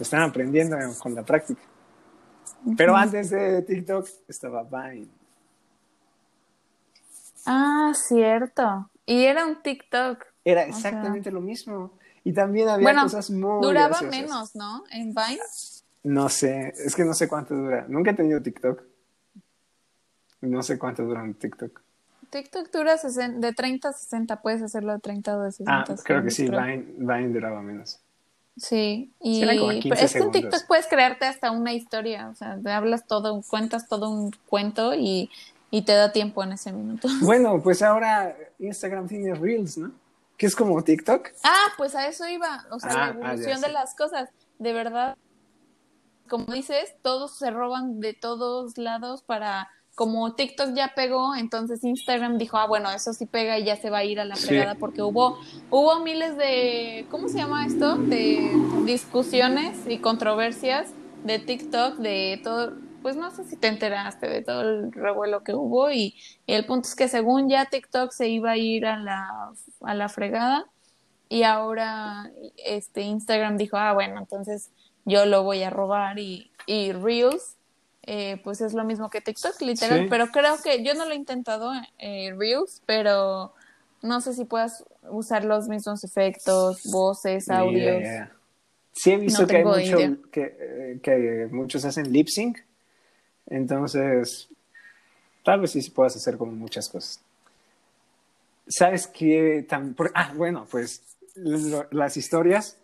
están 0.00 0.22
aprendiendo 0.22 0.76
con 1.00 1.14
la 1.14 1.22
práctica. 1.22 1.60
Pero 2.76 2.96
antes 2.96 3.30
de 3.30 3.62
TikTok 3.62 4.08
estaba 4.28 4.62
Vine. 4.64 5.08
Ah, 7.46 7.92
cierto. 7.94 8.90
Y 9.06 9.24
era 9.24 9.44
un 9.46 9.62
TikTok. 9.62 10.24
Era 10.44 10.62
sea- 10.62 10.68
exactamente 10.70 11.30
lo 11.30 11.40
mismo. 11.40 11.92
Y 12.24 12.32
también 12.32 12.68
había 12.70 12.84
Bueno, 12.84 13.02
cosas 13.02 13.30
muy 13.30 13.60
Duraba 13.66 13.88
graciosas. 14.00 14.10
menos, 14.20 14.56
¿no? 14.56 14.82
En 14.90 15.08
Vine. 15.14 15.40
No 16.04 16.28
sé, 16.28 16.74
es 16.76 16.94
que 16.94 17.04
no 17.04 17.14
sé 17.14 17.28
cuánto 17.28 17.54
dura. 17.54 17.86
Nunca 17.88 18.12
he 18.12 18.14
tenido 18.14 18.40
TikTok. 18.40 18.82
No 20.42 20.62
sé 20.62 20.78
cuánto 20.78 21.02
dura 21.02 21.22
un 21.22 21.34
TikTok. 21.34 21.80
TikTok 22.30 22.70
dura 22.70 22.98
60 22.98 23.46
de 23.46 23.52
30 23.52 23.88
a 23.88 23.92
60, 23.92 24.42
puedes 24.42 24.62
hacerlo 24.62 24.92
de 24.92 24.98
30 24.98 25.36
o 25.36 25.42
de 25.42 25.52
60. 25.52 25.72
Ah, 25.72 25.96
creo 26.04 26.22
que 26.22 26.30
sí. 26.30 26.44
Vine, 26.44 26.84
Vine 26.98 27.28
duraba 27.28 27.62
menos. 27.62 28.00
Sí, 28.56 29.12
y 29.20 29.40
Serán 29.40 29.58
como 29.58 29.70
15 29.70 29.88
pero 29.88 30.00
es 30.02 30.12
que 30.12 30.18
en. 30.18 30.30
TikTok 30.30 30.66
puedes 30.66 30.86
crearte 30.86 31.26
hasta 31.26 31.50
una 31.50 31.72
historia, 31.72 32.28
o 32.28 32.34
sea, 32.34 32.58
te 32.62 32.70
hablas 32.70 33.06
todo, 33.06 33.42
cuentas 33.48 33.88
todo 33.88 34.10
un 34.10 34.30
cuento 34.46 34.94
y, 34.94 35.30
y 35.70 35.82
te 35.82 35.92
da 35.92 36.12
tiempo 36.12 36.44
en 36.44 36.52
ese 36.52 36.72
minuto. 36.72 37.08
Bueno, 37.22 37.60
pues 37.62 37.82
ahora 37.82 38.36
Instagram 38.58 39.08
tiene 39.08 39.34
Reels, 39.34 39.78
¿no? 39.78 39.90
Que 40.36 40.46
es 40.46 40.54
como 40.54 40.82
TikTok. 40.82 41.30
Ah, 41.42 41.72
pues 41.76 41.94
a 41.94 42.06
eso 42.06 42.28
iba, 42.28 42.64
o 42.70 42.78
sea, 42.78 42.90
Ah, 42.90 42.96
la 42.96 43.04
ah, 43.04 43.10
evolución 43.10 43.60
ya 43.60 43.66
de 43.68 43.72
las 43.72 43.94
cosas, 43.94 44.28
de 44.58 44.72
verdad, 44.72 45.16
como 46.28 46.52
dices, 46.54 46.94
todos 47.02 47.36
se 47.38 47.50
roban 47.50 48.00
de 48.00 48.14
todos 48.14 48.78
lados 48.78 49.22
para, 49.22 49.68
como 49.94 50.34
TikTok 50.34 50.74
ya 50.74 50.92
pegó, 50.96 51.34
entonces 51.36 51.84
Instagram 51.84 52.38
dijo, 52.38 52.56
ah, 52.58 52.66
bueno, 52.66 52.90
eso 52.90 53.12
sí 53.12 53.26
pega 53.26 53.58
y 53.58 53.64
ya 53.64 53.76
se 53.76 53.90
va 53.90 53.98
a 53.98 54.04
ir 54.04 54.20
a 54.20 54.24
la 54.24 54.38
Sí. 54.38 54.40
fregada 54.40 54.74
porque 54.76 55.02
hubo, 55.02 55.36
hubo 55.68 56.00
miles 56.00 56.36
de, 56.36 57.06
¿cómo 57.10 57.28
se 57.28 57.38
llama 57.38 57.64
esto? 57.66 58.02
De 58.06 58.64
discusiones 58.76 59.86
y 59.86 60.00
controversias 60.00 60.94
de 61.22 61.38
TikTok, 61.38 61.96
de 61.98 62.40
todo, 62.44 62.74
pues 63.02 63.16
no 63.16 63.30
sé 63.30 63.44
si 63.44 63.56
te 63.56 63.68
enteraste 63.68 64.28
de 64.28 64.42
todo 64.42 64.62
el 64.62 64.92
revuelo 64.92 65.42
que 65.42 65.54
hubo 65.54 65.90
y, 65.90 66.16
y 66.46 66.54
el 66.54 66.66
punto 66.66 66.88
es 66.88 66.94
que 66.96 67.08
según 67.08 67.48
ya 67.48 67.66
TikTok 67.66 68.10
se 68.12 68.28
iba 68.28 68.52
a 68.52 68.56
ir 68.56 68.86
a 68.86 68.98
la, 68.98 69.52
a 69.82 69.94
la 69.94 70.08
fregada 70.08 70.66
y 71.28 71.42
ahora 71.44 72.30
este 72.56 73.02
Instagram 73.02 73.56
dijo, 73.56 73.76
ah, 73.76 73.92
bueno, 73.94 74.18
entonces 74.20 74.70
yo 75.04 75.26
lo 75.26 75.42
voy 75.42 75.62
a 75.62 75.70
robar 75.70 76.18
y, 76.18 76.50
y 76.66 76.92
Reels, 76.92 77.56
eh, 78.02 78.40
pues 78.44 78.60
es 78.60 78.74
lo 78.74 78.84
mismo 78.84 79.08
que 79.10 79.20
TikTok, 79.20 79.60
literal, 79.62 80.00
Sí. 80.02 80.06
pero 80.10 80.28
creo 80.28 80.56
que 80.62 80.82
yo 80.84 80.94
no 80.94 81.04
lo 81.06 81.12
he 81.12 81.16
intentado, 81.16 81.72
eh, 81.98 82.34
Reels, 82.36 82.82
pero 82.86 83.54
no 84.02 84.20
sé 84.20 84.34
si 84.34 84.44
puedas 84.44 84.84
usar 85.08 85.44
los 85.44 85.68
mismos 85.68 86.04
efectos, 86.04 86.82
voces, 86.84 87.48
audios. 87.50 88.00
idea. 88.00 88.32
Sí 88.92 89.12
he 89.12 89.16
visto 89.16 89.42
No 89.42 89.48
que 89.48 89.56
hay 89.56 89.64
mucho, 89.64 89.96
que, 90.30 90.56
eh, 90.60 91.00
que 91.02 91.48
muchos 91.50 91.84
hacen 91.84 92.12
lip 92.12 92.28
sync. 92.28 92.58
Entonces, 93.46 94.48
tal 95.42 95.60
vez 95.60 95.72
sí 95.72 95.90
puedas 95.90 96.14
hacer 96.16 96.36
como 96.36 96.52
muchas 96.52 96.88
cosas. 96.88 97.20
¿Sabes 98.66 99.06
qué? 99.06 99.66
Por- 99.96 100.12
ah, 100.14 100.32
bueno, 100.36 100.66
pues 100.70 101.02
las 101.90 102.16
historias, 102.16 102.78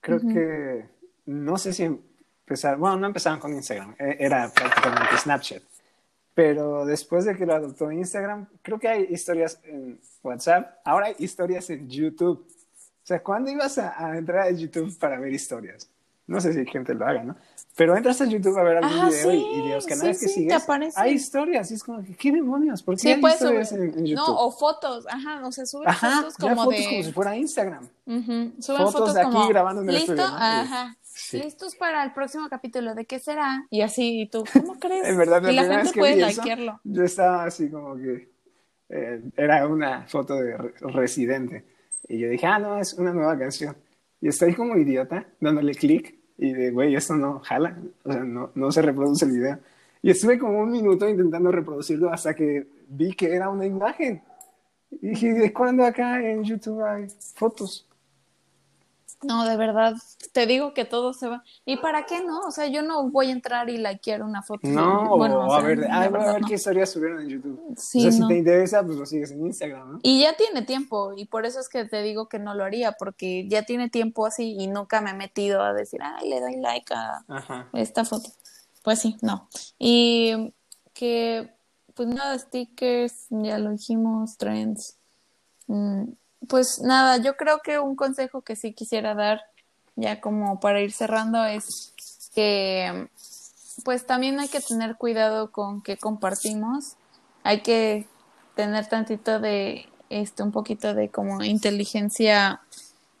creo 0.00 0.20
que 0.20 0.84
no 1.30 1.58
sé 1.58 1.72
si 1.72 1.84
empezaron, 1.84 2.80
bueno, 2.80 2.96
no 2.96 3.06
empezaron 3.06 3.38
con 3.38 3.52
Instagram, 3.54 3.94
e- 3.98 4.16
era 4.18 4.50
prácticamente 4.52 5.16
Snapchat. 5.18 5.62
Pero 6.34 6.84
después 6.86 7.24
de 7.24 7.36
que 7.36 7.44
lo 7.46 7.54
adoptó 7.54 7.90
Instagram, 7.90 8.46
creo 8.62 8.78
que 8.78 8.88
hay 8.88 9.06
historias 9.10 9.60
en 9.64 10.00
WhatsApp, 10.22 10.78
ahora 10.84 11.06
hay 11.06 11.14
historias 11.18 11.68
en 11.70 11.88
YouTube. 11.88 12.46
O 12.48 13.06
sea, 13.06 13.22
¿cuándo 13.22 13.50
ibas 13.50 13.78
a, 13.78 13.94
a 14.06 14.16
entrar 14.16 14.40
a 14.46 14.50
YouTube 14.50 14.96
para 14.98 15.18
ver 15.18 15.32
historias? 15.32 15.88
No 16.26 16.40
sé 16.40 16.52
si 16.52 16.64
gente 16.66 16.94
lo 16.94 17.06
haga, 17.06 17.24
¿no? 17.24 17.36
Pero 17.76 17.96
entras 17.96 18.20
a 18.20 18.24
YouTube 18.26 18.56
a 18.58 18.62
ver 18.62 18.76
algún 18.76 18.92
Ah, 19.00 19.08
video 19.10 19.30
sí, 19.32 19.36
y, 19.36 19.58
y 19.58 19.68
de 19.68 19.74
los 19.74 19.84
sí, 19.84 19.88
canales 19.90 20.18
sí, 20.18 20.26
que 20.26 20.26
te 20.28 20.32
sigues, 20.60 20.96
hay 20.96 21.12
historias. 21.14 21.70
Y 21.70 21.74
es 21.74 21.82
como, 21.82 22.04
¿qué 22.18 22.30
demonios? 22.30 22.82
¿Por 22.82 22.94
qué 22.94 23.00
Sí, 23.00 23.08
hay 23.12 23.24
historias 23.24 23.72
en, 23.72 23.82
en 23.82 24.06
YouTube? 24.06 24.26
No, 24.28 24.38
o 24.46 24.50
fotos, 24.52 25.06
ajá, 25.08 25.44
o 25.46 25.50
sea, 25.50 25.66
subes 25.66 25.88
Ajá, 25.88 26.22
fotos 26.22 26.36
ya 26.38 26.50
como 26.50 26.64
fotos 26.64 26.78
de... 26.78 26.88
como 26.90 27.02
si 27.02 27.12
fuera 27.12 27.36
Instagram. 27.36 27.88
Ujú, 28.06 28.52
Suben 28.60 28.76
Fotos 28.82 28.92
fotos, 28.92 29.14
de 29.14 29.20
aquí 29.20 29.30
como, 29.32 29.48
grabando 29.48 29.82
en 29.82 29.88
el 29.88 29.94
¿listo? 29.96 30.12
estudio, 30.12 30.30
¿no? 30.30 30.36
Ajá. 30.36 30.96
Sí. 31.30 31.38
Listos 31.42 31.76
para 31.76 32.02
el 32.04 32.12
próximo 32.12 32.48
capítulo, 32.48 32.94
¿de 32.94 33.04
qué 33.04 33.18
será? 33.18 33.66
Y 33.70 33.82
así, 33.82 34.22
¿y 34.22 34.26
tú, 34.28 34.44
¿cómo 34.52 34.74
crees? 34.80 35.06
En 35.08 35.16
verdad, 35.18 35.42
la 35.42 35.52
y 35.52 35.54
la 35.56 35.62
gente 35.62 35.76
vez 35.76 35.92
que 35.92 36.00
puede 36.00 36.28
eso, 36.28 36.42
yo 36.84 37.04
estaba 37.04 37.44
así 37.44 37.70
como 37.70 37.96
que 37.96 38.28
eh, 38.88 39.22
era 39.36 39.66
una 39.66 40.06
foto 40.06 40.34
de 40.36 40.56
Re- 40.56 40.74
Residente. 40.80 41.64
Y 42.08 42.18
yo 42.18 42.28
dije, 42.28 42.46
ah, 42.46 42.58
no, 42.58 42.78
es 42.78 42.94
una 42.94 43.12
nueva 43.12 43.38
canción. 43.38 43.76
Y 44.20 44.28
estoy 44.28 44.54
como 44.54 44.76
idiota 44.76 45.26
dándole 45.38 45.74
clic 45.74 46.18
y 46.36 46.52
de, 46.52 46.70
güey, 46.70 46.94
esto 46.96 47.14
no 47.14 47.40
jala, 47.40 47.78
o 48.04 48.12
sea, 48.12 48.24
no, 48.24 48.50
no 48.54 48.72
se 48.72 48.82
reproduce 48.82 49.24
el 49.26 49.32
video. 49.32 49.58
Y 50.02 50.10
estuve 50.10 50.38
como 50.38 50.58
un 50.60 50.70
minuto 50.70 51.08
intentando 51.08 51.52
reproducirlo 51.52 52.10
hasta 52.10 52.34
que 52.34 52.66
vi 52.88 53.12
que 53.14 53.34
era 53.34 53.50
una 53.50 53.66
imagen. 53.66 54.22
Y 54.90 55.10
dije, 55.10 55.32
¿de 55.34 55.52
cuándo 55.52 55.84
acá 55.84 56.20
en 56.22 56.42
YouTube 56.42 56.82
hay 56.82 57.06
fotos? 57.34 57.86
No, 59.22 59.44
de 59.44 59.56
verdad, 59.56 59.94
te 60.32 60.46
digo 60.46 60.72
que 60.72 60.86
todo 60.86 61.12
se 61.12 61.28
va. 61.28 61.44
¿Y 61.66 61.76
para 61.76 62.06
qué 62.06 62.22
no? 62.24 62.40
O 62.40 62.50
sea, 62.50 62.68
yo 62.68 62.80
no 62.80 63.10
voy 63.10 63.28
a 63.28 63.32
entrar 63.32 63.68
y 63.68 63.76
likear 63.76 64.22
una 64.22 64.42
foto. 64.42 64.66
No, 64.66 65.16
bueno, 65.16 65.40
o 65.40 65.52
a 65.52 65.60
ver, 65.60 65.78
voy 65.78 65.88
a 65.88 66.08
ver 66.08 66.40
no. 66.40 66.48
qué 66.48 66.54
historias 66.54 66.90
subieron 66.90 67.20
en 67.20 67.28
YouTube. 67.28 67.74
Sí, 67.76 67.98
o 67.98 68.02
sea, 68.02 68.12
si 68.12 68.26
te 68.26 68.38
interesa, 68.38 68.82
pues 68.82 68.96
lo 68.96 69.04
sigues 69.04 69.30
en 69.32 69.44
Instagram, 69.44 69.92
¿no? 69.92 69.98
Y 70.02 70.22
ya 70.22 70.34
tiene 70.36 70.62
tiempo, 70.62 71.12
y 71.14 71.26
por 71.26 71.44
eso 71.44 71.60
es 71.60 71.68
que 71.68 71.84
te 71.84 72.02
digo 72.02 72.28
que 72.28 72.38
no 72.38 72.54
lo 72.54 72.64
haría, 72.64 72.92
porque 72.92 73.46
ya 73.46 73.64
tiene 73.64 73.90
tiempo 73.90 74.24
así 74.24 74.56
y 74.58 74.68
nunca 74.68 75.02
me 75.02 75.10
he 75.10 75.14
metido 75.14 75.62
a 75.62 75.74
decir, 75.74 76.00
ay, 76.02 76.28
le 76.28 76.40
doy 76.40 76.56
like 76.56 76.94
a 76.94 77.22
Ajá. 77.28 77.68
esta 77.74 78.06
foto. 78.06 78.30
Pues 78.82 79.00
sí, 79.00 79.16
no. 79.20 79.48
Y 79.78 80.54
que, 80.94 81.52
pues 81.94 82.08
nada, 82.08 82.38
stickers, 82.38 83.26
ya 83.28 83.58
lo 83.58 83.70
dijimos, 83.70 84.38
trends. 84.38 84.96
Mm, 85.66 86.04
Pues 86.48 86.80
nada, 86.80 87.18
yo 87.18 87.36
creo 87.36 87.60
que 87.60 87.78
un 87.78 87.96
consejo 87.96 88.42
que 88.42 88.56
sí 88.56 88.72
quisiera 88.72 89.14
dar, 89.14 89.42
ya 89.96 90.20
como 90.20 90.60
para 90.60 90.80
ir 90.80 90.92
cerrando, 90.92 91.44
es 91.44 91.92
que 92.34 93.08
pues 93.84 94.06
también 94.06 94.40
hay 94.40 94.48
que 94.48 94.60
tener 94.60 94.96
cuidado 94.96 95.52
con 95.52 95.82
qué 95.82 95.96
compartimos. 95.96 96.96
Hay 97.42 97.60
que 97.62 98.06
tener 98.54 98.86
tantito 98.88 99.40
de, 99.40 99.88
este, 100.10 100.42
un 100.42 100.52
poquito 100.52 100.94
de 100.94 101.08
como 101.08 101.42
inteligencia, 101.42 102.60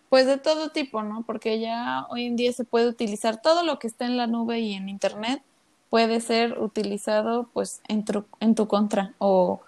pues 0.08 0.26
de 0.26 0.38
todo 0.38 0.70
tipo, 0.70 1.02
¿no? 1.02 1.22
Porque 1.22 1.60
ya 1.60 2.06
hoy 2.10 2.26
en 2.26 2.36
día 2.36 2.52
se 2.52 2.64
puede 2.64 2.88
utilizar 2.88 3.40
todo 3.40 3.62
lo 3.62 3.78
que 3.78 3.86
está 3.86 4.04
en 4.04 4.16
la 4.16 4.26
nube 4.26 4.60
y 4.60 4.74
en 4.74 4.88
internet 4.88 5.42
puede 5.88 6.20
ser 6.20 6.58
utilizado 6.58 7.48
pues 7.52 7.80
en 7.88 8.04
tu, 8.04 8.24
en 8.40 8.54
tu 8.54 8.68
contra 8.68 9.14
o, 9.18 9.60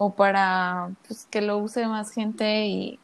o 0.00 0.12
para 0.14 0.90
pues, 1.06 1.26
que 1.30 1.40
lo 1.40 1.58
use 1.58 1.86
más 1.86 2.10
gente 2.12 2.66
y 2.66 2.98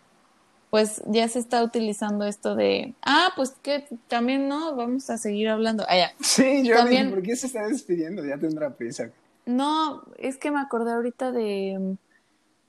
pues 0.71 1.03
ya 1.07 1.29
se 1.29 1.39
está 1.39 1.63
utilizando 1.63 2.25
esto 2.25 2.55
de, 2.57 2.95
ah, 3.03 3.31
pues 3.37 3.55
que 3.63 3.87
también 4.09 4.49
no, 4.49 4.75
vamos 4.75 5.09
a 5.11 5.19
seguir 5.19 5.49
hablando. 5.49 5.85
Ah, 5.89 5.97
ya. 5.97 6.13
Sí, 6.21 6.65
yo 6.67 6.77
También- 6.77 7.05
dije, 7.07 7.15
¿por 7.15 7.23
qué 7.25 7.37
se 7.37 7.47
está 7.49 7.67
despidiendo? 7.69 8.25
Ya 8.25 8.39
tendrá 8.39 8.71
prisa. 8.71 9.11
No, 9.47 10.03
es 10.19 10.37
que 10.37 10.51
me 10.51 10.59
acordé 10.61 10.93
ahorita 10.93 11.31
de, 11.31 11.97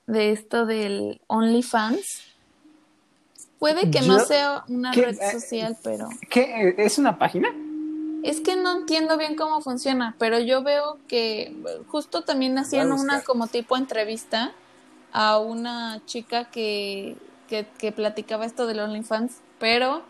de 0.07 0.31
esto 0.31 0.65
del 0.65 1.21
OnlyFans. 1.27 2.35
Puede 3.59 3.89
que 3.89 4.01
no 4.01 4.19
sea 4.19 4.63
una 4.67 4.91
red 4.91 5.17
Eh, 5.19 5.31
social, 5.31 5.77
pero 5.83 6.09
¿Qué? 6.29 6.75
¿Es 6.77 6.97
una 6.99 7.17
página? 7.17 7.47
Es 8.25 8.41
que 8.41 8.55
no 8.55 8.79
entiendo 8.79 9.17
bien 9.17 9.35
cómo 9.35 9.61
funciona, 9.61 10.15
pero 10.17 10.39
yo 10.39 10.63
veo 10.63 10.97
que 11.07 11.55
justo 11.87 12.23
también 12.23 12.57
hacían 12.57 12.91
una 12.91 13.21
como 13.21 13.45
tipo 13.45 13.77
entrevista 13.77 14.51
a 15.11 15.37
una 15.37 16.01
chica 16.05 16.45
que, 16.45 17.15
que, 17.47 17.67
que 17.77 17.91
platicaba 17.91 18.45
esto 18.45 18.65
del 18.65 18.79
OnlyFans, 18.79 19.41
pero 19.59 20.01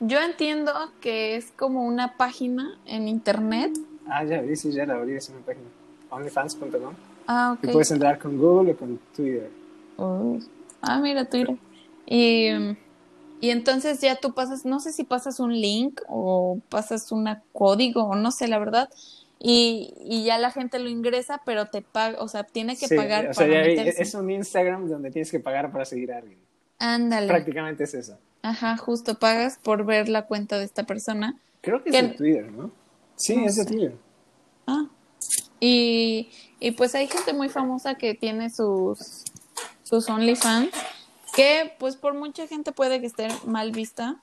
yo 0.00 0.18
entiendo 0.20 0.72
que 1.00 1.36
es 1.36 1.52
como 1.52 1.86
una 1.86 2.16
página 2.16 2.76
en 2.86 3.06
internet. 3.06 3.78
Ah, 4.08 4.24
ya 4.24 4.40
vi, 4.40 4.56
sí, 4.56 4.72
ya 4.72 4.84
la 4.84 4.94
abrí, 4.94 5.14
es 5.14 5.28
una 5.28 5.38
página. 5.38 5.66
Onlyfans.com. 6.10 6.94
Ah, 7.28 7.54
ok. 7.56 7.68
Y 7.68 7.72
puedes 7.72 7.90
entrar 7.92 8.18
con 8.18 8.36
Google 8.36 8.72
o 8.72 8.76
con 8.76 8.98
Twitter. 9.14 9.48
Uy. 9.96 10.44
Ah, 10.82 10.98
mira, 10.98 11.24
Twitter. 11.24 11.56
Y, 12.04 12.48
y 13.40 13.50
entonces 13.50 14.00
ya 14.00 14.16
tú 14.16 14.34
pasas, 14.34 14.64
no 14.64 14.80
sé 14.80 14.92
si 14.92 15.04
pasas 15.04 15.40
un 15.40 15.52
link 15.52 16.00
o 16.08 16.58
pasas 16.68 17.12
un 17.12 17.28
código 17.52 18.04
o 18.04 18.16
no 18.16 18.30
sé, 18.30 18.48
la 18.48 18.58
verdad. 18.58 18.90
Y, 19.40 19.94
y 20.04 20.24
ya 20.24 20.38
la 20.38 20.50
gente 20.50 20.80
lo 20.80 20.88
ingresa, 20.88 21.42
pero 21.44 21.66
te 21.66 21.80
paga, 21.80 22.20
o 22.20 22.26
sea, 22.26 22.42
tiene 22.42 22.76
que 22.76 22.88
Sí, 22.88 22.96
pagar 22.96 23.28
o 23.28 23.34
sea, 23.34 23.46
para 23.46 23.72
ya 23.72 23.82
es 23.82 24.14
un 24.14 24.30
Instagram 24.30 24.88
donde 24.88 25.12
tienes 25.12 25.30
que 25.30 25.38
pagar 25.38 25.70
para 25.70 25.84
seguir 25.84 26.12
a 26.12 26.18
alguien. 26.18 26.38
Ándale. 26.80 27.28
Prácticamente 27.28 27.84
es 27.84 27.94
eso. 27.94 28.18
Ajá, 28.42 28.76
justo 28.76 29.16
pagas 29.16 29.58
por 29.62 29.84
ver 29.84 30.08
la 30.08 30.26
cuenta 30.26 30.58
de 30.58 30.64
esta 30.64 30.84
persona. 30.84 31.36
Creo 31.60 31.82
que 31.82 31.90
es 31.90 31.94
de 31.94 32.08
Twitter, 32.08 32.50
¿no? 32.50 32.72
Sí, 33.14 33.36
No 33.36 33.46
es 33.46 33.56
de. 33.56 33.64
Twitter. 33.64 33.94
Ah. 34.66 34.86
Y, 35.60 36.30
y 36.60 36.70
pues 36.72 36.94
hay 36.94 37.06
gente 37.08 37.32
muy 37.32 37.48
famosa 37.48 37.96
que 37.96 38.14
tiene 38.14 38.50
sus, 38.50 39.24
sus 39.82 40.08
OnlyFans, 40.08 40.70
que 41.38 41.72
pues 41.78 41.94
por 41.94 42.14
mucha 42.14 42.48
gente 42.48 42.72
puede 42.72 43.00
que 43.00 43.06
esté 43.06 43.28
mal 43.46 43.70
vista, 43.70 44.16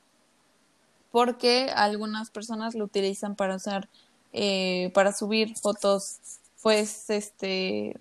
porque 1.14 1.72
algunas 1.74 2.30
personas 2.30 2.76
lo 2.76 2.84
utilizan 2.84 3.38
para 3.38 3.56
usar, 3.56 3.88
eh, 4.34 4.92
para 4.94 5.14
subir 5.14 5.56
fotos, 5.56 6.18
pues, 6.62 7.10
este, 7.10 7.96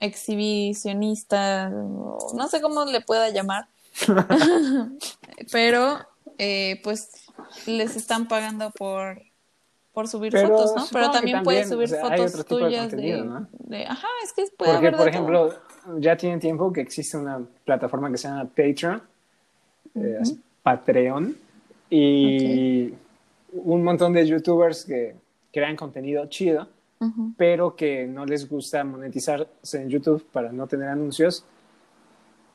exhibicionistas, 0.00 1.72
o 1.72 2.34
no 2.36 2.48
sé 2.48 2.60
cómo 2.60 2.84
le 2.84 3.00
pueda 3.00 3.30
llamar, 3.30 3.68
pero 5.50 6.00
pues 6.36 6.82
pues 6.82 7.66
les 7.66 7.96
están 7.96 8.28
pagando 8.28 8.70
por 8.72 9.22
por 9.94 10.08
subir 10.08 10.30
Pero 10.30 10.48
fotos, 10.50 10.76
¿no? 10.76 10.86
Pero 10.92 11.06
que 11.06 11.12
también 11.18 11.42
puedes 11.42 11.70
también, 11.70 11.88
subir 11.88 11.98
o 11.98 12.06
sea, 12.06 12.12
hay 12.12 12.20
fotos 12.20 12.36
de 12.36 12.44
tuyas 12.44 12.70
de, 12.70 12.78
contenido, 12.90 13.24
¿no? 13.24 13.48
de- 13.50 13.86
ajá, 13.86 14.06
es 14.22 14.32
que 14.34 14.42
puede 14.56 14.72
Porque, 14.72 14.86
haber 14.88 15.12
de 15.14 15.18
por 15.18 15.32
todo. 15.32 15.62
Ya 15.98 16.16
tiene 16.16 16.38
tiempo 16.38 16.72
que 16.72 16.80
existe 16.80 17.16
una 17.16 17.40
plataforma 17.64 18.10
que 18.10 18.18
se 18.18 18.28
llama 18.28 18.44
Patreon, 18.44 19.02
eh, 19.94 20.22
Patreon, 20.62 21.36
y 21.90 22.92
un 23.52 23.82
montón 23.82 24.12
de 24.12 24.26
youtubers 24.26 24.84
que 24.84 25.14
crean 25.52 25.76
contenido 25.76 26.26
chido, 26.26 26.68
pero 27.36 27.76
que 27.76 28.06
no 28.06 28.26
les 28.26 28.48
gusta 28.48 28.82
monetizarse 28.84 29.80
en 29.80 29.88
YouTube 29.88 30.24
para 30.32 30.50
no 30.50 30.66
tener 30.66 30.88
anuncios, 30.88 31.44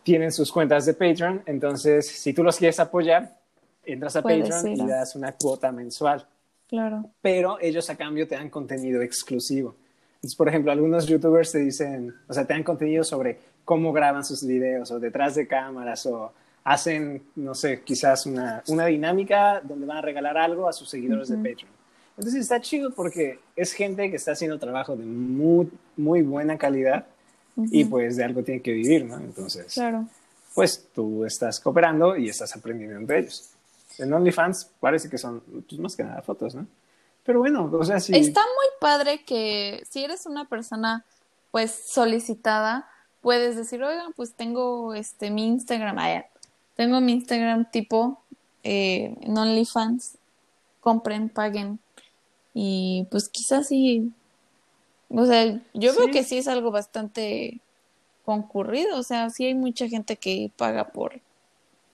tienen 0.04 0.32
sus 0.32 0.52
cuentas 0.52 0.86
de 0.86 0.94
Patreon, 0.94 1.44
entonces 1.46 2.08
si 2.08 2.34
tú 2.34 2.44
los 2.44 2.58
quieres 2.58 2.80
apoyar, 2.80 3.38
entras 3.86 4.18
a 4.18 4.22
Puedes 4.22 4.50
Patreon 4.50 4.68
ir 4.68 4.84
y 4.84 4.88
das 4.88 5.16
una 5.16 5.32
cuota 5.32 5.72
mensual. 5.72 6.28
Claro. 6.68 7.12
pero 7.22 7.60
ellos 7.62 7.88
a 7.92 7.96
cambio 7.96 8.28
te 8.28 8.34
dan 8.34 8.50
contenido 8.50 9.04
exclusivo. 9.04 9.76
Entonces, 10.24 10.38
por 10.38 10.48
ejemplo, 10.48 10.72
algunos 10.72 11.06
youtubers 11.06 11.52
te 11.52 11.60
dicen, 11.60 12.16
o 12.30 12.34
sea, 12.34 12.46
te 12.46 12.54
dan 12.54 12.64
contenido 12.64 13.04
sobre 13.04 13.40
cómo 13.66 13.92
graban 13.92 14.24
sus 14.24 14.48
videos 14.48 14.90
o 14.92 14.98
detrás 14.98 15.36
de 15.36 15.48
cámaras 15.48 16.06
o 16.06 16.32
hacen, 16.64 17.24
no 17.36 17.54
sé, 17.54 17.82
quizás 17.82 18.26
una, 18.26 18.64
una 18.68 18.86
dinámica 18.86 19.60
donde 19.62 19.86
van 19.86 19.98
a 19.98 20.02
regalar 20.02 20.38
algo 20.38 20.70
a 20.70 20.72
sus 20.72 20.90
seguidores 20.90 21.28
de 21.28 21.36
Patreon. 21.36 21.70
Entonces 22.18 22.40
está 22.42 22.62
chido 22.62 22.92
porque 22.92 23.40
es 23.58 23.74
gente 23.74 24.10
que 24.10 24.16
está 24.16 24.32
haciendo 24.32 24.58
trabajo 24.58 24.96
de 24.96 25.04
muy, 25.04 25.70
muy 25.98 26.22
buena 26.22 26.58
calidad 26.58 27.06
y 27.58 27.84
pues 27.84 28.16
de 28.16 28.24
algo 28.24 28.44
tiene 28.44 28.62
que 28.62 28.72
vivir, 28.72 29.04
¿no? 29.04 29.18
Entonces, 29.18 29.74
Claro. 29.74 30.08
pues 30.56 30.88
tú 30.96 31.26
estás 31.26 31.60
cooperando 31.60 32.16
y 32.16 32.30
estás 32.30 32.56
aprendiendo 32.56 32.96
entre 32.98 33.20
ellos. 33.20 33.50
En 33.98 34.14
OnlyFans 34.14 34.70
parece 34.80 35.10
que 35.10 35.18
son, 35.18 35.42
pues 35.68 35.80
más 35.82 35.98
que 35.98 36.04
nada 36.06 36.22
fotos, 36.22 36.56
¿no? 36.56 36.66
Pero 37.24 37.40
bueno, 37.40 37.70
o 37.72 37.84
sea, 37.86 38.00
sí. 38.00 38.14
Está 38.16 38.42
muy 38.42 38.68
padre 38.80 39.24
que 39.24 39.84
si 39.90 40.04
eres 40.04 40.26
una 40.26 40.46
persona 40.46 41.06
pues 41.52 41.72
solicitada, 41.88 42.90
puedes 43.22 43.56
decir, 43.56 43.82
oigan, 43.84 44.12
pues 44.14 44.34
tengo 44.34 44.94
este 44.94 45.30
mi 45.32 45.48
Instagram, 45.48 45.98
ya. 45.98 46.26
tengo 46.76 47.00
mi 47.00 47.14
Instagram 47.14 47.70
tipo 47.72 48.20
eh, 48.64 49.16
en 49.22 49.38
OnlyFans, 49.38 50.18
compren, 50.82 51.30
paguen 51.30 51.80
y 52.54 53.08
pues 53.12 53.30
quizás 53.30 53.68
sí, 53.68 54.12
o 55.10 55.26
sea, 55.26 55.46
yo 55.74 55.94
veo 55.96 56.06
Sí. 56.06 56.12
que 56.12 56.24
sí 56.24 56.38
es 56.40 56.48
algo 56.48 56.72
bastante 56.72 57.62
concurrido, 58.26 58.98
o 58.98 59.04
sea, 59.04 59.30
sí 59.30 59.46
hay 59.46 59.54
mucha 59.54 59.88
gente 59.88 60.16
que 60.18 60.52
paga 60.58 60.90
por 60.90 61.22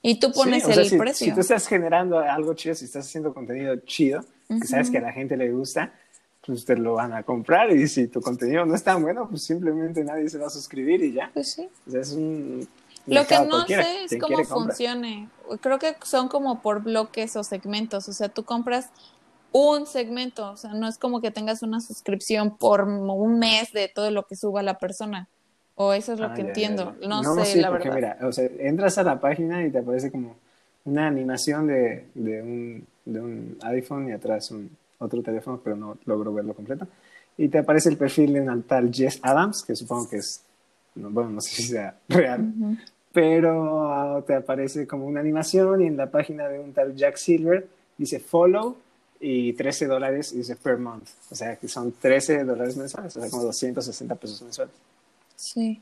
y 0.02 0.20
tú 0.20 0.32
pones 0.32 0.64
Sí, 0.64 0.72
o 0.72 0.74
sea, 0.74 0.84
el 0.84 0.90
si, 0.90 0.98
precio. 0.98 1.26
Si 1.28 1.34
tú 1.34 1.42
estás 1.42 1.68
generando 1.68 2.18
algo 2.20 2.54
chido, 2.54 2.74
si 2.76 2.86
estás 2.86 3.06
haciendo 3.06 3.34
contenido 3.34 3.76
chido, 3.86 4.24
que 4.58 4.68
sabes 4.68 4.90
que 4.90 4.98
a 4.98 5.02
la 5.02 5.12
gente 5.12 5.38
le 5.38 5.52
gusta, 5.52 5.94
pues 6.46 6.66
te 6.66 6.76
lo 6.76 6.96
van 6.96 7.14
a 7.14 7.24
comprar. 7.24 7.72
Y 7.72 7.88
si 7.88 8.08
tu 8.08 8.22
contenido 8.22 8.66
no 8.66 8.76
es 8.76 8.84
tan 8.84 9.02
bueno, 9.02 9.30
pues 9.30 9.44
simplemente 9.44 10.04
nadie 10.04 10.30
se 10.30 10.38
va 10.38 10.48
a 10.48 10.50
suscribir 10.50 11.04
y 11.04 11.14
ya. 11.14 11.30
Pues 11.34 11.54
sí. 11.54 11.70
O 11.88 11.92
sea, 11.92 12.02
es 12.02 12.12
un. 12.14 12.68
Lo 13.06 13.26
que 13.26 13.40
no 13.40 13.66
sé 13.66 14.04
es 14.06 14.18
cómo 14.20 14.44
funcione. 14.44 15.30
Creo 15.62 15.80
que 15.80 15.96
son 16.04 16.28
como 16.28 16.62
por 16.62 16.84
bloques 16.84 17.36
o 17.36 17.44
segmentos. 17.44 18.08
O 18.08 18.14
sea, 18.14 18.30
tú 18.30 18.44
compras 18.44 18.90
un 19.52 19.86
segmento. 19.86 20.52
O 20.52 20.58
sea, 20.58 20.74
no 20.74 20.88
es 20.88 20.98
como 20.98 21.22
que 21.22 21.32
tengas 21.32 21.64
una 21.64 21.82
suscripción 21.82 22.58
por 22.58 22.84
un 22.84 23.40
mes 23.40 23.72
de 23.72 23.88
todo 23.88 24.12
lo 24.12 24.26
que 24.26 24.36
suba 24.36 24.62
la 24.64 24.78
persona. 24.78 25.28
O 25.76 25.94
eso 25.94 26.14
es 26.14 26.20
lo 26.20 26.28
Ah, 26.28 26.34
que 26.34 26.42
ya, 26.42 26.44
ya, 26.44 26.50
entiendo. 26.50 26.96
No, 27.08 27.24
sé, 27.36 27.46
sí, 27.46 27.60
la 27.62 27.70
porque 27.70 27.90
verdad. 27.90 28.18
Mira, 28.18 28.28
o 28.28 28.32
sea, 28.32 28.50
entras 28.60 28.98
a 28.98 29.04
la 29.04 29.20
página 29.20 29.66
y 29.66 29.72
te 29.72 29.80
aparece 29.80 30.12
como 30.12 30.36
una 30.84 31.08
animación 31.08 31.68
de, 31.68 32.08
de, 32.16 32.42
un, 32.42 32.88
de 33.14 33.22
un 33.22 33.58
iPhone 33.62 34.10
y 34.10 34.12
atrás 34.12 34.52
un, 34.52 34.70
otro 35.00 35.22
teléfono, 35.24 35.60
pero 35.64 35.76
no 35.76 35.98
logro 36.06 36.34
verlo 36.34 36.54
completo. 36.54 36.88
Y 37.38 37.48
te 37.48 37.60
aparece 37.60 37.90
el 37.90 37.98
perfil 37.98 38.34
de 38.34 38.42
una 38.42 38.62
tal 38.62 38.94
Jess 38.94 39.20
Adams, 39.22 39.64
que 39.66 39.76
supongo 39.76 40.10
que 40.10 40.18
es, 40.18 40.42
no, 40.96 41.10
bueno, 41.10 41.32
no 41.32 41.42
sé 41.42 41.50
si 41.56 41.64
sea 41.64 41.96
real, 42.10 42.42
Ujú. 42.42 42.78
pero 43.14 43.92
ah, 43.92 44.24
te 44.26 44.36
aparece 44.36 44.86
como 44.86 45.06
una 45.06 45.22
animación 45.22 45.82
y 45.82 45.88
en 45.88 45.98
la 45.98 46.12
página 46.12 46.48
de 46.48 46.60
un 46.60 46.74
tal 46.74 46.96
Jack 46.96 47.16
Silver 47.16 47.66
dice 47.98 48.20
follow 48.20 48.76
y 49.22 49.54
13 49.54 49.88
dólares 49.88 50.34
dice 50.36 50.56
per 50.56 50.78
month. 50.78 51.08
O 51.32 51.36
sea, 51.36 51.56
que 51.56 51.68
son 51.68 51.94
13 51.94 52.44
dólares 52.44 52.76
mensuales, 52.76 53.16
o 53.16 53.22
sea, 53.22 53.30
como 53.30 53.44
260 53.44 54.16
pesos 54.16 54.42
mensuales. 54.42 54.74
Sí. 55.36 55.82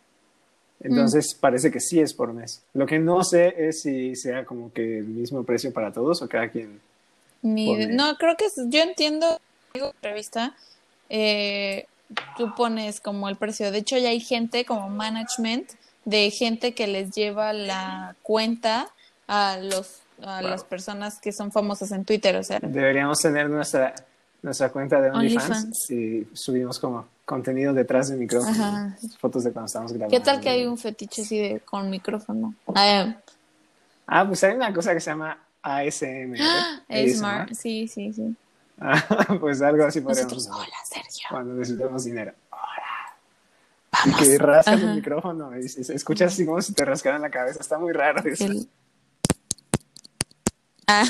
Entonces 0.79 1.33
parece 1.33 1.71
que 1.71 1.79
sí 1.79 1.99
es 1.99 2.13
por 2.13 2.33
mes. 2.33 2.61
Lo 2.75 2.85
que 2.85 2.99
no 2.99 3.23
sé 3.23 3.55
es 3.57 3.81
si 3.81 4.15
sea 4.15 4.45
como 4.45 4.71
que 4.71 4.99
el 4.99 5.05
mismo 5.05 5.43
precio 5.43 5.73
para 5.73 5.91
todos 5.91 6.21
o 6.21 6.29
cada 6.29 6.49
quien. 6.49 6.79
Pone. 7.41 7.87
no, 7.87 8.15
creo 8.17 8.35
que 8.35 8.45
es- 8.45 8.55
yo 8.67 8.81
entiendo, 8.81 9.39
digo, 9.73 9.93
revista, 10.01 10.55
eh, 11.09 11.85
tú 12.37 12.53
pones 12.55 12.99
como 12.99 13.29
el 13.29 13.35
precio. 13.35 13.71
De 13.71 13.79
hecho, 13.79 13.97
ya 13.97 14.09
hay 14.09 14.19
gente 14.19 14.65
como 14.65 14.89
management 14.89 15.71
de 16.05 16.31
gente 16.31 16.73
que 16.73 16.87
les 16.87 17.11
lleva 17.11 17.53
la 17.53 18.15
cuenta 18.23 18.87
a 19.27 19.57
los 19.57 20.01
a 20.23 20.41
Wow. 20.41 20.49
las 20.49 20.63
personas 20.63 21.19
que 21.19 21.31
son 21.31 21.51
famosas 21.51 21.91
en 21.91 22.03
Twitter, 22.03 22.35
o 22.37 22.43
sea, 22.43 22.57
Deberíamos 22.59 23.19
tener 23.19 23.47
nuestra, 23.51 23.93
nuestra 24.41 24.69
cuenta 24.71 24.99
de 24.99 25.11
OnlyFans 25.11 25.91
y 25.91 26.27
subimos 26.33 26.79
como 26.79 27.07
contenido 27.23 27.71
detrás 27.71 28.09
del 28.09 28.17
micrófono. 28.17 28.51
Ajá. 28.51 28.97
Fotos 29.19 29.43
de 29.43 29.51
cuando 29.51 29.67
estamos 29.67 29.91
grabando. 29.93 30.17
¿qué 30.17 30.23
tal 30.23 30.39
que 30.41 30.49
hay 30.49 30.65
un 30.65 30.75
fetiche 30.79 31.21
así 31.21 31.37
de 31.37 31.59
con 31.59 31.91
micrófono? 31.91 32.55
Ah, 32.73 33.15
Ah, 34.07 34.25
pues 34.25 34.43
hay 34.43 34.55
una 34.55 34.73
cosa 34.73 34.91
que 34.95 35.01
se 35.01 35.11
llama 35.11 35.37
ASM. 35.75 36.33
ASMR, 36.89 37.53
sí, 37.55 37.87
sí, 37.87 38.13
sí. 38.13 38.35
Ah, 38.79 39.03
pues 39.39 39.61
algo 39.61 39.83
así 39.85 40.01
podríamos 40.01 40.33
Nosotros, 40.33 40.47
hacer 40.47 40.67
hola, 40.69 40.85
Sergio. 40.85 41.27
cuando 41.29 41.53
necesitamos 41.55 42.03
dinero. 42.05 42.33
Vamos. 43.91 44.21
Y 44.21 44.25
que 44.25 44.37
rascas 44.37 44.75
Ajá. 44.75 44.89
el 44.89 44.95
micrófono 44.95 45.57
y 45.57 45.67
se- 45.67 45.83
se 45.83 45.95
escucha 45.95 46.25
así 46.25 46.45
como 46.45 46.61
si 46.61 46.73
te 46.73 46.85
rascaran 46.85 47.21
la 47.21 47.31
cabeza. 47.31 47.59
Está 47.59 47.79
muy 47.79 47.91
raro 47.93 48.21
eso. 48.29 48.45
El- 48.45 48.69
Ah. 50.89 51.03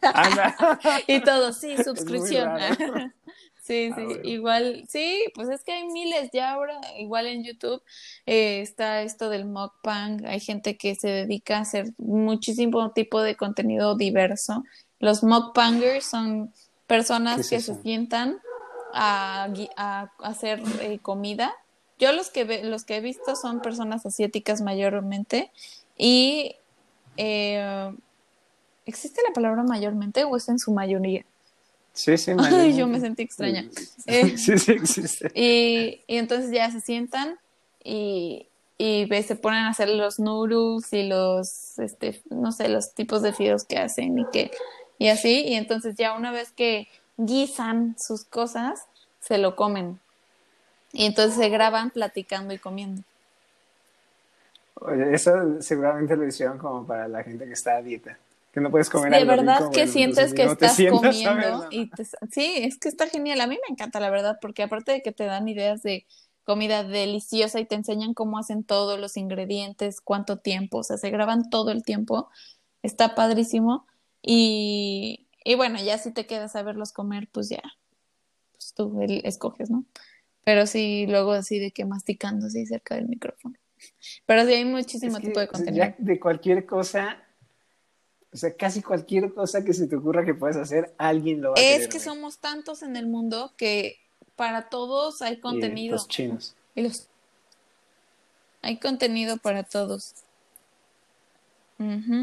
Anda. 0.00 0.56
Y 1.06 1.20
todo, 1.22 1.52
sí, 1.52 1.76
suscripción. 1.82 2.48
Sí, 3.70 3.90
Ah, 3.92 3.96
sí, 3.96 4.28
igual, 4.28 4.84
sí, 4.88 5.24
pues 5.32 5.48
es 5.48 5.62
que 5.62 5.70
hay 5.70 5.86
miles 5.86 6.30
ya 6.32 6.50
ahora, 6.54 6.80
igual 6.98 7.28
en 7.28 7.44
YouTube 7.44 7.80
eh, 8.26 8.60
está 8.62 9.02
esto 9.02 9.28
del 9.30 9.44
mukbang, 9.44 10.26
hay 10.26 10.40
gente 10.40 10.76
que 10.76 10.96
se 10.96 11.06
dedica 11.06 11.58
a 11.58 11.60
hacer 11.60 11.92
muchísimo 11.96 12.90
tipo 12.90 13.22
de 13.22 13.36
contenido 13.36 13.94
diverso. 13.94 14.64
Los 14.98 15.22
mukbangers 15.22 16.04
son 16.04 16.48
¿Qué 16.48 16.52
personas 16.88 17.40
es 17.42 17.48
que 17.50 17.56
eso? 17.58 17.74
se 17.76 17.82
sientan 17.82 18.38
a, 18.92 19.46
a 19.76 20.10
hacer 20.18 20.60
eh, 20.80 20.98
comida. 20.98 21.54
Yo 22.00 22.10
los 22.12 22.30
que 22.30 22.42
ve- 22.42 22.64
los 22.64 22.84
que 22.84 22.96
he 22.96 23.00
visto 23.00 23.36
son 23.36 23.60
personas 23.60 24.04
asiáticas 24.04 24.62
mayormente 24.62 25.52
y 25.96 26.56
eh, 27.16 27.92
¿existe 28.84 29.20
la 29.26 29.32
palabra 29.32 29.62
mayormente 29.62 30.24
o 30.24 30.36
es 30.36 30.48
en 30.48 30.58
su 30.58 30.72
mayoría? 30.72 31.24
Sí, 31.92 32.16
sí. 32.16 32.32
Ay, 32.38 32.76
yo 32.76 32.86
me 32.86 33.00
sentí 33.00 33.22
extraña. 33.22 33.68
Eh, 34.06 34.36
Sí, 34.36 34.58
sí 34.58 34.76
y, 35.34 36.00
y 36.06 36.16
entonces 36.16 36.50
ya 36.50 36.70
se 36.70 36.80
sientan 36.80 37.38
y, 37.82 38.46
y 38.78 39.08
se 39.22 39.36
ponen 39.36 39.64
a 39.64 39.70
hacer 39.70 39.88
los 39.88 40.18
noodles 40.18 40.92
y 40.92 41.08
los, 41.08 41.78
este, 41.78 42.22
no 42.30 42.52
sé, 42.52 42.68
los 42.68 42.94
tipos 42.94 43.22
de 43.22 43.32
fideos 43.32 43.64
que 43.64 43.78
hacen 43.78 44.18
y 44.18 44.24
que, 44.30 44.50
y 44.98 45.08
así. 45.08 45.42
Y 45.46 45.54
entonces 45.54 45.96
ya 45.96 46.14
una 46.14 46.32
vez 46.32 46.52
que 46.52 46.88
guisan 47.16 47.96
sus 47.98 48.24
cosas, 48.24 48.86
se 49.20 49.38
lo 49.38 49.56
comen. 49.56 50.00
Y 50.92 51.04
entonces 51.04 51.36
se 51.36 51.48
graban 51.48 51.90
platicando 51.90 52.54
y 52.54 52.58
comiendo. 52.58 53.02
Oye, 54.74 55.14
eso 55.14 55.60
seguramente 55.60 56.16
lo 56.16 56.26
hicieron 56.26 56.56
como 56.56 56.86
para 56.86 57.06
la 57.06 57.22
gente 57.22 57.44
que 57.44 57.52
está 57.52 57.76
a 57.76 57.82
dieta. 57.82 58.18
Que 58.52 58.60
no 58.60 58.70
puedes 58.70 58.90
comer 58.90 59.12
De 59.12 59.24
verdad 59.24 59.58
rico, 59.60 59.70
que 59.70 59.78
bueno, 59.80 59.92
sientes 59.92 60.34
que 60.34 60.44
no 60.44 60.52
estás 60.52 60.74
sientas 60.74 61.00
comiendo 61.22 61.66
y 61.70 61.88
te- 61.90 62.04
sí, 62.04 62.52
es 62.56 62.78
que 62.78 62.88
está 62.88 63.06
genial. 63.08 63.40
A 63.40 63.46
mí 63.46 63.54
me 63.56 63.72
encanta, 63.72 64.00
la 64.00 64.10
verdad, 64.10 64.38
porque 64.40 64.62
aparte 64.64 64.92
de 64.92 65.02
que 65.02 65.12
te 65.12 65.24
dan 65.24 65.46
ideas 65.48 65.82
de 65.82 66.06
comida 66.44 66.82
deliciosa 66.82 67.60
y 67.60 67.66
te 67.66 67.76
enseñan 67.76 68.12
cómo 68.14 68.38
hacen 68.38 68.64
todos 68.64 68.98
los 68.98 69.16
ingredientes, 69.16 70.00
cuánto 70.00 70.38
tiempo, 70.38 70.78
o 70.78 70.82
sea, 70.82 70.96
se 70.96 71.10
graban 71.10 71.48
todo 71.48 71.70
el 71.70 71.84
tiempo. 71.84 72.28
Está 72.82 73.14
padrísimo. 73.14 73.86
Y, 74.22 75.28
y 75.44 75.54
bueno, 75.54 75.78
ya 75.82 75.98
si 75.98 76.12
te 76.12 76.26
quedas 76.26 76.56
a 76.56 76.62
verlos 76.62 76.92
comer, 76.92 77.28
pues 77.32 77.48
ya, 77.50 77.62
pues 78.52 78.74
tú 78.74 79.00
el- 79.02 79.22
escoges, 79.24 79.70
¿no? 79.70 79.84
Pero 80.44 80.66
sí, 80.66 81.06
luego 81.08 81.32
así 81.32 81.58
de 81.58 81.72
que 81.72 81.84
masticando 81.84 82.46
así 82.46 82.66
cerca 82.66 82.96
del 82.96 83.08
micrófono. 83.08 83.54
Pero 84.26 84.44
sí 84.46 84.54
hay 84.54 84.64
muchísimo 84.64 85.16
Es 85.16 85.20
que, 85.22 85.28
tipo 85.28 85.40
de 85.40 85.48
contenido. 85.48 85.94
de 85.98 86.20
cualquier 86.20 86.66
cosa, 86.66 87.22
o 88.32 88.36
sea, 88.36 88.54
casi 88.54 88.82
cualquier 88.82 89.32
cosa 89.34 89.64
que 89.64 89.72
se 89.74 89.86
te 89.86 89.96
ocurra 89.96 90.24
que 90.24 90.34
puedes 90.34 90.56
hacer, 90.56 90.94
alguien 90.98 91.40
lo 91.42 91.50
va 91.50 91.54
a 91.58 91.60
Es 91.60 91.66
querer 91.72 91.88
que 91.88 91.98
ver. 91.98 92.04
somos 92.04 92.38
tantos 92.38 92.82
en 92.82 92.96
el 92.96 93.06
mundo 93.06 93.52
que 93.56 93.96
para 94.36 94.68
todos 94.68 95.20
hay 95.22 95.34
Y 95.34 95.40
contenido. 95.40 95.92
los 95.96 96.08
chinos. 96.08 96.54
Y 96.74 96.82
los- 96.82 97.06
Hay 98.62 98.78
contenido 98.78 99.36
para 99.38 99.62
todos. 99.62 100.14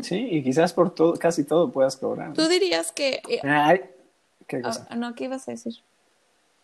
Sí, 0.04 0.28
y 0.30 0.44
quizás 0.44 0.72
por 0.72 0.94
todo, 0.94 1.14
casi 1.18 1.44
todo 1.44 1.72
puedas 1.72 1.96
cobrar. 1.98 2.32
Tú 2.34 2.48
dirías 2.48 2.92
que... 2.92 3.22
eh, 3.28 3.40
Ay, 3.42 3.82
¿Qué 4.48 4.62
cosa? 4.62 4.86
ah, 4.90 4.96
no, 4.96 5.16
¿qué 5.16 5.24
ibas 5.24 5.48
a 5.48 5.52
decir? 5.52 5.74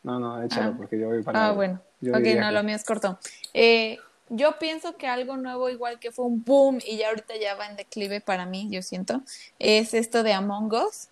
No, 0.04 0.20
no, 0.20 0.44
échalo 0.44 0.72
ah. 0.72 0.74
porque 0.78 1.00
yo 1.00 1.08
voy 1.08 1.24
para 1.24 1.48
Ah, 1.48 1.52
bueno. 1.54 1.82
Yo 2.02 2.12
ok, 2.12 2.18
no, 2.20 2.24
que- 2.24 2.52
lo 2.52 2.62
mío 2.64 2.76
es 2.76 2.84
corto. 2.84 3.18
Eh, 3.54 3.98
yo 4.36 4.58
pienso 4.60 4.98
que 4.98 5.08
algo 5.08 5.38
nuevo, 5.38 5.70
igual 5.70 6.00
que 6.00 6.12
fue 6.12 6.26
un 6.26 6.44
boom 6.44 6.80
y 6.86 6.98
ya 6.98 7.10
ahorita 7.10 7.36
ya 7.38 7.56
va 7.56 7.68
en 7.68 7.76
declive 7.78 8.22
para 8.22 8.46
mí, 8.46 8.68
yo 8.72 8.82
siento, 8.82 9.22
es 9.60 9.94
esto 9.94 10.24
de 10.24 10.34
Among 10.34 10.74
Us, 10.74 11.10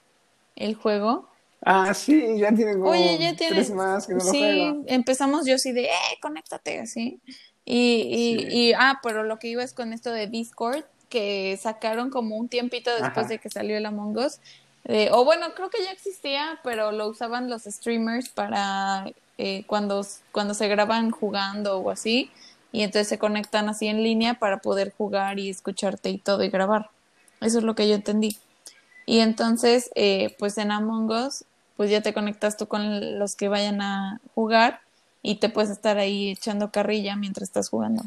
el 0.56 0.76
juego. 0.76 1.28
Ah, 1.64 1.94
sí, 1.94 2.40
ya 2.40 2.54
tienen 2.54 2.80
como 2.80 2.92
Oye, 2.92 3.18
ya 3.20 3.36
tiene. 3.36 3.56
tres 3.56 3.72
más 3.72 4.08
que 4.08 4.14
no 4.16 4.24
lo 4.24 4.32
sí, 4.32 4.40
juego. 4.40 4.84
empezamos 4.88 5.46
yo 5.46 5.56
así 5.56 5.72
de, 5.72 5.86
eh, 5.86 6.18
conéctate, 6.22 6.80
así. 6.80 7.22
Y, 7.66 8.08
y, 8.10 8.40
Sí. 8.40 8.48
y, 8.50 8.74
ah, 8.74 9.00
pero 9.04 9.24
lo 9.24 9.38
que 9.40 9.48
iba 9.50 9.64
es 9.64 9.74
con 9.74 9.94
esto 9.94 10.12
de 10.12 10.28
Discord, 10.28 10.84
que 11.10 11.58
sacaron 11.62 12.10
como 12.10 12.36
un 12.38 12.50
tiempito 12.50 12.90
después 12.96 13.28
Ajá. 13.28 13.28
de 13.28 13.40
que 13.40 13.50
salió 13.50 13.78
el 13.78 13.86
Among 13.86 14.18
Us. 14.18 14.40
Eh, 14.86 15.10
o 15.12 15.24
bueno, 15.26 15.54
creo 15.56 15.70
que 15.70 15.84
ya 15.84 15.92
existía, 15.92 16.60
pero 16.64 16.92
lo 16.92 17.08
usaban 17.10 17.50
los 17.50 17.64
streamers 17.64 18.30
para 18.30 19.06
eh, 19.38 19.64
cuando, 19.68 20.06
cuando 20.32 20.54
se 20.56 20.68
graban 20.68 21.12
jugando 21.12 21.78
o 21.80 21.92
así. 21.92 22.32
Y 22.72 22.84
entonces 22.84 23.08
se 23.08 23.20
conectan 23.20 23.70
así 23.70 23.88
en 23.88 24.04
línea 24.04 24.36
para 24.36 24.60
poder 24.60 24.94
jugar 24.98 25.40
y 25.40 25.50
escucharte 25.50 26.10
y 26.10 26.18
todo 26.18 26.44
y 26.44 26.50
grabar. 26.50 26.90
Eso 27.42 27.58
es 27.58 27.64
lo 27.64 27.76
que 27.76 27.88
yo 27.88 27.96
entendí. 27.96 28.38
Y 29.06 29.20
entonces, 29.20 29.90
eh, 29.96 30.36
pues 30.40 30.58
en 30.58 30.72
Among 30.72 31.10
Us, 31.12 31.44
pues 31.76 31.90
ya 31.90 32.02
te 32.02 32.14
conectas 32.14 32.58
tú 32.58 32.68
con 32.68 33.20
los 33.20 33.36
que 33.36 33.48
vayan 33.48 33.82
a 33.82 34.22
jugar 34.36 34.82
y 35.24 35.36
te 35.36 35.50
puedes 35.50 35.72
estar 35.72 35.98
ahí 35.98 36.30
echando 36.30 36.72
carrilla 36.72 37.16
mientras 37.16 37.50
estás 37.50 37.70
jugando. 37.70 38.04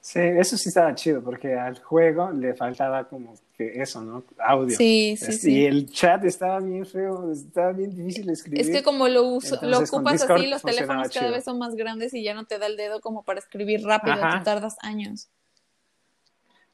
Sí, 0.00 0.20
eso 0.20 0.56
sí 0.56 0.68
estaba 0.70 0.94
chido 0.94 1.22
porque 1.22 1.54
al 1.54 1.78
juego 1.82 2.30
le 2.30 2.54
faltaba 2.54 3.06
como 3.08 3.34
que 3.56 3.82
eso, 3.82 4.00
¿no? 4.00 4.22
Audio. 4.38 4.76
Sí, 4.76 5.16
sí, 5.18 5.32
sí. 5.32 5.52
Y 5.52 5.66
el 5.66 5.90
chat 5.90 6.24
estaba 6.24 6.60
bien 6.60 6.86
feo, 6.86 7.30
estaba 7.32 7.72
bien 7.72 7.94
difícil 7.94 8.26
de 8.26 8.32
escribir. 8.32 8.60
Es 8.60 8.70
que 8.70 8.82
como 8.82 9.08
lo, 9.08 9.24
uso- 9.24 9.56
lo 9.56 9.66
Entonces, 9.66 9.92
ocupas 9.92 10.22
así, 10.22 10.46
los 10.46 10.62
teléfonos 10.62 11.08
cada 11.10 11.26
chido. 11.26 11.32
vez 11.34 11.44
son 11.44 11.58
más 11.58 11.74
grandes 11.74 12.14
y 12.14 12.22
ya 12.22 12.32
no 12.32 12.46
te 12.46 12.58
da 12.58 12.66
el 12.66 12.76
dedo 12.76 13.00
como 13.00 13.22
para 13.24 13.40
escribir 13.40 13.82
rápido, 13.84 14.22
Ajá. 14.22 14.42
tardas 14.44 14.76
años. 14.80 15.28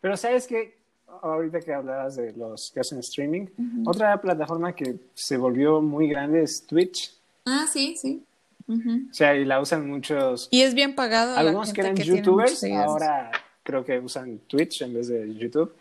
Pero 0.00 0.16
sabes 0.16 0.46
que 0.46 0.78
ahorita 1.22 1.60
que 1.60 1.72
hablabas 1.72 2.16
de 2.16 2.32
los 2.34 2.70
que 2.72 2.80
hacen 2.80 2.98
streaming, 2.98 3.46
otra 3.86 4.20
plataforma 4.20 4.74
que 4.74 4.96
se 5.14 5.36
volvió 5.38 5.80
muy 5.80 6.08
grande 6.08 6.42
es 6.42 6.64
Twitch. 6.66 7.16
Ah, 7.46 7.66
sí, 7.72 7.96
sí. 7.96 8.22
O 8.66 9.12
sea, 9.14 9.34
y 9.36 9.44
la 9.44 9.60
usan 9.60 9.86
muchos, 9.88 10.48
Y 10.50 10.62
es 10.62 10.74
bien 10.74 10.94
pagado. 10.94 11.36
algunos 11.36 11.72
que 11.72 11.80
eran 11.82 11.96
youtubers, 11.96 12.64
ahora 12.64 13.30
creo 13.62 13.84
que 13.84 13.98
usan 13.98 14.38
Twitch 14.46 14.82
en 14.82 14.94
vez 14.94 15.08
de 15.08 15.34
YouTube. 15.34 15.74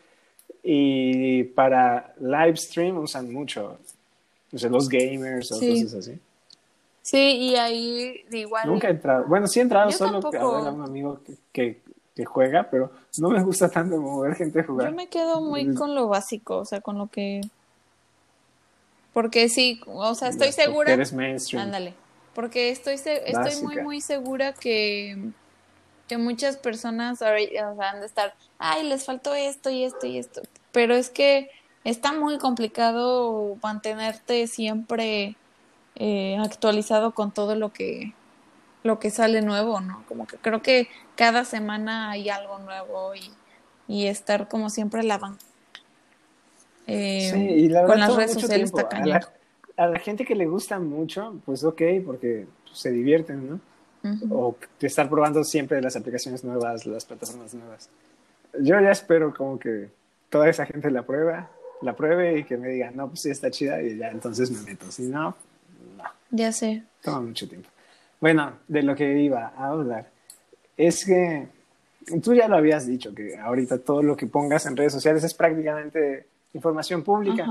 Y 0.64 1.44
para 1.44 2.14
live 2.20 2.56
stream 2.58 2.98
usan 2.98 3.32
mucho, 3.32 3.78
o 4.54 4.58
sea, 4.58 4.70
los 4.70 4.88
gamers 4.90 5.52
o 5.52 5.56
Sí. 5.56 5.84
cosas 5.84 6.00
así. 6.00 6.20
Sí, 7.02 7.18
y 7.18 7.56
ahí 7.56 8.24
igual. 8.32 8.68
Nunca 8.68 8.88
he 8.88 8.92
entrado. 8.92 9.26
Bueno, 9.28 9.46
sí 9.48 9.60
he 9.60 9.64
entrado 9.64 9.90
Yo 9.90 9.98
solo 9.98 10.22
tampoco. 10.22 10.56
a 10.56 10.60
ver 10.60 10.68
a 10.70 10.72
un 10.72 10.82
amigo 10.84 11.20
que, 11.26 11.34
que, 11.52 11.82
que 12.16 12.24
juega, 12.26 12.64
pero 12.70 12.92
no 13.18 13.30
me 13.30 13.44
gusta 13.44 13.70
tanto 13.70 13.98
como 13.98 14.22
ver 14.22 14.36
gente 14.36 14.64
jugar. 14.64 14.90
Yo 14.90 14.96
me 14.96 15.08
quedo 15.08 15.42
muy 15.42 15.74
con 15.74 15.96
lo 15.96 16.08
básico, 16.08 16.60
o 16.60 16.66
sea, 16.66 16.80
con 16.80 16.98
lo 16.98 17.08
que... 17.08 17.42
Porque 19.14 19.50
sí, 19.50 19.82
o 19.86 20.16
sea, 20.16 20.30
estoy 20.30 20.52
segura... 20.54 20.94
Eres 20.94 21.12
mainstream. 21.14 21.66
Ándale, 21.66 21.94
porque 22.34 22.70
estoy, 22.72 22.96
estoy 22.96 23.56
muy, 23.58 23.76
Básica. 23.76 23.84
muy 23.84 24.02
segura 24.02 24.54
que, 24.54 25.32
que 26.08 26.18
muchas 26.18 26.58
personas 26.58 27.22
ahorita, 27.22 27.72
o 27.72 27.76
sea, 27.78 27.92
han 27.92 28.00
de 28.02 28.06
estar, 28.08 28.36
ay, 28.58 28.84
les 28.88 29.06
faltó 29.06 29.36
esto 29.36 29.70
y 29.70 29.84
esto 29.84 30.08
y 30.08 30.18
esto, 30.20 30.42
pero 30.72 30.96
es 30.96 31.10
que 31.10 31.50
está 31.84 32.14
muy 32.14 32.38
complicado 32.38 33.58
mantenerte 33.64 34.48
siempre 34.48 35.38
eh, 35.96 36.38
actualizado 36.40 37.14
con 37.14 37.34
todo 37.34 37.56
lo 37.56 37.72
que, 37.74 38.14
lo 38.84 39.00
que 39.00 39.12
sale 39.12 39.42
nuevo, 39.42 39.82
¿no? 39.82 40.06
Como 40.08 40.28
que 40.28 40.38
creo 40.38 40.62
que 40.62 40.90
cada 41.16 41.46
semana 41.46 42.12
hay 42.12 42.30
algo 42.30 42.60
nuevo 42.60 43.16
y, 43.16 43.32
y 43.88 44.08
estar 44.08 44.48
como 44.50 44.70
siempre 44.70 45.02
a 45.02 45.04
la 45.04 45.18
van- 45.18 45.40
eh, 46.88 47.32
Sí, 47.32 47.38
y 47.38 47.70
la 47.70 47.82
verdad 47.82 47.96
con 47.96 48.00
las 48.02 48.16
redes 48.16 48.34
sociales 48.34 48.70
está 48.70 48.84
A 48.84 49.06
la, 49.06 49.20
cañón. 49.20 49.22
A 49.78 49.88
la 49.88 50.00
gente 50.00 50.26
que 50.26 50.36
le 50.36 50.46
gusta 50.46 50.80
mucho, 50.80 51.40
pues 51.46 51.64
ok, 51.64 51.82
porque 52.06 52.46
se 52.72 52.92
divierten, 52.92 53.50
¿no? 53.50 53.60
o 54.30 54.56
de 54.80 54.88
estar 54.88 55.10
probando 55.10 55.44
siempre 55.44 55.82
las 55.82 55.96
aplicaciones 55.96 56.44
nuevas, 56.44 56.86
las 56.86 57.06
plataformas 57.06 57.54
nuevas. 57.54 57.90
Yo 58.60 58.80
ya 58.80 58.92
espero 58.92 59.34
como 59.34 59.58
que 59.58 59.90
toda 60.30 60.50
esa 60.50 60.66
gente 60.66 60.92
la 60.92 61.04
prueba, 61.04 61.50
la 61.82 61.96
pruebe 61.96 62.40
y 62.40 62.44
que 62.44 62.58
me 62.58 62.68
diga, 62.70 62.92
no, 62.92 63.08
pues 63.08 63.22
sí 63.22 63.30
está 63.30 63.50
chida 63.50 63.82
y 63.82 63.98
ya 63.98 64.10
entonces 64.10 64.52
me 64.52 64.62
meto. 64.62 64.92
Si 64.92 65.04
no, 65.04 65.36
no. 65.98 66.04
Ya 66.32 66.52
sé. 66.52 66.84
Toma 67.02 67.22
mucho 67.22 67.48
tiempo. 67.48 67.70
Bueno, 68.20 68.54
de 68.68 68.84
lo 68.84 68.96
que 68.96 69.22
iba 69.22 69.54
a 69.56 69.70
hablar 69.70 70.10
es 70.78 71.06
que 71.06 71.48
tú 72.22 72.34
ya 72.34 72.48
lo 72.48 72.58
habías 72.58 72.86
dicho, 72.86 73.14
que 73.14 73.38
ahorita 73.38 73.80
todo 73.80 74.04
lo 74.04 74.16
que 74.16 74.28
pongas 74.28 74.66
en 74.66 74.76
redes 74.76 74.94
sociales 74.94 75.24
es 75.24 75.34
prácticamente 75.34 76.28
información 76.54 77.04
pública. 77.04 77.46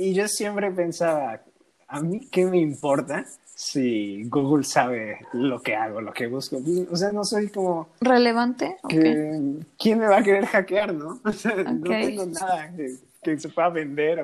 Y 0.00 0.14
yo 0.14 0.26
siempre 0.28 0.70
pensaba, 0.70 1.42
¿a 1.86 2.00
mí 2.00 2.26
qué 2.30 2.46
me 2.46 2.58
importa 2.58 3.26
si 3.54 4.24
Google 4.30 4.64
sabe 4.64 5.18
lo 5.34 5.60
que 5.60 5.76
hago, 5.76 6.00
lo 6.00 6.10
que 6.10 6.26
busco? 6.26 6.58
O 6.90 6.96
sea, 6.96 7.12
no 7.12 7.22
soy 7.22 7.50
como... 7.50 7.90
¿Relevante? 8.00 8.78
Que, 8.88 9.58
¿Quién 9.78 9.98
me 9.98 10.06
va 10.06 10.16
a 10.16 10.22
querer 10.22 10.46
hackear, 10.46 10.94
no? 10.94 11.20
O 11.24 11.32
sea, 11.34 11.54
no 11.54 11.82
tengo 11.82 12.24
nada 12.24 12.72
que, 13.22 13.38
se 13.38 13.50
pueda 13.50 13.68
vender. 13.68 14.22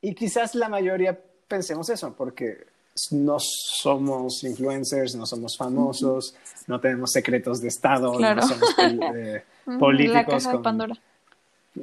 Y 0.00 0.12
quizás 0.16 0.56
la 0.56 0.68
mayoría 0.68 1.16
pensemos 1.46 1.88
eso, 1.88 2.16
porque 2.16 2.66
no 3.12 3.36
somos 3.38 4.42
influencers, 4.42 5.14
no 5.14 5.24
somos 5.24 5.56
famosos, 5.56 6.34
no 6.66 6.80
tenemos 6.80 7.12
secretos 7.12 7.60
de 7.60 7.68
Estado, 7.68 8.18
no 8.18 8.42
somos 8.42 8.74
eh, 9.14 9.44
políticos. 9.78 10.46
La 10.46 10.52
de 10.52 10.58
Pandora 10.58 11.00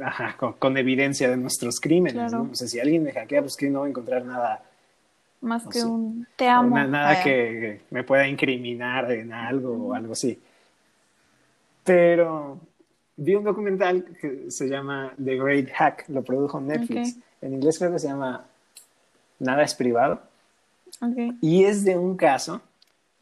ajá, 0.01 0.35
con, 0.37 0.77
evidencia 0.77 1.29
de 1.29 1.37
nuestros 1.37 1.79
crímenes. 1.79 2.31
¿no? 2.31 2.49
O 2.51 2.55
sea, 2.55 2.67
si 2.67 2.79
alguien 2.79 3.03
me 3.03 3.11
hackea, 3.11 3.41
pues 3.41 3.55
que 3.55 3.69
no 3.69 3.81
va 3.81 3.85
a 3.85 3.89
encontrar 3.89 4.25
nada. 4.25 4.63
Más 5.41 5.67
que 5.67 5.83
un 5.83 6.25
te 6.37 6.47
amo. 6.47 6.77
nada 6.77 7.21
que 7.21 7.81
me 7.89 8.03
pueda 8.03 8.27
incriminar 8.27 9.11
en 9.11 9.33
algo 9.33 9.89
o 9.89 9.93
algo 9.93 10.13
así. 10.13 10.39
Pero 11.83 12.59
vi 13.17 13.35
un 13.35 13.43
documental 13.43 14.05
que 14.19 14.49
se 14.49 14.67
llama 14.67 15.13
The 15.23 15.35
Great 15.35 15.69
Hack, 15.71 16.05
lo 16.07 16.23
produjo 16.23 16.61
Netflix. 16.61 17.17
En 17.41 17.53
inglés 17.53 17.77
creo 17.77 17.91
que 17.91 17.99
se 17.99 18.07
llama 18.07 18.45
Nada 19.39 19.63
es 19.63 19.75
privado. 19.75 20.21
Y 21.41 21.65
es 21.65 21.83
de 21.83 21.97
un 21.97 22.15
caso 22.15 22.61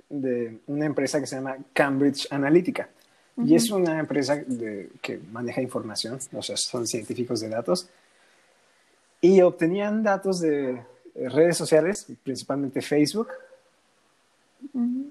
de 0.10 0.60
una 0.68 0.86
empresa 0.86 1.20
que 1.20 1.26
se 1.26 1.38
llama 1.38 1.58
Cambridge 1.74 2.28
Analytica. 2.32 2.90
Y 3.38 3.56
es 3.56 3.72
una 3.72 4.00
empresa 4.00 4.44
que 5.02 5.20
maneja 5.32 5.62
información, 5.62 6.20
o 6.34 6.42
sea, 6.42 6.58
son 6.58 6.86
científicos 6.86 7.40
de 7.40 7.50
datos. 7.50 7.90
Y 9.22 9.42
obtenían 9.42 10.04
datos 10.04 10.42
de 10.42 10.82
redes 11.16 11.58
sociales, 11.58 12.08
principalmente 12.24 12.82
Facebook, 12.82 13.30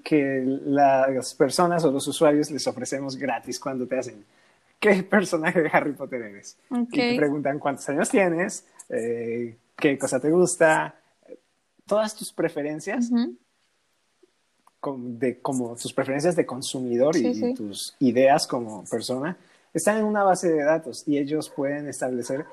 que 0.03 0.43
las 0.65 1.33
personas 1.33 1.83
o 1.83 1.91
los 1.91 2.07
usuarios 2.07 2.51
les 2.51 2.65
ofrecemos 2.67 3.15
gratis 3.15 3.59
cuando 3.59 3.85
te 3.85 3.97
hacen, 3.97 4.23
¿qué 4.79 5.03
personaje 5.03 5.61
de 5.61 5.69
Harry 5.71 5.93
Potter 5.93 6.21
eres? 6.21 6.57
Y 6.69 6.85
te 6.85 7.15
preguntan 7.17 7.59
cuántos 7.59 7.87
años 7.89 8.09
tienes, 8.09 8.65
eh, 8.89 9.55
qué 9.75 9.97
cosa 9.97 10.19
te 10.19 10.29
gusta, 10.29 10.95
todas 11.85 12.15
tus 12.15 12.31
preferencias 12.31 13.09
de 14.97 15.39
como 15.39 15.75
tus 15.75 15.93
preferencias 15.93 16.35
de 16.35 16.45
consumidor 16.45 17.15
y, 17.15 17.53
tus 17.53 17.95
ideas 17.99 18.47
como 18.47 18.83
persona 18.85 19.37
están 19.73 19.97
en 19.97 20.05
una 20.05 20.23
base 20.23 20.49
de 20.51 20.63
datos 20.63 21.03
y 21.07 21.17
ellos 21.17 21.49
pueden 21.49 21.87
establecer 21.87 22.45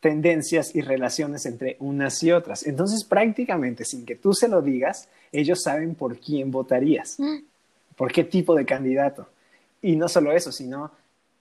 tendencias 0.00 0.74
y 0.74 0.80
relaciones 0.80 1.44
entre 1.44 1.76
unas 1.80 2.22
y 2.22 2.32
otras. 2.32 2.66
Entonces, 2.66 3.04
prácticamente 3.04 3.84
sin 3.84 4.06
que 4.06 4.16
tú 4.16 4.32
se 4.32 4.48
lo 4.48 4.62
digas, 4.62 5.08
ellos 5.32 5.62
saben 5.62 5.94
por 5.94 6.18
quién 6.18 6.50
votarías, 6.50 7.18
mm. 7.18 7.38
por 7.96 8.10
qué 8.10 8.24
tipo 8.24 8.54
de 8.54 8.64
candidato. 8.64 9.28
Y 9.82 9.96
no 9.96 10.08
solo 10.08 10.32
eso, 10.32 10.52
sino 10.52 10.90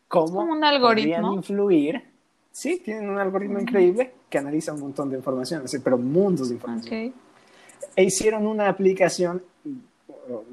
cómo 0.07 0.41
un 0.41 0.63
algoritmo. 0.63 1.33
influir. 1.33 2.03
Sí, 2.51 2.81
tienen 2.83 3.09
un 3.09 3.19
algoritmo 3.19 3.59
increíble 3.59 4.11
que 4.29 4.37
analiza 4.37 4.73
un 4.73 4.81
montón 4.81 5.09
de 5.09 5.17
información, 5.17 5.63
pero 5.83 5.97
mundos 5.97 6.49
de 6.49 6.55
información. 6.55 7.13
E 7.95 8.03
hicieron 8.03 8.45
una 8.45 8.67
aplicación 8.67 9.41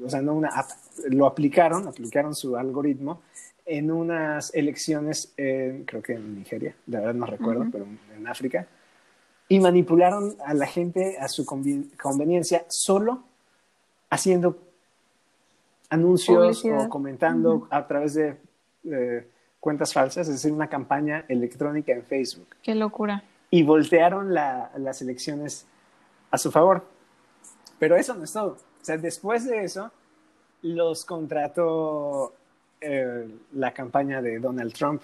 o 0.03 0.09
sea, 0.09 0.21
no 0.21 0.33
una 0.33 0.49
app, 0.49 0.69
lo 1.09 1.25
aplicaron, 1.25 1.87
aplicaron 1.87 2.35
su 2.35 2.55
algoritmo 2.55 3.21
en 3.65 3.91
unas 3.91 4.53
elecciones, 4.53 5.33
creo 5.35 6.01
que 6.01 6.13
en 6.13 6.35
Nigeria, 6.35 6.75
de 6.85 6.97
verdad 6.99 7.13
no 7.13 7.25
recuerdo, 7.25 7.65
pero 7.71 7.85
en 8.15 8.27
África, 8.27 8.67
y 9.49 9.59
manipularon 9.59 10.35
a 10.45 10.53
la 10.53 10.65
gente 10.67 11.17
a 11.19 11.27
su 11.27 11.45
conveniencia 11.45 12.65
solo 12.69 13.23
haciendo 14.09 14.57
anuncios 15.89 16.63
o 16.65 16.89
comentando 16.89 17.67
a 17.69 17.87
través 17.87 18.13
de 18.13 18.37
cuentas 19.59 19.91
falsas, 19.93 20.27
es 20.27 20.35
decir, 20.35 20.51
una 20.51 20.69
campaña 20.69 21.25
electrónica 21.27 21.91
en 21.91 22.03
Facebook. 22.03 22.47
Qué 22.61 22.75
locura. 22.75 23.23
Y 23.49 23.63
voltearon 23.63 24.33
las 24.33 25.01
elecciones 25.01 25.65
a 26.31 26.37
su 26.37 26.51
favor. 26.51 26.85
Pero 27.79 27.95
eso 27.95 28.13
no 28.13 28.23
es 28.23 28.33
todo 28.33 28.57
sea, 28.87 28.97
después 28.97 29.45
de 29.45 29.63
eso, 29.63 29.91
los 30.61 31.05
contrató 31.05 32.33
eh, 32.79 33.27
la 33.53 33.73
campaña 33.73 34.21
de 34.21 34.39
Donald 34.39 34.73
Trump. 34.73 35.01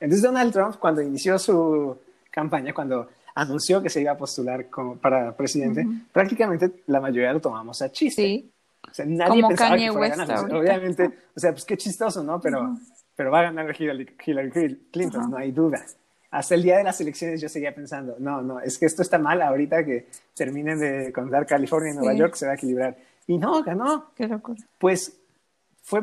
Entonces 0.00 0.22
Donald 0.22 0.52
Trump, 0.52 0.76
cuando 0.78 1.02
inició 1.02 1.38
su 1.38 1.96
campaña, 2.30 2.72
cuando 2.72 3.08
anunció 3.34 3.82
que 3.82 3.90
se 3.90 4.00
iba 4.00 4.12
a 4.12 4.16
postular 4.16 4.70
como 4.70 4.96
para 4.96 5.36
presidente, 5.36 5.86
prácticamente 6.12 6.82
la 6.86 7.00
mayoría 7.00 7.32
lo 7.32 7.40
tomamos 7.40 7.80
a 7.82 7.90
chiste. 7.92 8.22
Sí. 8.22 8.50
O 8.90 8.94
sea, 8.94 9.06
nadie 9.06 9.42
pensaba 9.46 9.76
que 9.76 9.92
fuera 9.92 10.14
a 10.14 10.18
ganar. 10.18 10.54
Obviamente, 10.54 11.10
o 11.34 11.40
sea, 11.40 11.52
pues 11.52 11.64
qué 11.64 11.76
chistoso, 11.76 12.22
¿no? 12.22 12.40
Pero, 12.40 12.76
pero 13.14 13.30
va 13.30 13.40
a 13.40 13.42
ganar 13.44 13.74
Hillary, 13.78 14.16
Hillary 14.24 14.88
Clinton, 14.90 15.30
no 15.30 15.36
hay 15.36 15.52
duda 15.52 15.84
hasta 16.34 16.56
el 16.56 16.64
día 16.64 16.78
de 16.78 16.84
las 16.84 17.00
elecciones 17.00 17.40
yo 17.40 17.48
seguía 17.48 17.72
pensando, 17.72 18.16
no, 18.18 18.42
no, 18.42 18.58
es 18.58 18.76
que 18.76 18.86
esto 18.86 19.02
está 19.02 19.18
mal 19.18 19.40
ahorita 19.40 19.84
que 19.84 20.08
terminen 20.34 20.80
de 20.80 21.12
contar 21.12 21.46
California 21.46 21.92
y 21.92 21.96
Nueva 21.96 22.12
York, 22.14 22.34
se 22.34 22.46
va 22.46 22.52
a 22.52 22.54
equilibrar. 22.56 22.96
Y 23.28 23.38
no, 23.38 23.62
ganó. 23.62 24.10
Qué 24.16 24.26
locura. 24.26 24.60
Pues 24.78 25.16
fue 25.82 26.02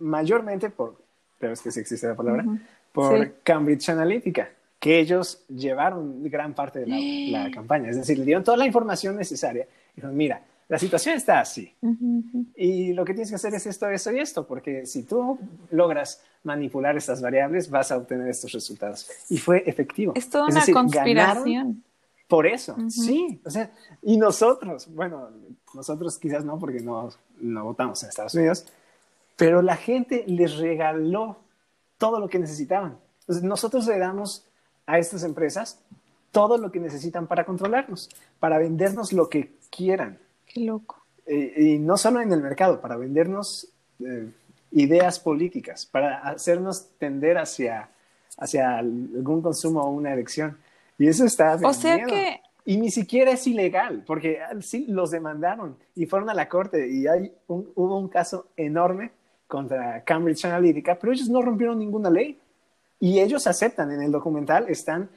mayormente 0.00 0.70
por, 0.70 1.00
pero 1.38 1.52
es 1.52 1.62
que 1.62 1.70
sí 1.70 1.78
existe 1.78 2.08
la 2.08 2.16
palabra, 2.16 2.44
por 2.90 3.42
Cambridge 3.44 3.88
Analytica, 3.90 4.50
que 4.80 4.98
ellos 4.98 5.44
llevaron 5.48 6.24
gran 6.24 6.52
parte 6.52 6.80
de 6.80 6.86
la, 6.88 7.44
la, 7.44 7.50
campaña. 7.54 7.90
Es 7.90 7.96
decir, 7.96 8.18
le 8.18 8.24
dieron 8.24 8.42
toda 8.42 8.56
la 8.56 8.66
información 8.66 9.16
necesaria. 9.16 9.68
Y 9.92 9.96
dijeron, 9.96 10.16
mira, 10.16 10.42
la 10.68 10.78
situación 10.80 11.14
está 11.14 11.38
así. 11.38 11.72
Y 12.56 12.92
lo 12.92 13.04
que 13.04 13.14
tienes 13.14 13.30
que 13.30 13.36
hacer 13.36 13.54
es 13.54 13.66
esto, 13.66 13.88
eso 13.88 14.10
y 14.10 14.18
esto, 14.18 14.46
porque 14.46 14.84
si 14.86 15.04
tú 15.04 15.38
logras 15.70 16.24
manipular 16.44 16.96
estas 16.96 17.20
variables, 17.20 17.68
vas 17.68 17.90
a 17.90 17.96
obtener 17.96 18.28
estos 18.28 18.52
resultados. 18.52 19.10
Y 19.28 19.38
fue 19.38 19.64
efectivo. 19.66 20.12
Es 20.14 20.30
toda 20.30 20.46
una 20.46 20.64
conspiración. 20.72 21.82
Por 22.28 22.46
eso, 22.46 22.76
sí. 22.88 23.40
O 23.44 23.50
sea, 23.50 23.70
y 24.02 24.16
nosotros, 24.16 24.88
bueno, 24.94 25.28
nosotros 25.74 26.18
quizás 26.18 26.44
no, 26.44 26.58
porque 26.58 26.80
no, 26.80 27.10
no 27.40 27.64
votamos 27.64 28.02
en 28.02 28.08
Estados 28.08 28.34
Unidos, 28.34 28.66
pero 29.36 29.60
la 29.60 29.76
gente 29.76 30.24
les 30.26 30.56
regaló 30.56 31.36
todo 31.98 32.18
lo 32.18 32.28
que 32.28 32.38
necesitaban. 32.38 32.98
Entonces, 33.20 33.44
nosotros 33.44 33.86
le 33.86 33.98
damos 33.98 34.46
a 34.86 34.98
estas 34.98 35.22
empresas 35.22 35.80
todo 36.30 36.58
lo 36.58 36.72
que 36.72 36.80
necesitan 36.80 37.26
para 37.26 37.44
controlarnos, 37.44 38.10
para 38.40 38.58
vendernos 38.58 39.12
lo 39.12 39.28
que 39.28 39.52
quieran. 39.70 40.18
Qué 40.46 40.60
loco. 40.60 41.04
y 41.26 41.78
no 41.78 41.96
solo 41.96 42.20
en 42.20 42.32
el 42.32 42.42
mercado, 42.42 42.80
para 42.80 42.96
vendernos 42.96 43.68
eh, 44.00 44.30
ideas 44.74 45.18
políticas, 45.20 45.86
para 45.86 46.18
hacernos 46.18 46.88
tender 46.98 47.38
hacia, 47.38 47.88
hacia 48.36 48.78
algún 48.78 49.40
consumo 49.40 49.82
o 49.82 49.90
una 49.90 50.12
elección. 50.12 50.58
Y 50.98 51.08
eso 51.08 51.24
está... 51.24 51.56
O 51.62 51.72
sea 51.72 52.04
que... 52.04 52.40
Y 52.66 52.78
ni 52.78 52.90
siquiera 52.90 53.30
es 53.30 53.46
ilegal, 53.46 54.04
porque 54.06 54.40
ah, 54.40 54.54
sí 54.60 54.86
los 54.88 55.10
demandaron 55.10 55.76
y 55.94 56.06
fueron 56.06 56.30
a 56.30 56.34
la 56.34 56.48
corte 56.48 56.88
y 56.88 57.06
hay 57.06 57.30
hubo 57.46 57.98
un 57.98 58.08
caso 58.08 58.46
enorme 58.56 59.10
contra 59.46 60.02
Cambridge 60.02 60.46
Analytica, 60.46 60.98
pero 60.98 61.12
ellos 61.12 61.28
no 61.28 61.42
rompieron 61.42 61.78
ninguna 61.78 62.08
ley. 62.08 62.38
Y 63.00 63.20
ellos 63.20 63.46
aceptan, 63.46 63.92
en 63.92 64.00
el 64.00 64.10
documental 64.10 64.64
están 64.70 65.10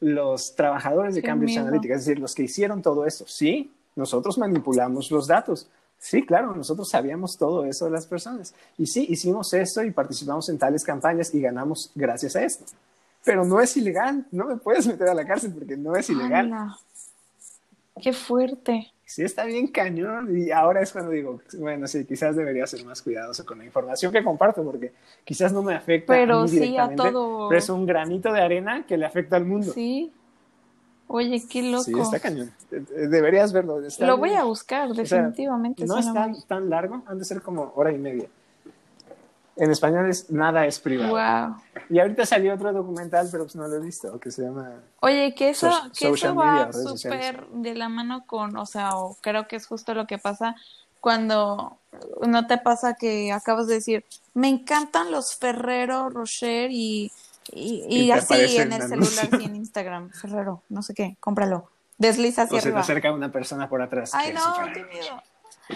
los 0.00 0.56
trabajadores 0.56 1.14
de 1.14 1.22
Cambridge 1.22 1.58
Analytica, 1.58 1.96
es 1.96 2.06
decir, 2.06 2.18
los 2.18 2.34
que 2.34 2.44
hicieron 2.44 2.80
todo 2.80 3.04
esto. 3.04 3.26
Sí, 3.28 3.70
nosotros 3.94 4.38
manipulamos 4.38 5.10
los 5.10 5.26
datos. 5.26 5.68
Sí, 6.00 6.24
claro, 6.24 6.56
nosotros 6.56 6.88
sabíamos 6.88 7.36
todo 7.36 7.66
eso 7.66 7.84
de 7.84 7.90
las 7.90 8.06
personas. 8.06 8.54
Y 8.78 8.86
sí, 8.86 9.06
hicimos 9.10 9.52
esto 9.52 9.84
y 9.84 9.90
participamos 9.90 10.48
en 10.48 10.58
tales 10.58 10.82
campañas 10.82 11.32
y 11.34 11.42
ganamos 11.42 11.92
gracias 11.94 12.34
a 12.36 12.42
esto. 12.42 12.64
Pero 13.22 13.44
no 13.44 13.60
es 13.60 13.76
ilegal, 13.76 14.26
no 14.30 14.46
me 14.46 14.56
puedes 14.56 14.86
meter 14.86 15.08
a 15.08 15.14
la 15.14 15.26
cárcel 15.26 15.52
porque 15.52 15.76
no 15.76 15.94
es 15.94 16.08
ilegal. 16.08 16.50
Qué 18.00 18.14
fuerte. 18.14 18.90
Sí, 19.04 19.24
está 19.24 19.44
bien 19.44 19.66
cañón. 19.66 20.34
Y 20.38 20.50
ahora 20.52 20.80
es 20.80 20.90
cuando 20.90 21.10
digo, 21.10 21.42
bueno, 21.58 21.86
sí, 21.86 22.06
quizás 22.06 22.34
debería 22.34 22.66
ser 22.66 22.82
más 22.86 23.02
cuidadoso 23.02 23.44
con 23.44 23.58
la 23.58 23.66
información 23.66 24.10
que 24.10 24.24
comparto 24.24 24.64
porque 24.64 24.92
quizás 25.22 25.52
no 25.52 25.62
me 25.62 25.74
afecta 25.74 26.14
pero 26.14 26.42
a 26.42 26.48
sí 26.48 26.78
a 26.78 26.94
todo. 26.94 27.48
Pero 27.50 27.58
es 27.58 27.68
un 27.68 27.84
granito 27.84 28.32
de 28.32 28.40
arena 28.40 28.86
que 28.86 28.96
le 28.96 29.04
afecta 29.04 29.36
al 29.36 29.44
mundo. 29.44 29.70
Sí. 29.72 30.10
Oye, 31.12 31.42
qué 31.48 31.60
loco. 31.62 31.82
Sí, 31.82 31.92
está 31.98 32.20
cañón. 32.20 32.52
Eh, 32.70 32.84
eh, 32.94 33.08
Deberías 33.08 33.52
verlo. 33.52 33.84
está 33.84 34.06
Lo 34.06 34.16
voy 34.16 34.32
a 34.34 34.44
buscar, 34.44 34.94
sea, 34.94 35.22
definitivamente. 35.22 35.84
No 35.84 35.98
es 35.98 36.12
tan, 36.12 36.40
tan 36.42 36.70
largo, 36.70 37.02
han 37.06 37.18
de 37.18 37.24
ser 37.24 37.42
como 37.42 37.72
hora 37.74 37.90
y 37.90 37.98
media. 37.98 38.28
En 39.56 39.72
español 39.72 40.08
es 40.08 40.30
nada 40.30 40.66
es 40.66 40.78
privado. 40.78 41.10
Wow. 41.10 41.56
Y 41.90 41.98
ahorita 41.98 42.24
salió 42.24 42.54
otro 42.54 42.72
documental, 42.72 43.28
pero 43.28 43.42
pues 43.42 43.56
no 43.56 43.66
lo 43.66 43.74
he 43.74 43.80
visto, 43.80 44.20
que 44.20 44.30
se 44.30 44.42
llama... 44.42 44.70
Oye, 45.00 45.34
que 45.34 45.50
eso, 45.50 45.72
So- 45.72 45.90
que 45.98 46.10
eso 46.10 46.34
va 46.36 46.72
súper 46.72 47.44
de 47.48 47.74
la 47.74 47.88
mano 47.88 48.24
con, 48.24 48.56
o 48.56 48.64
sea, 48.64 48.96
o 48.96 49.16
creo 49.20 49.48
que 49.48 49.56
es 49.56 49.66
justo 49.66 49.94
lo 49.94 50.06
que 50.06 50.18
pasa 50.18 50.54
cuando 51.00 51.78
no 52.24 52.46
te 52.46 52.56
pasa 52.58 52.94
que 52.94 53.32
acabas 53.32 53.66
de 53.66 53.74
decir, 53.74 54.04
me 54.32 54.48
encantan 54.48 55.10
los 55.10 55.34
Ferrero 55.34 56.08
Rocher 56.08 56.70
y, 56.70 57.10
y, 57.52 57.84
y 57.88 58.04
Y 58.04 58.06
te 58.08 58.12
así 58.14 58.56
en 58.58 58.72
el 58.72 58.82
anuncio. 58.82 59.04
celular 59.20 59.40
y 59.42 59.44
en 59.46 59.56
Instagram, 59.64 60.10
Ferrero, 60.10 60.62
no 60.68 60.82
sé 60.82 60.94
qué, 60.94 61.16
cómpralo. 61.20 61.70
Desliza 61.98 62.42
hacia 62.42 62.58
O 62.58 62.60
se 62.60 62.72
te 62.72 62.78
acerca 62.78 63.12
una 63.12 63.30
persona 63.30 63.68
por 63.68 63.82
atrás. 63.82 64.12
Ay, 64.14 64.32
no, 64.32 64.40
qué 64.72 64.84
miedo. 64.84 65.22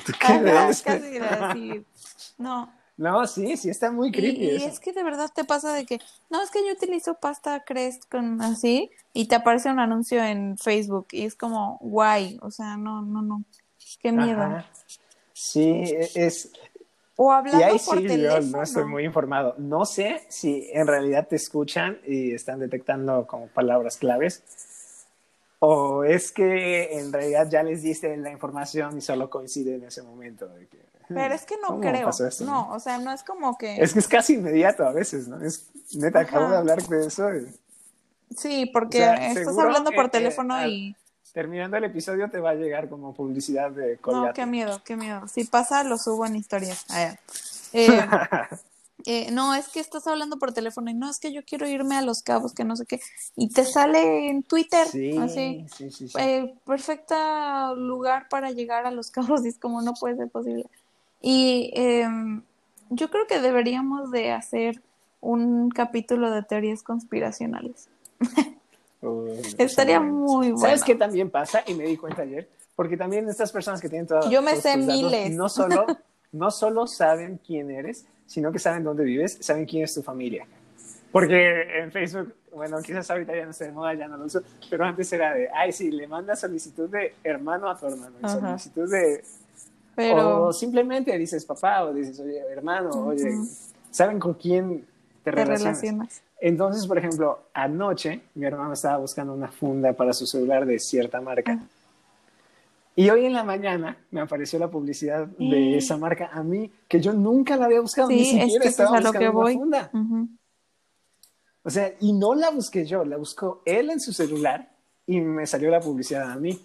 ¿Tú 0.05 0.13
qué? 0.19 0.39
¿De 0.41 0.51
Ajá, 0.51 0.59
dónde 0.59 0.73
es 0.73 0.83
que- 0.83 0.91
casi 0.99 1.07
iba 1.17 1.27
a 1.29 1.55
decir. 1.55 1.85
No, 2.39 2.73
No, 2.97 3.27
sí, 3.27 3.57
sí 3.57 3.69
está 3.71 3.91
muy 3.91 4.09
Y, 4.09 4.13
creepy 4.13 4.45
y 4.45 4.57
eso. 4.57 4.67
es 4.69 4.81
que 4.81 4.93
de 4.93 5.03
verdad 5.03 5.31
te 5.35 5.45
pasa 5.45 5.73
de 5.73 5.85
que, 5.85 6.01
no, 6.31 6.43
es 6.43 6.51
que 6.51 6.65
yo 6.67 6.73
utilizo 6.73 7.15
pasta 7.15 7.65
Crest 7.65 8.09
con 8.11 8.41
así 8.41 8.91
y 9.13 9.27
te 9.27 9.35
aparece 9.35 9.69
un 9.71 9.81
anuncio 9.81 10.23
en 10.25 10.57
Facebook 10.59 11.09
y 11.13 11.25
es 11.25 11.35
como, 11.35 11.79
guay, 11.81 12.39
o 12.41 12.51
sea, 12.51 12.77
no, 12.77 13.03
no, 13.03 13.21
no, 13.23 13.43
qué 14.01 14.13
miedo. 14.13 14.43
Ajá. 14.43 14.67
Sí, 15.33 15.83
es... 16.15 16.51
O 17.17 17.33
Y 17.33 17.35
hablando 17.37 17.65
ahí 17.65 17.79
por 17.79 17.97
sí, 17.99 18.03
yo 18.03 18.09
teléfono. 18.09 18.57
no 18.59 18.63
estoy 18.63 18.85
muy 18.85 19.05
informado. 19.05 19.55
No 19.59 19.85
sé 19.85 20.23
si 20.29 20.69
en 20.73 20.87
realidad 20.87 21.29
te 21.29 21.37
escuchan 21.37 21.99
y 22.07 22.33
están 22.35 22.59
detectando 22.61 23.27
como 23.27 23.47
palabras 23.49 23.97
claves. 23.97 24.43
O 25.61 26.05
es 26.05 26.33
que 26.33 26.99
en 26.99 27.13
realidad 27.13 27.49
ya 27.51 27.63
les 27.63 27.83
diste 27.83 28.15
la 28.17 28.31
información 28.31 28.99
y 28.99 29.01
solo 29.01 29.31
coincide 29.31 29.77
en 29.77 29.85
ese 29.85 30.03
momento. 30.03 30.47
de 30.49 30.67
que, 30.67 30.79
Pero 31.09 31.35
es 31.35 31.47
que 31.47 31.57
no 31.57 31.69
¿cómo 31.69 31.81
creo, 31.81 32.11
esto, 32.11 32.45
no, 32.45 32.71
o 32.73 32.81
sea, 32.81 32.99
no 32.99 33.13
es 33.13 33.23
como 33.23 33.57
que, 33.57 33.77
Es 33.81 33.93
que 33.93 34.01
es 34.01 34.09
casi 34.09 34.35
inmediato 34.35 34.85
a 34.85 34.93
veces, 34.93 35.29
¿no? 35.29 35.41
Es 35.41 35.71
neta, 35.95 36.21
acabo 36.21 36.45
Ajá. 36.47 36.53
de 36.53 36.59
hablar 36.59 36.83
de 36.83 37.07
eso. 37.07 37.35
y 37.35 37.47
sí, 38.37 38.67
porque 38.67 38.99
o 38.99 39.05
sea, 39.05 39.29
estás 39.29 39.57
hablando 39.57 39.93
por 39.93 40.07
que, 40.07 40.19
teléfono 40.19 40.59
eh, 40.61 40.69
y, 40.69 40.97
terminando 41.35 41.77
el 41.77 41.85
episodio 41.85 42.31
te 42.31 42.39
va 42.39 42.51
a 42.51 42.55
llegar 42.55 42.89
como 42.89 43.13
publicidad 43.13 43.71
de 43.71 43.97
no, 43.97 44.01
Colgate. 44.01 44.41
qué 44.41 44.47
miedo, 44.47 44.81
qué 44.85 44.97
miedo. 44.97 45.29
Si 45.29 45.45
pasa, 45.45 45.85
lo 45.85 45.99
subo 45.99 46.25
en 46.25 46.37
historias. 46.37 46.87
Eh, 47.77 47.89
Eh, 49.07 49.31
no, 49.33 49.55
es 49.55 49.69
que 49.69 49.81
estás 49.81 50.07
hablando 50.07 50.39
por 50.39 50.53
teléfono 50.53 50.91
y 50.91 50.95
no, 50.95 51.11
es 51.11 51.19
que 51.19 51.31
yo 51.31 51.45
quiero 51.45 51.69
irme 51.69 51.97
a 51.97 52.03
Los 52.03 52.23
Cabos, 52.23 52.55
que 52.55 52.65
no 52.65 52.75
sé 52.75 52.87
qué, 52.87 53.01
y 53.37 53.51
te 53.51 53.65
sale 53.65 54.31
en 54.31 54.43
Twitter, 54.43 54.87
sí, 54.87 55.19
así, 55.19 55.67
sí, 55.77 55.91
sí, 55.91 56.09
sí. 56.09 56.19
eh, 56.19 56.55
perfecta 56.65 57.75
lugar 57.75 58.29
para 58.31 58.51
llegar 58.51 58.87
a 58.87 58.91
Los 58.91 59.11
Cabos, 59.11 59.45
y 59.45 59.49
es 59.49 59.59
como 59.59 59.83
no 59.83 59.93
puede 59.95 60.17
ser 60.17 60.31
posible. 60.31 60.67
Y 61.21 61.71
em, 61.75 62.43
yo 62.89 63.11
creo 63.11 63.27
que 63.27 63.41
deberíamos 63.41 64.11
de 64.11 64.33
hacer 64.33 64.81
un 65.21 65.71
capítulo 65.71 66.31
de 66.31 66.43
teorías 66.43 66.83
conspiracionales. 66.83 67.89
Uy, 69.05 69.55
Estaría 69.59 70.01
muy 70.01 70.49
bueno. 70.53 70.59
¿Sabes 70.59 70.83
qué 70.85 70.95
también 70.95 71.31
pasa? 71.31 71.63
Y 71.67 71.75
me 71.75 71.85
di 71.85 71.97
cuenta 71.97 72.23
ayer. 72.23 72.49
Porque 72.77 72.97
también 72.97 73.29
estas 73.29 73.53
personas 73.53 73.81
que 73.81 73.89
tienen 73.89 74.07
toda- 74.07 74.29
Yo 74.31 74.43
me 74.43 74.51
todos 74.53 74.63
sé 74.65 74.75
tus 74.77 74.87
datos, 74.87 75.03
miles. 75.03 75.31
No 75.37 75.49
solo, 75.49 75.87
no 76.33 76.51
solo 76.51 76.87
saben 76.87 77.41
quién 77.47 77.71
eres, 77.71 78.05
sino 78.27 78.51
que 78.51 78.59
saben 78.59 78.83
dónde 78.83 79.05
vives, 79.05 79.39
saben 79.41 79.65
quién 79.67 79.85
es 79.85 79.95
tu 79.95 80.03
familia. 80.03 80.47
Porque 81.13 81.79
en 81.79 81.93
Facebook, 81.93 82.35
bueno, 82.53 82.79
quizás 82.83 83.09
ahorita 83.11 83.37
ya 83.37 83.45
no 83.45 83.51
está 83.53 83.65
de 83.67 83.71
moda, 83.73 83.95
ya 83.95 84.09
no 84.09 84.17
lo 84.17 84.25
uso, 84.25 84.43
pero 84.69 84.85
antes 84.85 85.13
era 85.13 85.33
de, 85.35 85.49
ay, 85.55 85.71
sí, 85.71 85.91
le 85.93 86.09
mandas 86.09 86.41
solicitud 86.41 86.89
de 86.91 87.15
hermano 87.23 87.69
a 87.71 87.79
tu 87.79 87.87
hermano, 87.87 88.17
Ajá. 88.23 88.41
solicitud 88.41 88.91
de... 88.91 89.23
Pero 89.95 90.47
O 90.47 90.53
simplemente 90.53 91.17
dices 91.17 91.45
papá, 91.45 91.85
o 91.85 91.93
dices, 91.95 92.19
oye, 92.19 92.41
hermano, 92.51 92.91
oye, 93.07 93.31
Ujú. 93.31 93.49
saben 93.93 94.19
con 94.19 94.35
quién 94.35 94.81
te 95.23 95.31
te 95.31 95.31
relacionas. 95.31 95.81
relacionas. 95.81 96.23
Entonces, 96.47 96.87
por 96.87 96.99
ejemplo, 96.99 97.45
anoche 97.55 98.21
mi 98.35 98.45
hermano 98.45 98.75
estaba 98.75 98.99
buscando 98.99 99.33
una 99.33 99.49
funda 99.49 99.95
para 99.95 100.13
su 100.13 100.27
celular 100.27 100.67
de 100.67 100.79
cierta 100.79 101.19
marca. 101.23 101.59
Ah. 101.59 101.67
Y 102.95 103.09
hoy 103.09 103.25
en 103.25 103.33
la 103.33 103.43
mañana 103.45 103.97
me 104.11 104.21
apareció 104.21 104.59
la 104.59 104.69
publicidad 104.69 105.27
de 105.27 105.79
esa 105.79 105.97
marca 105.97 106.29
a 106.31 106.43
mí, 106.43 106.71
que 106.87 107.01
yo 107.01 107.15
nunca 107.15 107.57
la 107.57 107.65
había 107.65 107.81
buscado, 107.81 108.11
ni 108.11 108.23
Sí, 108.27 108.39
siquiera 108.39 108.63
es 108.67 108.73
estaba 108.73 108.91
buscando 108.91 109.19
que 109.19 109.29
una 109.31 109.53
funda. 109.53 109.91
O 111.63 111.71
sea, 111.71 111.95
y 112.01 112.13
no 112.13 112.35
la 112.35 112.51
busqué 112.51 112.85
yo, 112.85 113.07
la 113.07 113.17
buscó 113.17 113.63
él 113.65 113.89
en 113.89 113.99
su 113.99 114.13
celular 114.13 114.71
y 115.07 115.21
me 115.23 115.47
salió 115.47 115.71
la 115.71 115.81
publicidad 115.81 116.31
a 116.31 116.37
mí. 116.37 116.61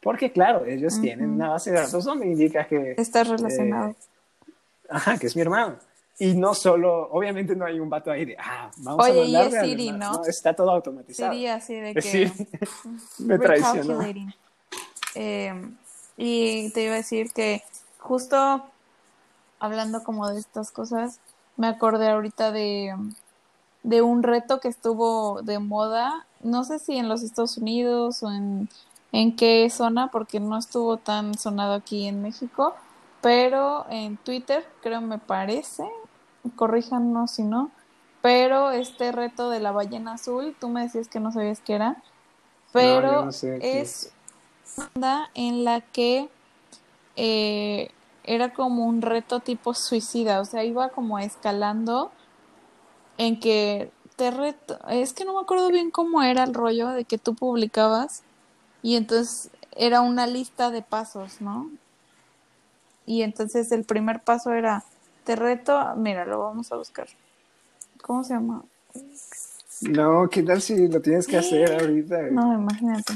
Porque 0.00 0.30
claro, 0.30 0.64
ellos 0.66 1.00
tienen 1.00 1.30
una 1.30 1.48
base 1.48 1.72
de 1.72 1.80
datos 1.80 2.04
donde 2.04 2.26
indica 2.28 2.64
que... 2.68 2.94
Relacionado. 2.96 3.88
eh, 3.88 3.96
ajá, 4.88 5.18
que 5.18 5.26
es 5.26 5.34
mi 5.34 5.42
hermano. 5.42 5.78
Y 6.18 6.34
no 6.34 6.54
solo, 6.54 7.10
obviamente 7.10 7.54
no 7.54 7.66
hay 7.66 7.78
un 7.78 7.90
vato 7.90 8.10
ahí 8.10 8.24
de, 8.24 8.36
ah, 8.38 8.70
vamos 8.78 9.04
Oye, 9.04 9.20
a 9.20 9.24
y 9.24 9.32
mandarle 9.32 9.56
es 9.56 9.62
al 9.62 9.68
Siri, 9.68 9.88
hermano". 9.88 10.12
¿no? 10.12 10.24
Está 10.24 10.54
todo 10.54 10.70
automatizado. 10.70 11.32
Sería 11.32 11.54
así 11.56 11.74
de 11.74 11.94
que... 11.94 12.02
Sí, 12.02 12.32
me 13.18 13.38
traicionó. 13.38 14.00
Eh, 15.14 15.70
y 16.16 16.70
te 16.70 16.84
iba 16.84 16.94
a 16.94 16.96
decir 16.96 17.32
que 17.32 17.62
justo 17.98 18.64
hablando 19.58 20.02
como 20.04 20.28
de 20.30 20.38
estas 20.38 20.70
cosas, 20.70 21.20
me 21.56 21.66
acordé 21.66 22.10
ahorita 22.10 22.52
de, 22.52 22.94
de 23.82 24.02
un 24.02 24.22
reto 24.22 24.60
que 24.60 24.68
estuvo 24.68 25.42
de 25.42 25.58
moda, 25.58 26.26
no 26.42 26.64
sé 26.64 26.78
si 26.78 26.96
en 26.96 27.08
los 27.08 27.22
Estados 27.22 27.56
Unidos 27.58 28.22
o 28.22 28.30
en, 28.30 28.68
en 29.12 29.36
qué 29.36 29.68
zona, 29.70 30.10
porque 30.10 30.40
no 30.40 30.58
estuvo 30.58 30.96
tan 30.98 31.36
sonado 31.38 31.74
aquí 31.74 32.06
en 32.06 32.22
México, 32.22 32.74
pero 33.22 33.86
en 33.90 34.16
Twitter, 34.18 34.66
creo 34.82 35.00
me 35.00 35.18
parece, 35.18 35.84
corríjanos 36.50 37.32
si 37.32 37.42
no, 37.42 37.70
pero 38.22 38.70
este 38.70 39.12
reto 39.12 39.50
de 39.50 39.60
la 39.60 39.72
ballena 39.72 40.14
azul, 40.14 40.56
tú 40.58 40.68
me 40.68 40.82
decías 40.82 41.08
que 41.08 41.20
no 41.20 41.32
sabías 41.32 41.60
qué 41.60 41.74
era, 41.74 42.02
pero 42.72 43.26
no 43.26 43.32
sé 43.32 43.58
qué 43.60 43.80
es 43.80 44.12
una 44.76 44.90
onda 44.94 45.30
en 45.34 45.64
la 45.64 45.80
que 45.80 46.28
eh, 47.16 47.90
era 48.24 48.52
como 48.52 48.86
un 48.86 49.02
reto 49.02 49.40
tipo 49.40 49.74
suicida, 49.74 50.40
o 50.40 50.44
sea, 50.44 50.64
iba 50.64 50.90
como 50.90 51.18
escalando 51.18 52.10
en 53.18 53.40
que 53.40 53.90
te 54.16 54.30
reto, 54.30 54.78
es 54.88 55.12
que 55.12 55.24
no 55.24 55.34
me 55.34 55.40
acuerdo 55.40 55.68
bien 55.68 55.90
cómo 55.90 56.22
era 56.22 56.44
el 56.44 56.54
rollo 56.54 56.88
de 56.88 57.04
que 57.04 57.18
tú 57.18 57.34
publicabas 57.34 58.22
y 58.82 58.96
entonces 58.96 59.50
era 59.76 60.00
una 60.00 60.26
lista 60.26 60.70
de 60.70 60.82
pasos, 60.82 61.40
¿no? 61.40 61.70
Y 63.04 63.22
entonces 63.22 63.70
el 63.72 63.84
primer 63.84 64.22
paso 64.22 64.52
era, 64.52 64.84
te 65.26 65.34
reto, 65.34 65.94
mira, 65.96 66.24
lo 66.24 66.38
vamos 66.38 66.70
a 66.70 66.76
buscar. 66.76 67.08
¿Cómo 68.00 68.22
se 68.22 68.34
llama? 68.34 68.62
No, 69.82 70.28
¿qué 70.30 70.44
tal 70.44 70.62
si 70.62 70.86
lo 70.86 71.02
tienes 71.02 71.26
que 71.26 71.36
hacer 71.36 71.72
ahorita? 71.80 72.22
No, 72.30 72.54
imagínate. 72.54 73.12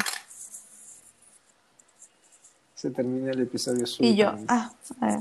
Se 2.74 2.90
termina 2.90 3.30
el 3.30 3.42
episodio 3.42 3.84
Y 4.00 4.16
yo, 4.16 4.34
ah, 4.48 4.72
a 5.00 5.06
ver. 5.06 5.20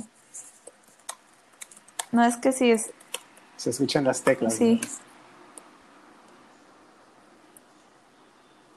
No, 2.12 2.26
es 2.26 2.38
que 2.38 2.52
sí 2.52 2.72
es, 2.72 2.90
Se 3.56 3.70
escuchan 3.70 4.04
las 4.04 4.24
teclas. 4.24 4.56
sí. 4.56 4.82
¿no? 4.82 5.10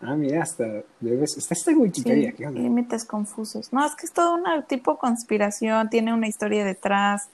Ah, 0.04 0.16
mira, 0.16 0.42
hasta 0.42 0.64
debes... 0.98 1.36
Está 1.38 1.54
esta 1.54 1.70
Wikipedia, 1.70 2.30
Sí, 2.32 2.36
¿qué 2.36 2.46
onda? 2.48 2.60
límites 2.60 3.04
confusos. 3.04 3.72
No, 3.72 3.86
es 3.86 3.94
que 3.94 4.04
es 4.04 4.12
todo 4.12 4.34
una 4.34 4.66
tipo 4.66 4.98
conspiración, 4.98 5.88
tiene 5.90 6.12
una 6.12 6.26
historia 6.26 6.64
detrás. 6.64 7.28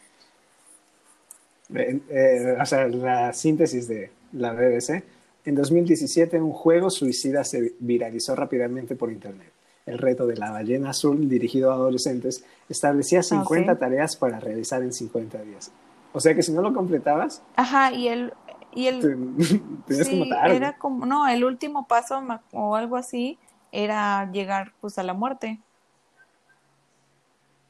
Eh, 1.75 2.01
eh, 2.09 2.57
o 2.61 2.67
sea, 2.67 2.89
la 2.89 3.33
síntesis 3.33 3.89
de 3.89 4.11
la 4.33 4.53
BBC. 4.53 5.03
En 5.45 5.55
2017, 5.55 6.41
un 6.41 6.53
juego 6.53 6.91
suicida 6.91 7.45
se 7.45 7.75
viralizó 7.79 8.35
rápidamente 8.35 8.97
por 8.97 9.11
Internet. 9.13 9.53
El 9.87 9.99
reto 9.99 10.27
de 10.27 10.37
la 10.37 10.51
ballena 10.51 10.91
azul, 10.91 11.29
dirigido 11.29 11.71
a 11.71 11.75
adolescentes, 11.75 12.45
establecía 12.69 13.23
50 13.23 13.73
Ah, 13.73 13.75
sí. 13.75 13.81
tareas 13.81 14.17
para 14.17 14.39
realizar 14.41 14.83
en 14.83 14.93
50 14.93 15.41
días. 15.43 15.71
O 16.13 16.21
sea 16.21 16.35
que 16.35 16.43
si 16.43 16.53
no 16.53 16.61
lo 16.63 16.75
completabas, 16.75 17.43
Ajá, 17.57 17.93
y 17.93 18.09
el, 18.09 18.33
y 18.75 18.87
el, 18.87 19.01
te- 19.01 19.17
tenías 19.87 20.09
que 20.09 20.17
matar. 20.17 20.51
era 20.51 20.77
como, 20.77 21.07
no, 21.07 21.27
el 21.29 21.45
último 21.45 21.87
paso 21.87 22.23
o 22.53 22.77
algo 22.77 22.97
así 22.97 23.39
era 23.73 24.31
llegar 24.31 24.73
pues 24.81 24.99
a 24.99 25.03
la 25.03 25.15
muerte. 25.15 25.61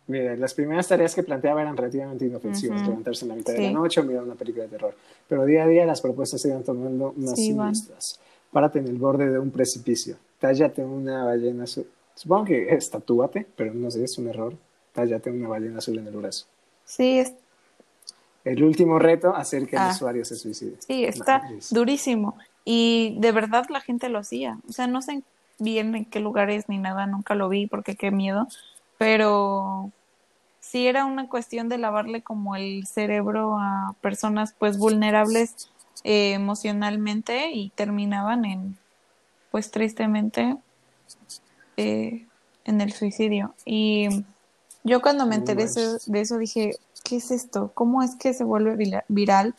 Mira, 0.08 0.34
las 0.36 0.54
primeras 0.54 0.88
tareas 0.88 1.14
que 1.14 1.22
planteaba 1.22 1.60
eran 1.62 1.76
relativamente 1.76 2.24
inofensivas, 2.26 2.80
Ujú. 2.80 2.90
levantarse 2.90 3.24
en 3.24 3.28
la 3.28 3.34
mitad 3.36 3.52
de 3.52 3.60
la 3.62 3.70
noche 3.72 4.00
o 4.00 4.04
mirar 4.04 4.24
una 4.24 4.34
película 4.34 4.64
de 4.64 4.70
terror. 4.70 4.94
Pero 5.28 5.44
día 5.44 5.64
a 5.64 5.68
día 5.68 5.84
las 5.86 6.00
propuestas 6.00 6.40
se 6.40 6.48
iban 6.48 6.64
tomando 6.64 7.12
más 7.16 7.36
Sí, 7.36 7.48
siniestras. 7.48 8.18
Párate 8.50 8.78
en 8.78 8.86
el 8.88 8.96
borde 8.96 9.28
de 9.28 9.38
un 9.38 9.50
precipicio. 9.50 10.16
Tállate 10.40 10.82
una 10.82 11.24
ballena 11.24 11.64
azul. 11.64 11.86
Supongo 12.14 12.46
que 12.46 12.70
es 12.74 12.90
tatúate, 12.90 13.46
pero 13.54 13.74
no 13.74 13.90
sé, 13.90 14.02
es 14.04 14.16
un 14.18 14.28
error. 14.28 14.54
Tállate 14.94 15.30
una 15.30 15.46
ballena 15.48 15.78
azul 15.78 15.98
en 15.98 16.06
el 16.06 16.16
brazo. 16.16 16.46
Sí, 16.84 17.18
es, 17.18 17.34
El 18.44 18.64
último 18.64 18.98
reto, 18.98 19.34
hacer 19.36 19.66
que 19.66 19.76
el 19.76 19.82
Ah. 19.82 19.90
usuario 19.94 20.24
se 20.24 20.36
suicide. 20.36 20.76
sí, 20.78 21.04
está 21.04 21.42
durísimo. 21.70 22.38
Y 22.64 23.16
de 23.20 23.32
verdad 23.32 23.66
la 23.68 23.80
gente 23.82 24.08
lo 24.08 24.18
hacía. 24.20 24.58
O 24.66 24.72
sea, 24.72 24.86
no 24.86 25.02
sé, 25.02 25.22
bien 25.58 25.94
en 25.94 26.04
qué 26.06 26.18
lugar 26.20 26.48
es 26.48 26.66
ni 26.68 26.78
nada, 26.78 27.06
nunca 27.06 27.34
lo 27.34 27.50
vi 27.50 27.66
porque 27.66 27.94
qué 27.94 28.10
miedo, 28.10 28.48
pero 28.96 29.90
sí 30.70 30.86
era 30.86 31.04
una 31.04 31.28
cuestión 31.28 31.68
de 31.68 31.78
lavarle 31.78 32.22
como 32.22 32.56
el 32.56 32.86
cerebro 32.86 33.56
a 33.58 33.94
personas 34.00 34.54
pues 34.58 34.78
vulnerables 34.78 35.70
eh, 36.04 36.32
emocionalmente 36.32 37.50
y 37.52 37.70
terminaban 37.70 38.44
en 38.44 38.76
pues 39.50 39.70
tristemente 39.70 40.56
eh, 41.76 42.26
en 42.64 42.80
el 42.80 42.92
suicidio. 42.92 43.54
Y 43.64 44.08
yo 44.84 45.00
cuando 45.00 45.26
me 45.26 45.36
enteré 45.36 45.66
de 45.66 46.20
eso 46.20 46.38
dije, 46.38 46.72
¿qué 47.02 47.16
es 47.16 47.30
esto? 47.30 47.70
¿Cómo 47.74 48.02
es 48.02 48.14
que 48.16 48.34
se 48.34 48.44
vuelve 48.44 49.02
viral 49.08 49.54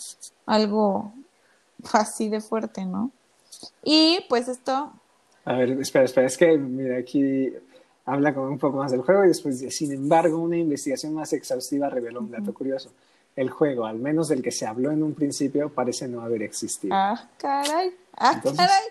algo 0.45 1.11
así 1.91 2.29
de 2.29 2.41
fuerte, 2.41 2.85
no? 2.85 3.11
Y 3.83 4.19
pues 4.29 4.47
esto... 4.47 4.93
A 5.45 5.53
ver, 5.53 5.71
espera, 5.81 6.05
espera, 6.05 6.27
es 6.27 6.37
que 6.37 6.57
mira, 6.57 6.97
aquí 6.99 7.51
habla 8.09 8.33
como 8.33 8.47
un 8.47 8.57
poco 8.57 8.77
más 8.77 8.91
del 8.91 9.01
juego 9.01 9.25
y 9.25 9.29
después 9.29 9.59
sin 9.73 9.91
embargo, 9.91 10.37
una 10.37 10.57
investigación 10.57 11.13
más 11.13 11.33
exhaustiva 11.33 11.89
reveló 11.89 12.21
un 12.21 12.31
dato 12.31 12.53
curioso. 12.53 12.91
El 13.35 13.49
juego, 13.49 13.85
al 13.85 13.99
menos 13.99 14.27
del 14.27 14.41
que 14.41 14.51
se 14.51 14.65
habló 14.65 14.91
en 14.91 15.03
un 15.03 15.13
principio, 15.13 15.69
parece 15.69 16.07
no 16.07 16.21
haber 16.21 16.43
existido. 16.43 16.93
Ah, 16.95 17.29
caray. 17.37 17.95
Ah, 18.17 18.41
caray. 18.41 18.83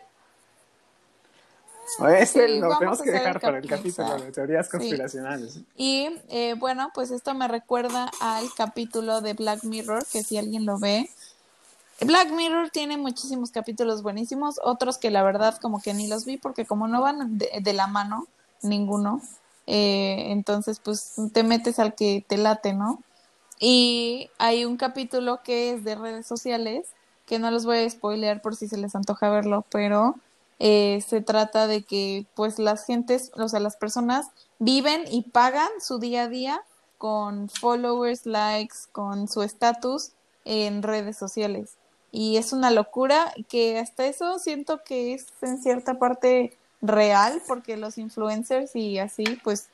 Este 2.18 2.60
lo 2.60 2.78
tenemos 2.78 3.00
que 3.00 3.10
dejar 3.10 3.40
para 3.40 3.58
el 3.58 3.66
capítulo 3.66 4.16
de 4.16 4.30
teorías 4.30 4.68
conspiracionales. 4.68 5.60
Y 5.74 6.08
eh, 6.28 6.54
bueno, 6.58 6.90
pues 6.94 7.10
esto 7.10 7.34
me 7.34 7.48
recuerda 7.48 8.10
al 8.20 8.46
capítulo 8.56 9.20
de 9.20 9.32
Black 9.32 9.64
Mirror, 9.64 10.04
que 10.12 10.22
si 10.22 10.36
alguien 10.36 10.66
lo 10.66 10.78
ve, 10.78 11.08
Black 12.00 12.30
Mirror 12.30 12.70
tiene 12.70 12.96
muchísimos 12.96 13.50
capítulos 13.50 14.02
buenísimos, 14.02 14.60
otros 14.62 14.98
que 14.98 15.10
la 15.10 15.22
verdad 15.22 15.58
como 15.60 15.82
que 15.82 15.94
ni 15.94 16.06
los 16.06 16.24
vi 16.24 16.36
porque 16.36 16.64
como 16.64 16.86
no 16.86 17.02
van 17.02 17.38
de, 17.38 17.72
la 17.72 17.86
mano 17.88 18.26
ninguno, 18.62 19.20
eh, 19.66 20.26
entonces 20.28 20.80
pues 20.80 21.14
te 21.32 21.42
metes 21.42 21.78
al 21.78 21.94
que 21.94 22.24
te 22.26 22.36
late, 22.36 22.74
¿no? 22.74 23.02
Y 23.60 24.30
hay 24.38 24.64
un 24.64 24.76
capítulo 24.76 25.42
que 25.42 25.72
es 25.72 25.84
de 25.84 25.94
redes 25.94 26.26
sociales, 26.26 26.86
que 27.26 27.38
no 27.38 27.50
los 27.50 27.64
voy 27.64 27.78
a 27.78 27.90
spoilear 27.90 28.40
por 28.40 28.56
si 28.56 28.68
se 28.68 28.78
les 28.78 28.94
antoja 28.94 29.28
verlo, 29.30 29.64
pero 29.70 30.14
eh, 30.58 31.04
se 31.06 31.20
trata 31.20 31.66
de 31.66 31.82
que 31.82 32.26
pues 32.34 32.58
las 32.58 32.86
gentes, 32.86 33.30
o 33.36 33.48
sea, 33.48 33.60
las 33.60 33.76
personas 33.76 34.28
viven 34.58 35.02
y 35.10 35.22
pagan 35.22 35.70
su 35.80 35.98
día 35.98 36.22
a 36.22 36.28
día 36.28 36.62
con 36.96 37.48
followers, 37.48 38.26
likes, 38.26 38.76
con 38.92 39.28
su 39.28 39.42
estatus 39.42 40.12
en 40.44 40.82
redes 40.82 41.16
sociales 41.16 41.78
y 42.10 42.36
es 42.36 42.52
una 42.52 42.70
locura 42.70 43.32
que 43.48 43.78
hasta 43.78 44.06
eso 44.06 44.38
siento 44.38 44.82
que 44.84 45.14
es 45.14 45.26
en 45.42 45.62
cierta 45.62 45.98
parte 45.98 46.56
real 46.80 47.42
porque 47.46 47.76
los 47.76 47.98
influencers 47.98 48.74
y 48.76 48.98
así 48.98 49.24
pues 49.42 49.68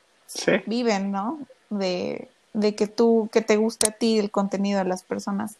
viven, 0.65 1.11
¿no? 1.11 1.39
De, 1.69 2.29
de 2.53 2.75
que 2.75 2.87
tú, 2.87 3.29
que 3.31 3.41
te 3.41 3.57
guste 3.57 3.89
a 3.89 3.91
ti 3.91 4.19
el 4.19 4.31
contenido 4.31 4.79
de 4.79 4.85
las 4.85 5.03
personas. 5.03 5.57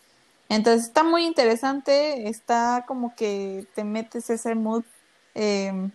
Entonces 0.49 0.87
está 0.87 1.03
muy 1.03 1.25
interesante, 1.25 2.27
está 2.29 2.85
como 2.87 3.15
que 3.15 3.65
te 3.73 3.83
metes 3.83 4.29
ese 4.29 4.55
mood 4.55 4.83
eh, 5.33 5.89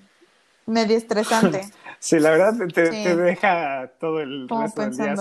medio 0.66 0.96
estresante. 0.96 1.62
sí, 1.98 2.18
la 2.18 2.30
verdad 2.30 2.54
te, 2.72 2.90
deja 3.16 3.92
todo 4.00 4.20
el 4.20 4.48
resto 4.48 4.82
del 4.82 4.96
día. 4.96 5.16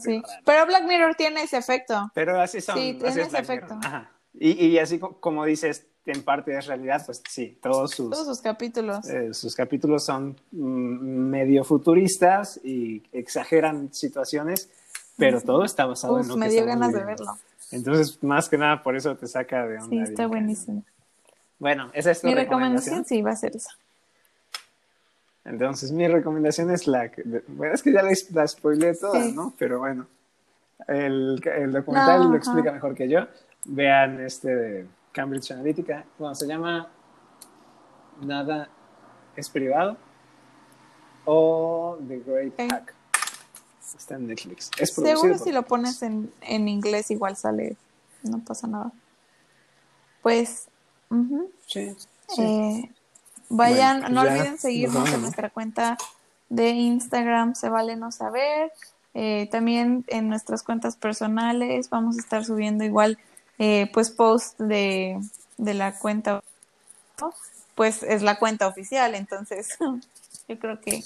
sí. 0.00 0.22
Pero 0.44 0.66
Black 0.66 0.84
Mirror 0.84 1.14
tiene 1.14 1.42
ese 1.42 1.56
efecto. 1.56 2.10
Pero 2.14 2.40
así 2.40 2.60
son. 2.60 2.76
Sí, 2.76 2.98
tiene 3.00 3.22
ese 3.22 3.38
efecto. 3.38 3.78
Ajá. 3.82 4.10
Y, 4.34 4.66
y 4.66 4.78
así 4.78 4.98
como 4.98 5.44
dices, 5.44 5.86
en 6.12 6.22
parte 6.22 6.56
es 6.56 6.66
realidad, 6.66 7.02
pues 7.04 7.22
sí, 7.28 7.58
todos 7.60 7.92
sus, 7.92 8.10
todos 8.10 8.26
sus 8.26 8.40
capítulos. 8.40 9.08
Eh, 9.08 9.34
sus 9.34 9.54
capítulos 9.54 10.04
son 10.04 10.36
mm, 10.52 10.58
medio 10.58 11.64
futuristas 11.64 12.60
y 12.62 13.02
exageran 13.12 13.92
situaciones, 13.92 14.70
pero 15.16 15.40
todo 15.40 15.64
está 15.64 15.86
basado 15.86 16.20
en 16.20 16.28
lo 16.28 16.36
me 16.36 16.48
dio 16.48 16.64
ganas 16.64 16.92
de 16.92 17.04
verlo. 17.04 17.36
Entonces, 17.70 18.22
más 18.22 18.48
que 18.48 18.56
nada, 18.56 18.82
por 18.82 18.96
eso 18.96 19.14
te 19.16 19.26
saca 19.26 19.66
de 19.66 19.78
onda. 19.78 19.88
Sí, 19.90 19.98
está 19.98 20.26
buenísimo. 20.26 20.82
Bueno, 21.58 21.90
esa 21.92 22.12
es 22.12 22.20
tu 22.20 22.28
mi 22.28 22.34
recomendación. 22.34 23.04
sí 23.04 23.20
va 23.20 23.32
a 23.32 23.36
ser 23.36 23.56
esa. 23.56 23.70
Entonces, 25.44 25.92
mi 25.92 26.06
recomendación 26.08 26.70
es 26.70 26.86
la 26.86 27.10
que, 27.10 27.22
bueno, 27.48 27.74
es 27.74 27.82
que 27.82 27.92
ya 27.92 28.02
la, 28.02 28.12
la 28.32 28.46
spoileé 28.46 28.94
toda, 28.94 29.24
¿no? 29.32 29.54
Pero 29.58 29.78
bueno, 29.78 30.06
el, 30.86 31.40
el 31.44 31.72
documental 31.72 32.30
lo 32.30 32.36
explica 32.36 32.70
mejor 32.72 32.94
que 32.94 33.08
yo 33.08 33.26
vean 33.64 34.20
este 34.20 34.54
de 34.54 34.86
Cambridge 35.18 35.50
Analytica. 35.50 36.04
Bueno, 36.16 36.32
se 36.36 36.46
llama 36.46 36.88
Nada 38.20 38.68
es 39.34 39.50
privado 39.50 39.96
o 41.24 41.98
The 42.06 42.20
Great 42.20 42.70
Hack. 42.70 42.94
Está 43.96 44.14
en 44.14 44.28
Netflix. 44.28 44.70
Es 44.78 44.94
Seguro 44.94 45.36
si 45.38 45.50
lo 45.50 45.64
pones 45.64 46.02
en, 46.02 46.32
en, 46.42 46.68
inglés 46.68 47.10
igual 47.10 47.34
sale, 47.36 47.76
no 48.22 48.38
pasa 48.44 48.68
nada. 48.68 48.92
Pues, 50.22 50.68
sí, 51.66 51.96
eh, 52.38 52.92
vayan, 53.48 54.02
pues 54.02 54.12
no 54.12 54.20
olviden 54.20 54.56
seguirnos 54.56 55.12
en 55.12 55.22
nuestra 55.22 55.50
cuenta 55.50 55.98
de 56.48 56.70
Instagram, 56.70 57.56
se 57.56 57.68
vale 57.68 57.96
no 57.96 58.12
saber. 58.12 58.70
Eh, 59.14 59.48
también 59.50 60.04
en 60.06 60.28
nuestras 60.28 60.62
cuentas 60.62 60.94
personales 60.96 61.90
vamos 61.90 62.18
a 62.18 62.20
estar 62.20 62.44
subiendo 62.44 62.84
igual 62.84 63.18
eh, 63.58 63.90
pues 63.92 64.10
post 64.10 64.58
de, 64.58 65.20
de 65.56 65.74
la 65.74 65.98
cuenta, 65.98 66.42
pues 67.74 68.02
es 68.02 68.22
la 68.22 68.38
cuenta 68.38 68.66
oficial, 68.66 69.14
entonces 69.14 69.76
yo 70.48 70.58
creo 70.58 70.80
que 70.80 71.02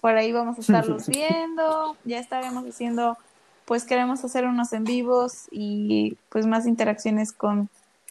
por 0.00 0.16
ahí 0.16 0.32
vamos 0.32 0.58
a 0.58 0.60
estarlos 0.60 1.08
viendo, 1.08 1.96
ya 2.04 2.18
estaremos 2.18 2.64
haciendo, 2.64 3.18
pues 3.64 3.84
queremos 3.84 4.24
hacer 4.24 4.46
unos 4.46 4.72
en 4.72 4.84
vivos 4.84 5.48
y 5.50 6.16
pues 6.28 6.46
más 6.46 6.66
interacciones 6.66 7.32
con 7.32 7.68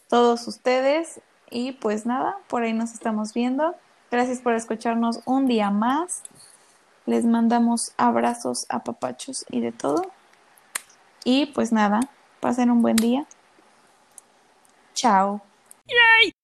todos 0.10 0.48
ustedes 0.48 1.22
y 1.50 1.74
pues 1.74 2.06
nada, 2.06 2.38
por 2.48 2.64
ahí 2.64 2.74
nos 2.74 2.94
estamos 2.94 3.34
viendo. 3.34 3.76
Gracias 4.12 4.40
por 4.40 4.54
escucharnos 4.54 5.22
un 5.26 5.48
día 5.48 5.72
más. 5.72 6.22
Les 7.06 7.26
mandamos 7.26 7.94
abrazos 7.98 8.66
a 8.70 8.84
papachos 8.84 9.46
y 9.50 9.62
de 9.62 9.72
todo. 9.72 10.12
Y 11.24 11.48
pues 11.48 11.72
nada, 11.72 12.00
pasen 12.40 12.72
un 12.72 12.82
buen 12.82 12.96
día. 12.96 13.26
Tchau! 14.96 15.42
Yay! 15.90 16.35